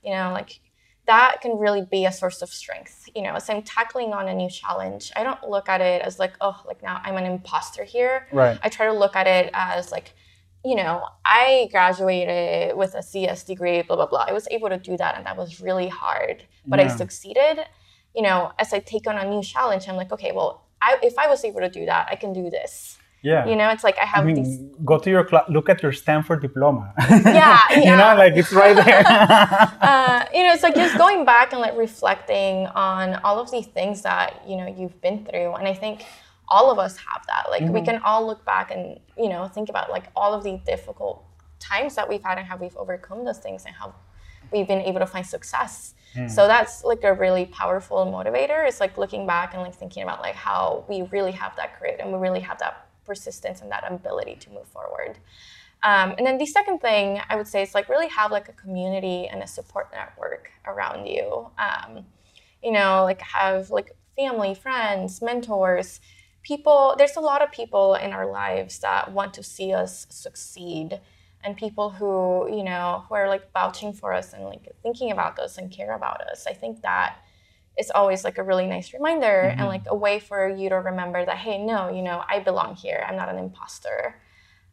You 0.03 0.11
know, 0.11 0.31
like 0.31 0.61
that 1.07 1.37
can 1.41 1.57
really 1.57 1.85
be 1.89 2.05
a 2.05 2.11
source 2.11 2.41
of 2.41 2.49
strength. 2.49 3.09
You 3.15 3.23
know, 3.23 3.33
as 3.33 3.49
I'm 3.49 3.63
tackling 3.63 4.13
on 4.13 4.27
a 4.27 4.33
new 4.33 4.49
challenge, 4.49 5.11
I 5.15 5.23
don't 5.23 5.43
look 5.47 5.67
at 5.67 5.81
it 5.81 6.01
as 6.01 6.19
like, 6.19 6.33
oh, 6.39 6.61
like 6.65 6.81
now 6.81 7.01
I'm 7.03 7.17
an 7.17 7.25
imposter 7.25 7.83
here. 7.83 8.27
Right. 8.31 8.57
I 8.63 8.69
try 8.69 8.85
to 8.85 8.93
look 8.93 9.15
at 9.15 9.27
it 9.27 9.49
as 9.53 9.91
like, 9.91 10.13
you 10.63 10.75
know, 10.75 11.03
I 11.25 11.67
graduated 11.71 12.77
with 12.77 12.93
a 12.93 13.01
CS 13.01 13.43
degree, 13.43 13.81
blah, 13.81 13.95
blah, 13.95 14.05
blah. 14.05 14.25
I 14.27 14.31
was 14.31 14.47
able 14.51 14.69
to 14.69 14.77
do 14.77 14.95
that 14.97 15.17
and 15.17 15.25
that 15.25 15.35
was 15.35 15.59
really 15.59 15.89
hard, 15.89 16.43
but 16.65 16.79
yeah. 16.79 16.85
I 16.85 16.95
succeeded. 16.95 17.65
You 18.15 18.21
know, 18.21 18.51
as 18.59 18.71
I 18.73 18.79
take 18.79 19.07
on 19.07 19.17
a 19.17 19.27
new 19.29 19.41
challenge, 19.41 19.87
I'm 19.87 19.95
like, 19.95 20.11
okay, 20.11 20.31
well, 20.31 20.65
I, 20.81 20.97
if 21.03 21.17
I 21.17 21.27
was 21.27 21.43
able 21.45 21.61
to 21.61 21.69
do 21.69 21.85
that, 21.85 22.07
I 22.11 22.15
can 22.15 22.33
do 22.33 22.49
this. 22.49 22.97
Yeah. 23.23 23.45
You 23.45 23.55
know, 23.55 23.69
it's 23.69 23.83
like 23.83 23.97
I 23.99 24.05
have 24.05 24.23
I 24.23 24.27
mean, 24.27 24.43
these. 24.43 24.59
Go 24.83 24.97
to 24.97 25.09
your 25.09 25.23
class, 25.23 25.43
look 25.47 25.69
at 25.69 25.83
your 25.83 25.91
Stanford 25.91 26.41
diploma. 26.41 26.93
Yeah. 26.97 27.21
yeah. 27.25 27.77
you 27.77 27.95
know, 27.95 28.15
like 28.17 28.35
it's 28.35 28.51
right 28.51 28.75
there. 28.75 29.03
uh, 29.07 30.25
you 30.33 30.43
know, 30.43 30.53
it's 30.53 30.63
like 30.63 30.75
just 30.75 30.97
going 30.97 31.23
back 31.23 31.53
and 31.53 31.61
like 31.61 31.77
reflecting 31.77 32.65
on 32.67 33.15
all 33.23 33.39
of 33.39 33.51
these 33.51 33.67
things 33.67 34.01
that, 34.01 34.41
you 34.47 34.57
know, 34.57 34.65
you've 34.65 34.99
been 35.01 35.23
through. 35.25 35.53
And 35.53 35.67
I 35.67 35.73
think 35.73 36.03
all 36.47 36.71
of 36.71 36.79
us 36.79 36.97
have 36.97 37.25
that. 37.27 37.51
Like 37.51 37.63
mm-hmm. 37.63 37.73
we 37.73 37.81
can 37.83 38.01
all 38.03 38.25
look 38.25 38.43
back 38.43 38.71
and, 38.71 38.99
you 39.17 39.29
know, 39.29 39.47
think 39.47 39.69
about 39.69 39.91
like 39.91 40.05
all 40.15 40.33
of 40.33 40.43
the 40.43 40.59
difficult 40.65 41.23
times 41.59 41.93
that 41.95 42.09
we've 42.09 42.23
had 42.23 42.39
and 42.39 42.47
how 42.47 42.57
we've 42.57 42.75
overcome 42.75 43.23
those 43.23 43.37
things 43.37 43.65
and 43.65 43.75
how 43.75 43.93
we've 44.51 44.67
been 44.67 44.81
able 44.81 44.99
to 44.99 45.05
find 45.05 45.25
success. 45.25 45.93
Mm. 46.15 46.29
So 46.29 46.47
that's 46.47 46.83
like 46.83 47.03
a 47.03 47.13
really 47.13 47.45
powerful 47.45 48.05
motivator. 48.05 48.67
It's 48.67 48.79
like 48.79 48.97
looking 48.97 49.25
back 49.25 49.53
and 49.53 49.61
like 49.61 49.75
thinking 49.75 50.03
about 50.03 50.21
like 50.21 50.35
how 50.35 50.85
we 50.89 51.03
really 51.03 51.31
have 51.31 51.55
that 51.55 51.79
grit 51.79 51.97
and 51.99 52.11
we 52.11 52.19
really 52.19 52.41
have 52.41 52.59
that 52.59 52.87
persistence 53.05 53.61
and 53.61 53.71
that 53.71 53.89
ability 53.89 54.35
to 54.41 54.49
move 54.49 54.67
forward. 54.67 55.17
Um, 55.83 56.13
and 56.17 56.27
then 56.27 56.37
the 56.37 56.45
second 56.45 56.79
thing 56.79 57.19
I 57.29 57.35
would 57.35 57.47
say 57.47 57.63
is 57.63 57.73
like 57.73 57.89
really 57.89 58.07
have 58.09 58.31
like 58.31 58.49
a 58.49 58.53
community 58.53 59.27
and 59.27 59.41
a 59.41 59.47
support 59.47 59.89
network 59.91 60.51
around 60.65 61.07
you. 61.07 61.49
Um, 61.57 62.05
you 62.63 62.71
know, 62.71 63.03
like 63.03 63.21
have 63.21 63.71
like 63.71 63.95
family, 64.15 64.53
friends, 64.53 65.21
mentors, 65.21 65.99
people. 66.43 66.95
There's 66.97 67.15
a 67.15 67.21
lot 67.21 67.41
of 67.41 67.51
people 67.51 67.95
in 67.95 68.13
our 68.13 68.29
lives 68.29 68.79
that 68.79 69.11
want 69.11 69.33
to 69.35 69.43
see 69.43 69.73
us 69.73 70.05
succeed, 70.09 70.99
and 71.43 71.57
people 71.57 71.89
who 71.89 72.47
you 72.55 72.63
know 72.63 73.05
who 73.07 73.15
are 73.15 73.27
like 73.27 73.51
vouching 73.53 73.93
for 73.93 74.13
us 74.13 74.33
and 74.33 74.43
like 74.45 74.67
thinking 74.83 75.11
about 75.11 75.39
us 75.39 75.57
and 75.57 75.71
care 75.71 75.95
about 75.95 76.21
us. 76.21 76.45
I 76.47 76.53
think 76.53 76.81
that 76.81 77.17
it's 77.77 77.91
always 77.91 78.23
like 78.23 78.37
a 78.37 78.43
really 78.43 78.67
nice 78.67 78.93
reminder 78.93 79.49
mm-hmm. 79.49 79.59
and 79.59 79.67
like 79.67 79.83
a 79.87 79.95
way 79.95 80.19
for 80.19 80.49
you 80.49 80.69
to 80.69 80.75
remember 80.75 81.25
that 81.25 81.37
hey 81.37 81.57
no 81.57 81.89
you 81.89 82.01
know 82.01 82.23
i 82.29 82.39
belong 82.39 82.75
here 82.75 83.05
i'm 83.07 83.15
not 83.15 83.29
an 83.29 83.37
imposter 83.37 84.15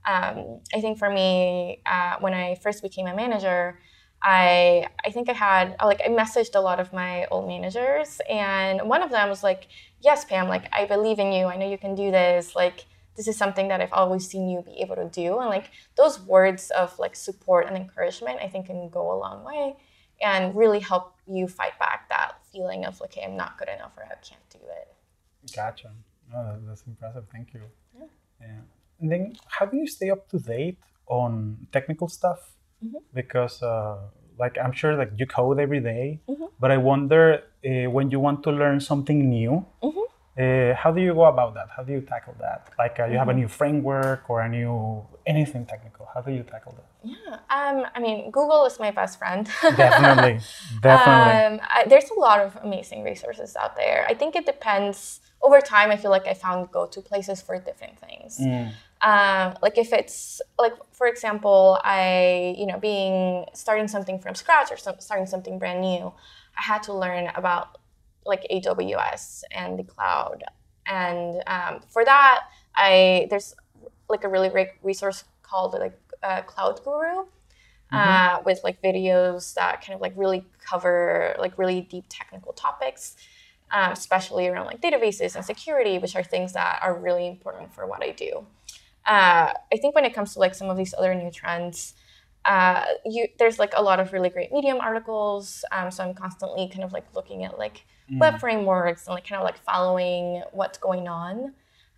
um, 0.06 0.60
i 0.74 0.80
think 0.80 0.98
for 0.98 1.10
me 1.10 1.80
uh, 1.86 2.16
when 2.20 2.34
i 2.34 2.54
first 2.56 2.82
became 2.82 3.06
a 3.06 3.14
manager 3.14 3.78
i 4.22 4.86
i 5.04 5.10
think 5.10 5.28
i 5.28 5.32
had 5.32 5.76
like 5.84 6.00
i 6.04 6.08
messaged 6.08 6.54
a 6.56 6.60
lot 6.60 6.80
of 6.80 6.92
my 6.92 7.24
old 7.26 7.46
managers 7.46 8.20
and 8.28 8.88
one 8.88 9.02
of 9.02 9.10
them 9.10 9.28
was 9.28 9.44
like 9.44 9.68
yes 10.00 10.24
pam 10.24 10.48
like 10.48 10.64
i 10.72 10.84
believe 10.84 11.20
in 11.20 11.32
you 11.32 11.46
i 11.46 11.56
know 11.56 11.68
you 11.68 11.78
can 11.78 11.94
do 11.94 12.10
this 12.10 12.56
like 12.56 12.86
this 13.18 13.28
is 13.28 13.36
something 13.36 13.68
that 13.68 13.82
i've 13.82 13.92
always 13.92 14.26
seen 14.26 14.48
you 14.48 14.62
be 14.62 14.80
able 14.80 14.96
to 14.96 15.08
do 15.10 15.38
and 15.40 15.50
like 15.50 15.70
those 15.96 16.18
words 16.20 16.70
of 16.70 16.98
like 16.98 17.14
support 17.14 17.66
and 17.66 17.76
encouragement 17.76 18.38
i 18.40 18.48
think 18.48 18.66
can 18.66 18.88
go 18.88 19.12
a 19.12 19.16
long 19.18 19.44
way 19.44 19.76
and 20.20 20.54
really 20.56 20.80
help 20.80 21.14
you 21.26 21.46
fight 21.46 21.78
back 21.78 22.08
that 22.08 22.38
feeling 22.52 22.84
of 22.84 23.00
like, 23.00 23.14
hey, 23.14 23.24
I'm 23.24 23.36
not 23.36 23.58
good 23.58 23.68
enough 23.68 23.92
or 23.96 24.04
I 24.04 24.16
can't 24.26 24.48
do 24.50 24.58
it. 24.58 24.88
Gotcha. 25.54 25.90
Oh, 26.34 26.56
that's 26.66 26.82
impressive. 26.86 27.24
Thank 27.32 27.54
you. 27.54 27.62
Yeah. 27.98 28.06
yeah. 28.40 28.60
And 29.00 29.12
then, 29.12 29.36
how 29.46 29.66
do 29.66 29.76
you 29.76 29.86
stay 29.86 30.10
up 30.10 30.28
to 30.30 30.38
date 30.38 30.78
on 31.06 31.68
technical 31.72 32.08
stuff? 32.08 32.50
Mm-hmm. 32.84 32.98
Because, 33.14 33.62
uh, 33.62 33.98
like, 34.38 34.58
I'm 34.58 34.72
sure 34.72 34.96
like 34.96 35.12
you 35.16 35.26
code 35.26 35.60
every 35.60 35.80
day, 35.80 36.20
mm-hmm. 36.28 36.46
but 36.60 36.70
I 36.70 36.76
wonder 36.76 37.42
uh, 37.64 37.90
when 37.90 38.10
you 38.10 38.20
want 38.20 38.42
to 38.44 38.50
learn 38.50 38.80
something 38.80 39.28
new. 39.28 39.64
Mm-hmm 39.82 40.07
uh, 40.38 40.74
how 40.74 40.92
do 40.92 41.00
you 41.00 41.14
go 41.14 41.24
about 41.24 41.54
that? 41.54 41.68
How 41.76 41.82
do 41.82 41.92
you 41.92 42.00
tackle 42.00 42.34
that? 42.38 42.70
Like 42.78 43.00
uh, 43.00 43.06
you 43.06 43.18
have 43.18 43.28
a 43.28 43.32
mm-hmm. 43.32 43.40
new 43.40 43.48
framework 43.48 44.30
or 44.30 44.40
a 44.42 44.48
new 44.48 45.04
anything 45.26 45.66
technical. 45.66 46.08
How 46.14 46.20
do 46.20 46.32
you 46.32 46.44
tackle 46.44 46.74
that? 46.76 46.86
Yeah, 47.02 47.38
um, 47.50 47.86
I 47.94 48.00
mean, 48.00 48.30
Google 48.30 48.64
is 48.64 48.78
my 48.78 48.90
best 48.90 49.18
friend. 49.18 49.48
definitely, 49.62 50.40
definitely. 50.80 51.56
Um, 51.56 51.60
I, 51.68 51.84
there's 51.88 52.10
a 52.10 52.18
lot 52.18 52.40
of 52.40 52.56
amazing 52.62 53.02
resources 53.02 53.56
out 53.56 53.76
there. 53.76 54.06
I 54.08 54.14
think 54.14 54.36
it 54.36 54.46
depends. 54.46 55.20
Over 55.40 55.60
time, 55.60 55.90
I 55.90 55.96
feel 55.96 56.10
like 56.10 56.26
I 56.26 56.34
found 56.34 56.70
go-to 56.72 57.00
places 57.00 57.40
for 57.40 57.58
different 57.60 57.98
things. 57.98 58.38
Mm. 58.38 58.72
Um, 59.00 59.56
like 59.62 59.78
if 59.78 59.92
it's 59.92 60.40
like, 60.58 60.74
for 60.92 61.06
example, 61.06 61.78
I 61.84 62.54
you 62.58 62.66
know 62.66 62.78
being 62.78 63.46
starting 63.54 63.88
something 63.88 64.18
from 64.18 64.34
scratch 64.34 64.70
or 64.70 64.76
some, 64.76 64.96
starting 64.98 65.26
something 65.26 65.58
brand 65.58 65.80
new, 65.80 66.12
I 66.58 66.62
had 66.62 66.82
to 66.84 66.92
learn 66.92 67.30
about 67.36 67.77
like 68.28 68.46
AWS 68.50 69.42
and 69.50 69.78
the 69.78 69.84
cloud. 69.84 70.44
And 70.86 71.42
um, 71.46 71.80
for 71.88 72.04
that, 72.04 72.44
I 72.76 73.26
there's 73.30 73.54
like 74.08 74.24
a 74.24 74.28
really 74.28 74.48
great 74.48 74.68
resource 74.82 75.24
called 75.42 75.72
like 75.74 75.98
uh, 76.22 76.42
Cloud 76.42 76.80
Guru. 76.84 77.24
Uh, 77.90 77.96
mm-hmm. 77.96 78.36
Uh, 78.36 78.42
with 78.44 78.60
like 78.64 78.82
videos 78.82 79.54
that 79.54 79.80
kind 79.80 79.94
of 79.94 80.02
like 80.02 80.12
really 80.14 80.44
cover 80.62 81.34
like 81.38 81.56
really 81.56 81.80
deep 81.80 82.04
technical 82.10 82.52
topics, 82.52 83.16
um, 83.70 83.92
especially 83.92 84.46
around 84.46 84.66
like 84.66 84.82
databases 84.82 85.34
and 85.36 85.42
security, 85.42 85.96
which 85.96 86.14
are 86.14 86.22
things 86.22 86.52
that 86.52 86.78
are 86.82 86.94
really 86.94 87.26
important 87.26 87.72
for 87.72 87.86
what 87.86 88.02
I 88.04 88.10
do. 88.10 88.46
Uh, 89.06 89.52
I 89.72 89.76
think 89.80 89.94
when 89.94 90.04
it 90.04 90.12
comes 90.12 90.34
to 90.34 90.38
like 90.38 90.54
some 90.54 90.68
of 90.68 90.76
these 90.76 90.92
other 90.98 91.14
new 91.14 91.30
trends, 91.30 91.94
uh, 92.44 92.84
you, 93.06 93.26
there's 93.38 93.58
like 93.58 93.72
a 93.74 93.82
lot 93.82 94.00
of 94.00 94.12
really 94.12 94.28
great 94.28 94.52
Medium 94.52 94.80
articles. 94.80 95.64
Um, 95.72 95.90
so 95.90 96.04
I'm 96.04 96.14
constantly 96.14 96.68
kind 96.68 96.84
of 96.84 96.92
like 96.92 97.06
looking 97.14 97.44
at 97.44 97.58
like 97.58 97.86
mm. 98.10 98.18
web 98.18 98.40
frameworks 98.40 99.06
and 99.06 99.14
like 99.14 99.26
kind 99.26 99.40
of 99.40 99.44
like 99.44 99.58
following 99.58 100.42
what's 100.52 100.78
going 100.78 101.08
on. 101.08 101.52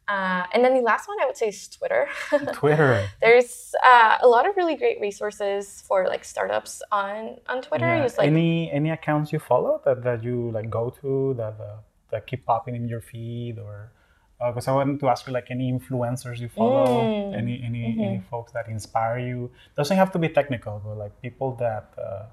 Uh, 0.09 0.45
and 0.53 0.65
then 0.65 0.75
the 0.75 0.81
last 0.81 1.07
one 1.07 1.17
I 1.23 1.27
would 1.27 1.37
say 1.37 1.49
is 1.49 1.69
Twitter. 1.69 2.09
Twitter. 2.53 3.09
There's 3.21 3.75
uh, 3.87 4.19
a 4.21 4.27
lot 4.27 4.49
of 4.49 4.57
really 4.57 4.75
great 4.75 5.01
resources 5.01 5.85
for 5.87 6.09
like 6.09 6.25
startups 6.25 6.83
on 6.91 7.37
on 7.49 7.63
Twitter. 7.63 7.87
Yeah. 7.87 8.09
like, 8.19 8.27
any 8.27 8.73
any 8.73 8.91
accounts 8.91 9.33
you 9.33 9.39
follow 9.39 9.81
that, 9.85 10.03
that 10.03 10.25
you 10.25 10.51
like 10.51 10.69
go 10.69 10.91
to 11.01 11.35
that 11.35 11.57
uh, 11.61 11.77
that 12.11 12.27
keep 12.27 12.45
popping 12.45 12.75
in 12.75 12.89
your 12.89 13.01
feed 13.01 13.61
or 13.61 13.93
because 14.49 14.67
uh, 14.67 14.73
I 14.73 14.75
wanted 14.75 14.99
to 15.01 15.09
ask 15.09 15.27
you 15.27 15.33
like 15.33 15.49
any 15.51 15.71
influencers 15.71 16.39
you 16.39 16.49
follow, 16.49 17.03
mm. 17.03 17.37
any 17.37 17.63
any 17.63 17.83
mm-hmm. 17.83 18.01
any 18.01 18.23
folks 18.31 18.51
that 18.53 18.69
inspire 18.69 19.19
you. 19.19 19.51
Doesn't 19.77 19.97
have 19.97 20.11
to 20.13 20.19
be 20.19 20.29
technical, 20.29 20.83
but 20.85 20.97
like 20.97 21.23
people 21.23 21.55
that 21.61 21.93
uh, 21.97 22.25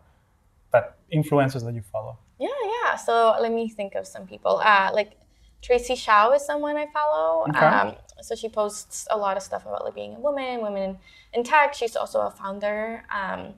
that 0.71 0.97
influencers 1.13 1.63
that 1.65 1.75
you 1.75 1.83
follow. 1.91 2.17
Yeah, 2.39 2.49
yeah. 2.65 2.95
So 2.95 3.35
let 3.41 3.51
me 3.51 3.69
think 3.69 3.95
of 3.95 4.05
some 4.05 4.27
people. 4.27 4.61
Uh, 4.63 4.91
like 4.93 5.13
Tracy 5.61 5.95
Chou 5.95 6.31
is 6.33 6.45
someone 6.45 6.77
I 6.77 6.87
follow. 6.93 7.45
Okay. 7.49 7.59
Um, 7.59 7.95
so 8.21 8.35
she 8.35 8.49
posts 8.49 9.07
a 9.11 9.17
lot 9.17 9.37
of 9.37 9.43
stuff 9.43 9.65
about 9.65 9.83
like 9.83 9.95
being 9.95 10.15
a 10.15 10.19
woman, 10.19 10.61
women 10.61 10.97
in, 11.33 11.43
tech. 11.43 11.73
She's 11.73 11.95
also 11.95 12.21
a 12.21 12.31
founder. 12.31 13.03
Um, 13.09 13.53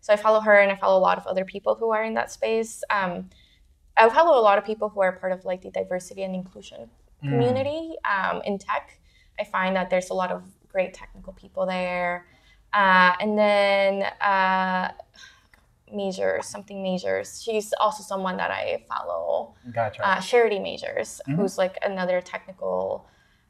so 0.00 0.12
I 0.12 0.16
follow 0.16 0.40
her 0.40 0.60
and 0.60 0.70
I 0.70 0.76
follow 0.76 0.98
a 0.98 1.00
lot 1.00 1.18
of 1.18 1.26
other 1.26 1.44
people 1.44 1.74
who 1.74 1.90
are 1.90 2.04
in 2.04 2.14
that 2.14 2.30
space. 2.30 2.82
Um, 2.90 3.30
I 3.96 4.08
follow 4.08 4.38
a 4.38 4.42
lot 4.42 4.58
of 4.58 4.64
people 4.64 4.88
who 4.88 5.00
are 5.00 5.12
part 5.12 5.32
of 5.32 5.44
like 5.44 5.62
the 5.62 5.70
diversity 5.70 6.22
and 6.22 6.34
inclusion 6.34 6.88
mm. 7.24 7.28
community 7.28 7.94
um, 8.08 8.40
in 8.44 8.58
tech. 8.58 8.98
I 9.38 9.44
find 9.44 9.74
that 9.76 9.90
there's 9.90 10.10
a 10.10 10.14
lot 10.14 10.30
of 10.30 10.42
great 10.68 10.94
technical 10.94 11.32
people 11.32 11.66
there. 11.66 12.26
Uh, 12.72 13.12
and 13.20 13.38
then 13.38 14.02
uh, 14.20 14.92
Majors, 15.92 16.46
something 16.46 16.82
Majors. 16.82 17.42
She's 17.42 17.72
also 17.80 18.02
someone 18.02 18.36
that 18.36 18.50
I 18.50 18.84
follow. 18.88 19.54
Gotcha. 19.72 20.06
Uh, 20.06 20.20
Charity 20.20 20.58
Majors, 20.58 21.20
mm-hmm. 21.26 21.40
who's 21.40 21.58
like 21.58 21.76
another 21.82 22.20
technical 22.20 23.08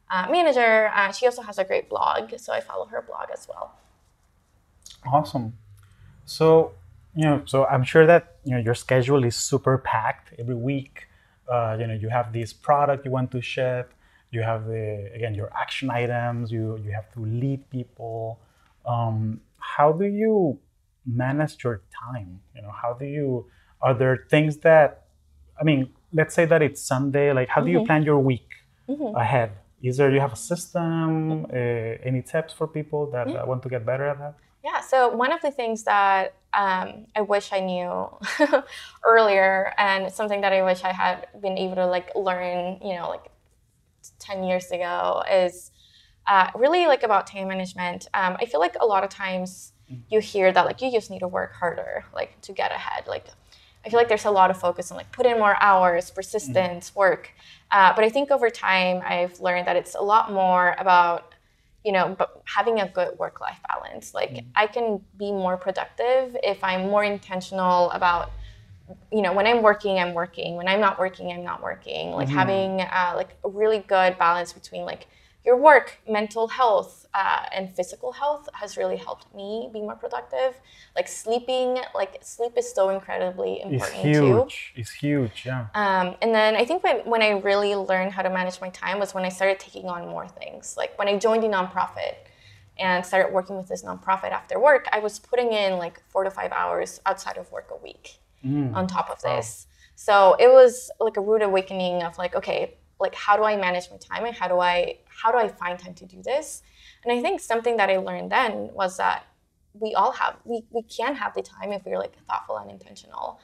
uh, 0.09 0.27
manager. 0.29 0.91
Uh, 0.93 1.11
she 1.11 1.25
also 1.25 1.41
has 1.41 1.57
a 1.57 1.63
great 1.63 1.89
blog, 1.89 2.37
so 2.37 2.53
I 2.53 2.61
follow 2.61 2.85
her 2.85 3.01
blog 3.01 3.29
as 3.31 3.47
well. 3.47 3.77
Awesome. 5.05 5.53
So 6.25 6.73
you 7.15 7.25
know, 7.25 7.41
so 7.45 7.65
I'm 7.65 7.83
sure 7.83 8.05
that 8.05 8.35
you 8.43 8.51
know 8.51 8.59
your 8.59 8.75
schedule 8.75 9.23
is 9.23 9.35
super 9.35 9.77
packed 9.77 10.33
every 10.39 10.55
week. 10.55 11.07
Uh, 11.51 11.77
you 11.79 11.87
know, 11.87 11.93
you 11.93 12.09
have 12.09 12.31
this 12.31 12.53
product 12.53 13.05
you 13.05 13.11
want 13.11 13.31
to 13.31 13.41
ship. 13.41 13.93
You 14.31 14.41
have 14.43 14.67
the 14.67 15.11
again 15.13 15.33
your 15.33 15.51
action 15.55 15.89
items. 15.89 16.51
You 16.51 16.79
you 16.83 16.91
have 16.91 17.11
to 17.13 17.19
lead 17.21 17.69
people. 17.69 18.39
Um, 18.85 19.41
how 19.57 19.91
do 19.91 20.05
you 20.05 20.59
manage 21.05 21.63
your 21.63 21.81
time? 22.03 22.39
You 22.55 22.61
know, 22.61 22.71
how 22.71 22.93
do 22.93 23.05
you? 23.05 23.45
Are 23.81 23.93
there 23.93 24.25
things 24.29 24.57
that, 24.57 25.05
I 25.59 25.63
mean, 25.63 25.89
let's 26.13 26.35
say 26.35 26.45
that 26.45 26.61
it's 26.61 26.81
Sunday. 26.81 27.31
Like, 27.33 27.47
how 27.47 27.61
do 27.61 27.67
mm-hmm. 27.67 27.79
you 27.79 27.85
plan 27.85 28.03
your 28.03 28.19
week 28.19 28.49
mm-hmm. 28.87 29.15
ahead? 29.15 29.51
Is 29.81 29.97
there 29.97 30.11
you 30.11 30.19
have 30.19 30.33
a 30.33 30.41
system? 30.51 31.45
Uh, 31.45 31.57
any 32.03 32.21
tips 32.21 32.53
for 32.53 32.67
people 32.67 33.09
that 33.11 33.27
mm-hmm. 33.27 33.47
want 33.47 33.63
to 33.63 33.69
get 33.69 33.85
better 33.85 34.07
at 34.07 34.19
that? 34.19 34.35
Yeah. 34.63 34.81
So 34.81 35.09
one 35.09 35.31
of 35.31 35.41
the 35.41 35.51
things 35.51 35.83
that 35.83 36.33
um, 36.53 37.05
I 37.15 37.21
wish 37.21 37.53
I 37.53 37.59
knew 37.61 38.09
earlier, 39.05 39.73
and 39.77 40.11
something 40.11 40.41
that 40.41 40.51
I 40.51 40.63
wish 40.63 40.83
I 40.83 40.91
had 40.91 41.27
been 41.41 41.57
able 41.57 41.75
to 41.75 41.85
like 41.85 42.13
learn, 42.15 42.79
you 42.83 42.95
know, 42.95 43.09
like 43.09 43.31
ten 44.17 44.43
years 44.43 44.69
ago, 44.71 45.23
is 45.31 45.71
uh, 46.27 46.49
really 46.55 46.87
like 46.87 47.03
about 47.03 47.27
time 47.27 47.47
management. 47.47 48.07
Um, 48.13 48.35
I 48.39 48.45
feel 48.45 48.59
like 48.59 48.75
a 48.81 48.85
lot 48.85 49.03
of 49.03 49.09
times 49.09 49.73
you 50.09 50.19
hear 50.19 50.51
that 50.51 50.65
like 50.65 50.81
you 50.81 50.91
just 50.91 51.09
need 51.09 51.19
to 51.19 51.27
work 51.27 51.53
harder 51.53 52.03
like 52.13 52.39
to 52.41 52.53
get 52.53 52.71
ahead 52.71 53.05
like 53.07 53.25
i 53.85 53.89
feel 53.89 53.99
like 53.99 54.07
there's 54.07 54.25
a 54.25 54.31
lot 54.31 54.51
of 54.51 54.59
focus 54.59 54.91
on 54.91 54.97
like 54.97 55.11
put 55.11 55.25
in 55.25 55.37
more 55.37 55.55
hours 55.61 56.11
persistence 56.11 56.89
mm-hmm. 56.89 56.99
work 56.99 57.31
uh, 57.71 57.93
but 57.95 58.03
i 58.03 58.09
think 58.09 58.31
over 58.31 58.49
time 58.49 59.01
i've 59.05 59.39
learned 59.39 59.67
that 59.67 59.75
it's 59.75 59.95
a 59.95 60.01
lot 60.01 60.31
more 60.31 60.75
about 60.77 61.33
you 61.85 61.93
know, 61.93 62.13
but 62.19 62.41
having 62.43 62.81
a 62.81 62.89
good 62.89 63.17
work 63.17 63.39
life 63.39 63.57
balance. 63.69 64.13
Like 64.13 64.31
mm-hmm. 64.31 64.49
I 64.53 64.67
can 64.67 65.01
be 65.17 65.31
more 65.31 65.55
productive 65.55 66.35
if 66.43 66.61
I'm 66.61 66.89
more 66.89 67.05
intentional 67.05 67.89
about 67.91 68.31
you 69.13 69.21
know 69.21 69.31
when 69.31 69.45
i'm 69.45 69.61
working 69.61 69.99
i'm 69.99 70.15
working 70.15 70.55
when 70.55 70.67
i'm 70.67 70.79
not 70.79 70.97
working 70.97 71.31
i'm 71.31 71.43
not 71.43 71.61
working 71.61 72.09
like 72.09 72.27
mm-hmm. 72.27 72.35
having 72.35 72.81
uh, 72.81 73.13
like 73.15 73.37
a 73.45 73.47
really 73.47 73.77
good 73.77 74.17
balance 74.17 74.51
between 74.51 74.83
like 74.83 75.05
your 75.45 75.57
work, 75.57 75.97
mental 76.07 76.47
health, 76.47 76.98
uh, 77.13 77.45
and 77.51 77.75
physical 77.75 78.11
health 78.11 78.47
has 78.53 78.77
really 78.77 78.97
helped 78.97 79.33
me 79.33 79.69
be 79.73 79.81
more 79.81 79.95
productive. 79.95 80.59
Like 80.95 81.07
sleeping, 81.07 81.79
like 81.95 82.19
sleep 82.21 82.53
is 82.55 82.71
so 82.71 82.89
incredibly 82.89 83.61
important 83.61 83.81
it's 83.81 84.17
huge. 84.19 84.73
too. 84.75 84.79
It's 84.79 84.91
huge, 84.91 85.43
yeah. 85.45 85.67
Um, 85.73 86.15
and 86.21 86.33
then 86.33 86.55
I 86.55 86.65
think 86.65 86.83
when, 86.83 86.97
when 87.05 87.21
I 87.21 87.31
really 87.31 87.75
learned 87.75 88.11
how 88.11 88.21
to 88.21 88.29
manage 88.29 88.61
my 88.61 88.69
time 88.69 88.99
was 88.99 89.13
when 89.13 89.25
I 89.25 89.29
started 89.29 89.59
taking 89.59 89.85
on 89.85 90.07
more 90.07 90.27
things. 90.27 90.75
Like 90.77 90.97
when 90.99 91.07
I 91.07 91.17
joined 91.17 91.43
a 91.43 91.49
nonprofit 91.49 92.15
and 92.77 93.03
started 93.05 93.33
working 93.33 93.57
with 93.57 93.67
this 93.67 93.83
nonprofit 93.83 94.31
after 94.31 94.59
work, 94.59 94.87
I 94.91 94.99
was 94.99 95.17
putting 95.17 95.51
in 95.51 95.77
like 95.77 96.01
four 96.09 96.23
to 96.23 96.31
five 96.31 96.51
hours 96.51 97.01
outside 97.05 97.37
of 97.37 97.51
work 97.51 97.69
a 97.71 97.83
week 97.83 98.19
mm. 98.45 98.73
on 98.75 98.85
top 98.85 99.09
of 99.09 99.21
this. 99.21 99.65
Wow. 99.67 99.75
So 99.95 100.35
it 100.39 100.47
was 100.47 100.91
like 100.99 101.17
a 101.17 101.21
rude 101.21 101.41
awakening 101.41 102.03
of 102.03 102.17
like, 102.17 102.35
okay, 102.35 102.75
like 102.99 103.15
how 103.15 103.35
do 103.35 103.43
I 103.43 103.55
manage 103.55 103.89
my 103.89 103.97
time 103.97 104.25
and 104.25 104.35
how 104.35 104.47
do 104.47 104.59
I 104.59 104.97
how 105.07 105.31
do 105.31 105.37
I 105.37 105.47
find 105.47 105.77
time 105.79 105.93
to 105.95 106.05
do 106.05 106.21
this? 106.21 106.61
And 107.03 107.17
I 107.17 107.21
think 107.21 107.39
something 107.39 107.77
that 107.77 107.89
I 107.89 107.97
learned 107.97 108.31
then 108.31 108.69
was 108.73 108.97
that 108.97 109.25
we 109.73 109.93
all 109.93 110.11
have 110.11 110.37
we, 110.43 110.63
we 110.71 110.81
can 110.83 111.15
have 111.15 111.33
the 111.33 111.41
time 111.41 111.71
if 111.71 111.85
we're 111.85 111.97
like 111.97 112.15
thoughtful 112.27 112.57
and 112.57 112.69
intentional. 112.69 113.39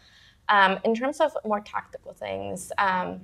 Um, 0.49 0.79
in 0.83 0.93
terms 0.93 1.21
of 1.21 1.35
more 1.43 1.61
tactical 1.61 2.13
things, 2.13 2.71
um, 2.77 3.21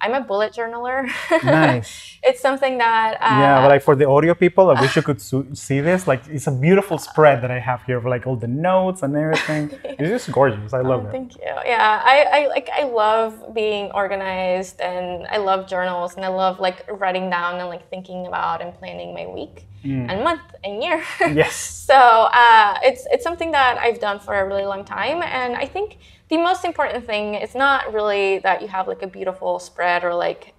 I'm 0.00 0.12
a 0.12 0.20
bullet 0.20 0.52
journaler. 0.52 1.08
Nice. 1.44 2.18
it's 2.22 2.40
something 2.40 2.78
that. 2.78 3.14
Uh, 3.14 3.40
yeah, 3.40 3.62
but 3.62 3.68
like 3.68 3.82
for 3.82 3.96
the 3.96 4.08
audio 4.08 4.34
people, 4.34 4.70
I 4.70 4.80
wish 4.80 4.96
you 4.96 5.02
could 5.02 5.20
see 5.20 5.80
this. 5.80 6.06
Like, 6.06 6.22
it's 6.28 6.46
a 6.46 6.52
beautiful 6.52 6.98
spread 6.98 7.42
that 7.42 7.50
I 7.50 7.58
have 7.58 7.82
here 7.84 7.96
of 7.96 8.04
like 8.04 8.26
all 8.26 8.36
the 8.36 8.48
notes 8.48 9.02
and 9.02 9.16
everything. 9.16 9.70
it's 9.84 10.08
just 10.08 10.32
gorgeous. 10.32 10.74
I 10.74 10.80
love 10.80 11.04
oh, 11.04 11.08
it. 11.08 11.12
Thank 11.12 11.36
you. 11.36 11.52
Yeah, 11.64 12.02
I, 12.04 12.26
I 12.32 12.46
like 12.48 12.68
I 12.70 12.84
love 12.84 13.54
being 13.54 13.90
organized 13.92 14.80
and 14.80 15.26
I 15.28 15.38
love 15.38 15.66
journals 15.66 16.16
and 16.16 16.24
I 16.24 16.28
love 16.28 16.60
like 16.60 16.84
writing 16.90 17.30
down 17.30 17.60
and 17.60 17.68
like 17.68 17.88
thinking 17.88 18.26
about 18.26 18.60
and 18.60 18.74
planning 18.74 19.14
my 19.14 19.26
week 19.26 19.66
mm. 19.84 20.10
and 20.10 20.24
month 20.24 20.42
and 20.64 20.82
year. 20.82 21.02
Yes. 21.20 21.54
so 21.86 21.94
uh, 21.94 22.78
it's 22.82 23.06
it's 23.10 23.24
something 23.24 23.52
that 23.52 23.78
I've 23.78 24.00
done 24.00 24.18
for 24.18 24.34
a 24.34 24.46
really 24.46 24.64
long 24.64 24.84
time, 24.84 25.22
and 25.22 25.56
I 25.56 25.66
think 25.66 25.98
the 26.28 26.38
most 26.38 26.64
important 26.64 27.06
thing 27.06 27.34
is 27.34 27.54
not 27.54 27.92
really 27.92 28.38
that 28.40 28.62
you 28.62 28.68
have 28.68 28.88
like 28.88 29.02
a 29.02 29.06
beautiful 29.06 29.58
spread 29.58 30.04
or 30.04 30.14
like, 30.14 30.54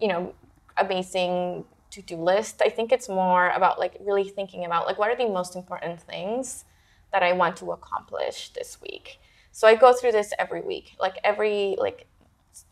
you 0.00 0.08
know, 0.08 0.34
amazing 0.76 1.64
to-do 1.90 2.16
list. 2.16 2.60
I 2.64 2.68
think 2.68 2.90
it's 2.90 3.08
more 3.08 3.50
about 3.50 3.78
like 3.78 3.96
really 4.00 4.28
thinking 4.28 4.64
about 4.64 4.86
like 4.86 4.98
what 4.98 5.10
are 5.10 5.16
the 5.16 5.28
most 5.28 5.54
important 5.54 6.00
things 6.00 6.64
that 7.12 7.22
I 7.22 7.32
want 7.32 7.56
to 7.58 7.70
accomplish 7.72 8.50
this 8.50 8.78
week. 8.82 9.20
So 9.52 9.68
I 9.68 9.76
go 9.76 9.92
through 9.92 10.12
this 10.12 10.32
every 10.38 10.62
week, 10.62 10.96
like 10.98 11.16
every 11.22 11.76
like 11.78 12.06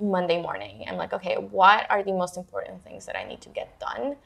Monday 0.00 0.42
morning. 0.42 0.84
I'm 0.88 0.96
like, 0.96 1.12
okay, 1.12 1.36
what 1.36 1.88
are 1.90 2.02
the 2.02 2.12
most 2.12 2.36
important 2.36 2.82
things 2.82 3.06
that 3.06 3.16
I 3.16 3.24
need 3.24 3.40
to 3.42 3.48
get 3.48 3.78
done? 3.78 4.16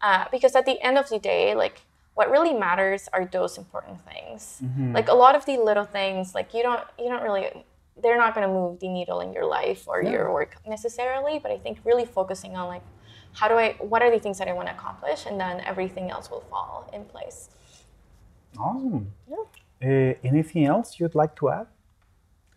Uh, 0.00 0.24
because 0.30 0.54
at 0.56 0.64
the 0.64 0.80
end 0.80 0.96
of 0.96 1.08
the 1.10 1.18
day, 1.18 1.54
like 1.54 1.82
what 2.16 2.30
really 2.30 2.54
matters 2.54 3.08
are 3.12 3.26
those 3.26 3.58
important 3.58 4.00
things. 4.00 4.60
Mm-hmm. 4.64 4.94
Like 4.94 5.08
a 5.08 5.14
lot 5.14 5.34
of 5.36 5.44
the 5.44 5.58
little 5.58 5.84
things, 5.84 6.34
like 6.34 6.54
you 6.54 6.62
don't 6.62 6.82
you 6.98 7.08
don't 7.10 7.22
really 7.22 7.46
they're 8.02 8.16
not 8.16 8.34
going 8.34 8.46
to 8.46 8.52
move 8.52 8.80
the 8.80 8.88
needle 8.88 9.20
in 9.20 9.32
your 9.32 9.44
life 9.44 9.86
or 9.86 10.02
yeah. 10.02 10.10
your 10.10 10.32
work 10.32 10.56
necessarily, 10.66 11.38
but 11.38 11.50
I 11.50 11.58
think 11.58 11.78
really 11.84 12.06
focusing 12.06 12.56
on 12.56 12.68
like 12.68 12.82
how 13.32 13.48
do 13.48 13.54
I 13.54 13.76
what 13.80 14.00
are 14.02 14.10
the 14.10 14.18
things 14.18 14.38
that 14.38 14.48
I 14.48 14.54
want 14.54 14.68
to 14.68 14.74
accomplish 14.74 15.26
and 15.26 15.38
then 15.38 15.60
everything 15.60 16.10
else 16.10 16.30
will 16.30 16.44
fall 16.52 16.88
in 16.94 17.04
place. 17.04 17.50
Awesome. 18.58 19.12
Yeah. 19.30 19.44
Uh, 19.88 20.14
anything 20.24 20.64
else 20.64 20.98
you'd 20.98 21.14
like 21.14 21.36
to 21.36 21.50
add? 21.50 21.66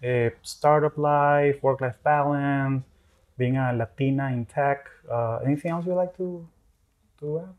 Uh, 0.02 0.30
startup 0.42 0.98
life, 0.98 1.62
work 1.62 1.82
life 1.82 2.00
balance, 2.02 2.84
being 3.38 3.58
a 3.58 3.74
Latina 3.74 4.28
in 4.32 4.46
tech. 4.46 4.88
Uh, 5.12 5.40
anything 5.46 5.72
else 5.72 5.86
you'd 5.86 5.96
like 5.96 6.16
to 6.16 6.48
to 7.20 7.40
add? 7.40 7.56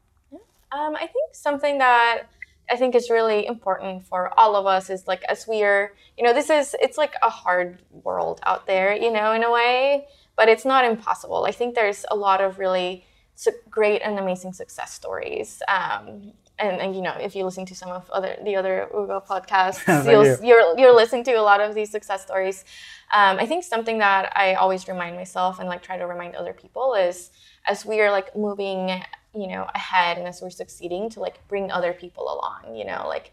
Um, 0.72 0.94
I 0.94 1.06
think 1.06 1.34
something 1.34 1.78
that 1.78 2.24
I 2.70 2.76
think 2.76 2.94
is 2.94 3.10
really 3.10 3.46
important 3.46 4.06
for 4.06 4.38
all 4.38 4.54
of 4.54 4.66
us 4.66 4.90
is 4.90 5.06
like 5.06 5.22
as 5.24 5.46
we 5.48 5.62
are, 5.62 5.92
you 6.16 6.24
know, 6.24 6.32
this 6.32 6.50
is 6.50 6.76
it's 6.80 6.96
like 6.96 7.14
a 7.22 7.30
hard 7.30 7.82
world 7.90 8.40
out 8.44 8.66
there, 8.66 8.94
you 8.94 9.12
know, 9.12 9.32
in 9.32 9.42
a 9.42 9.50
way, 9.50 10.06
but 10.36 10.48
it's 10.48 10.64
not 10.64 10.84
impossible. 10.84 11.44
I 11.44 11.52
think 11.52 11.74
there's 11.74 12.04
a 12.10 12.16
lot 12.16 12.40
of 12.40 12.58
really 12.58 13.04
great 13.70 14.02
and 14.02 14.18
amazing 14.18 14.52
success 14.52 14.92
stories. 14.92 15.62
Um, 15.66 16.32
and, 16.58 16.78
and, 16.78 16.94
you 16.94 17.00
know, 17.00 17.14
if 17.18 17.34
you 17.34 17.44
listen 17.44 17.64
to 17.66 17.74
some 17.74 17.88
of 17.88 18.08
other 18.10 18.36
the 18.44 18.54
other 18.54 18.86
Ugo 18.94 19.22
podcasts, 19.26 19.82
you'll, 20.10 20.26
you. 20.26 20.36
you're 20.44 20.78
you're 20.78 20.94
listening 20.94 21.24
to 21.24 21.32
a 21.32 21.42
lot 21.42 21.60
of 21.60 21.74
these 21.74 21.90
success 21.90 22.22
stories. 22.22 22.64
Um, 23.12 23.38
I 23.38 23.46
think 23.46 23.64
something 23.64 23.98
that 23.98 24.30
I 24.36 24.54
always 24.54 24.86
remind 24.86 25.16
myself 25.16 25.58
and 25.58 25.68
like 25.68 25.82
try 25.82 25.96
to 25.96 26.06
remind 26.06 26.36
other 26.36 26.52
people 26.52 26.94
is 26.94 27.30
as 27.66 27.86
we 27.86 28.00
are 28.02 28.10
like 28.10 28.36
moving 28.36 29.02
you 29.34 29.46
know 29.46 29.68
ahead 29.74 30.18
and 30.18 30.26
as 30.26 30.42
we're 30.42 30.50
succeeding 30.50 31.08
to 31.08 31.20
like 31.20 31.46
bring 31.48 31.70
other 31.70 31.92
people 31.92 32.24
along 32.24 32.74
you 32.76 32.84
know 32.84 33.04
like 33.06 33.32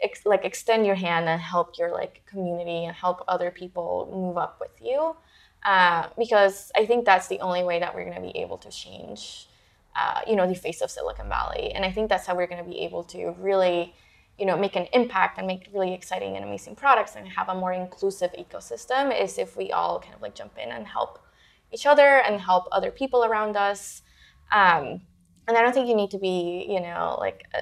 ex- 0.00 0.26
like 0.26 0.44
extend 0.44 0.86
your 0.86 0.94
hand 0.94 1.28
and 1.28 1.40
help 1.40 1.78
your 1.78 1.92
like 1.92 2.22
community 2.26 2.84
and 2.84 2.94
help 2.94 3.22
other 3.28 3.50
people 3.50 4.08
move 4.12 4.36
up 4.36 4.58
with 4.60 4.70
you. 4.80 5.16
Uh, 5.64 6.08
because 6.16 6.70
i 6.76 6.86
think 6.86 7.04
that's 7.04 7.26
the 7.26 7.40
only 7.40 7.64
way 7.64 7.80
that 7.80 7.92
we're 7.92 8.04
going 8.04 8.14
to 8.14 8.22
be 8.22 8.38
able 8.38 8.56
to 8.56 8.70
change 8.70 9.48
uh, 9.96 10.20
you 10.24 10.36
know 10.36 10.46
the 10.46 10.54
face 10.54 10.80
of 10.80 10.90
silicon 10.90 11.28
valley. 11.28 11.72
And 11.72 11.84
i 11.84 11.90
think 11.90 12.08
that's 12.08 12.26
how 12.26 12.36
we're 12.36 12.46
going 12.46 12.64
to 12.64 12.70
be 12.70 12.78
able 12.80 13.02
to 13.04 13.34
really 13.40 13.92
you 14.38 14.46
know 14.46 14.56
make 14.56 14.76
an 14.76 14.86
impact 14.92 15.36
and 15.38 15.48
make 15.48 15.68
really 15.74 15.92
exciting 15.92 16.36
and 16.36 16.44
amazing 16.44 16.76
products 16.76 17.16
and 17.16 17.26
have 17.26 17.48
a 17.48 17.54
more 17.54 17.72
inclusive 17.72 18.30
ecosystem 18.38 19.04
is 19.20 19.36
if 19.36 19.56
we 19.56 19.72
all 19.72 19.98
kind 19.98 20.14
of 20.14 20.22
like 20.22 20.36
jump 20.36 20.52
in 20.56 20.70
and 20.70 20.86
help 20.86 21.18
each 21.72 21.86
other 21.86 22.22
and 22.26 22.40
help 22.40 22.66
other 22.72 22.90
people 22.90 23.24
around 23.24 23.56
us. 23.56 24.02
Um, 24.52 25.02
and 25.48 25.56
I 25.56 25.62
don't 25.62 25.72
think 25.72 25.88
you 25.88 25.96
need 25.96 26.10
to 26.10 26.18
be, 26.18 26.66
you 26.68 26.80
know, 26.80 27.16
like, 27.18 27.44
uh, 27.54 27.60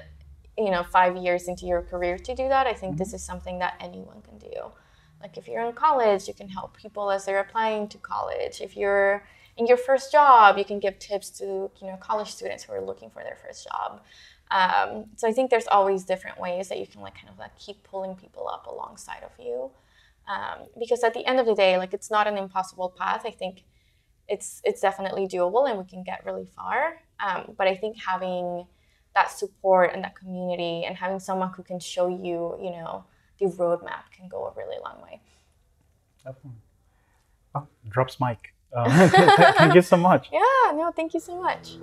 you 0.57 0.69
know, 0.69 0.83
five 0.83 1.15
years 1.15 1.47
into 1.47 1.65
your 1.65 1.81
career 1.81 2.17
to 2.17 2.35
do 2.35 2.47
that. 2.49 2.67
I 2.67 2.73
think 2.73 2.93
mm-hmm. 2.93 2.99
this 2.99 3.13
is 3.13 3.23
something 3.23 3.59
that 3.59 3.75
anyone 3.79 4.21
can 4.21 4.37
do. 4.37 4.71
Like, 5.21 5.37
if 5.37 5.47
you're 5.47 5.65
in 5.65 5.73
college, 5.73 6.27
you 6.27 6.33
can 6.33 6.49
help 6.49 6.77
people 6.77 7.09
as 7.09 7.25
they're 7.25 7.39
applying 7.39 7.87
to 7.89 7.97
college. 7.97 8.61
If 8.61 8.77
you're 8.77 9.23
in 9.55 9.65
your 9.65 9.77
first 9.77 10.11
job, 10.11 10.57
you 10.57 10.65
can 10.65 10.79
give 10.79 10.99
tips 10.99 11.29
to, 11.39 11.45
you 11.45 11.87
know, 11.87 11.97
college 11.99 12.29
students 12.29 12.63
who 12.63 12.73
are 12.73 12.81
looking 12.81 13.09
for 13.09 13.23
their 13.23 13.37
first 13.43 13.67
job. 13.67 14.01
Um, 14.51 15.05
so 15.15 15.27
I 15.27 15.31
think 15.31 15.49
there's 15.49 15.67
always 15.67 16.03
different 16.03 16.39
ways 16.39 16.69
that 16.69 16.79
you 16.79 16.87
can 16.87 17.01
like 17.01 17.15
kind 17.15 17.29
of 17.29 17.37
like 17.37 17.57
keep 17.57 17.83
pulling 17.83 18.15
people 18.15 18.47
up 18.47 18.67
alongside 18.67 19.23
of 19.23 19.31
you. 19.39 19.71
Um, 20.27 20.67
because 20.79 21.03
at 21.03 21.13
the 21.13 21.25
end 21.25 21.39
of 21.39 21.45
the 21.45 21.55
day, 21.55 21.77
like 21.77 21.93
it's 21.93 22.11
not 22.11 22.27
an 22.27 22.37
impossible 22.37 22.93
path. 22.97 23.23
I 23.25 23.31
think 23.31 23.63
it's 24.27 24.61
it's 24.63 24.81
definitely 24.81 25.27
doable 25.27 25.69
and 25.69 25.77
we 25.77 25.85
can 25.85 26.03
get 26.03 26.25
really 26.25 26.49
far. 26.55 26.99
Um, 27.19 27.55
but 27.57 27.67
I 27.67 27.75
think 27.75 27.97
having 27.97 28.65
that 29.15 29.31
support 29.31 29.93
and 29.93 30.03
that 30.03 30.15
community 30.15 30.85
and 30.85 30.95
having 30.95 31.19
someone 31.19 31.51
who 31.53 31.63
can 31.63 31.79
show 31.79 32.07
you, 32.07 32.57
you 32.61 32.71
know, 32.71 33.03
the 33.39 33.45
roadmap 33.45 34.11
can 34.15 34.27
go 34.27 34.45
a 34.47 34.53
really 34.55 34.77
long 34.83 35.01
way. 35.01 35.21
Definitely. 36.23 36.61
Oh, 37.55 37.67
drops 37.89 38.19
mic. 38.19 38.53
Uh, 38.75 39.07
thank 39.57 39.73
you 39.75 39.81
so 39.81 39.97
much. 39.97 40.29
Yeah, 40.31 40.71
no, 40.73 40.91
thank 40.95 41.13
you 41.13 41.19
so 41.19 41.41
much. 41.41 41.77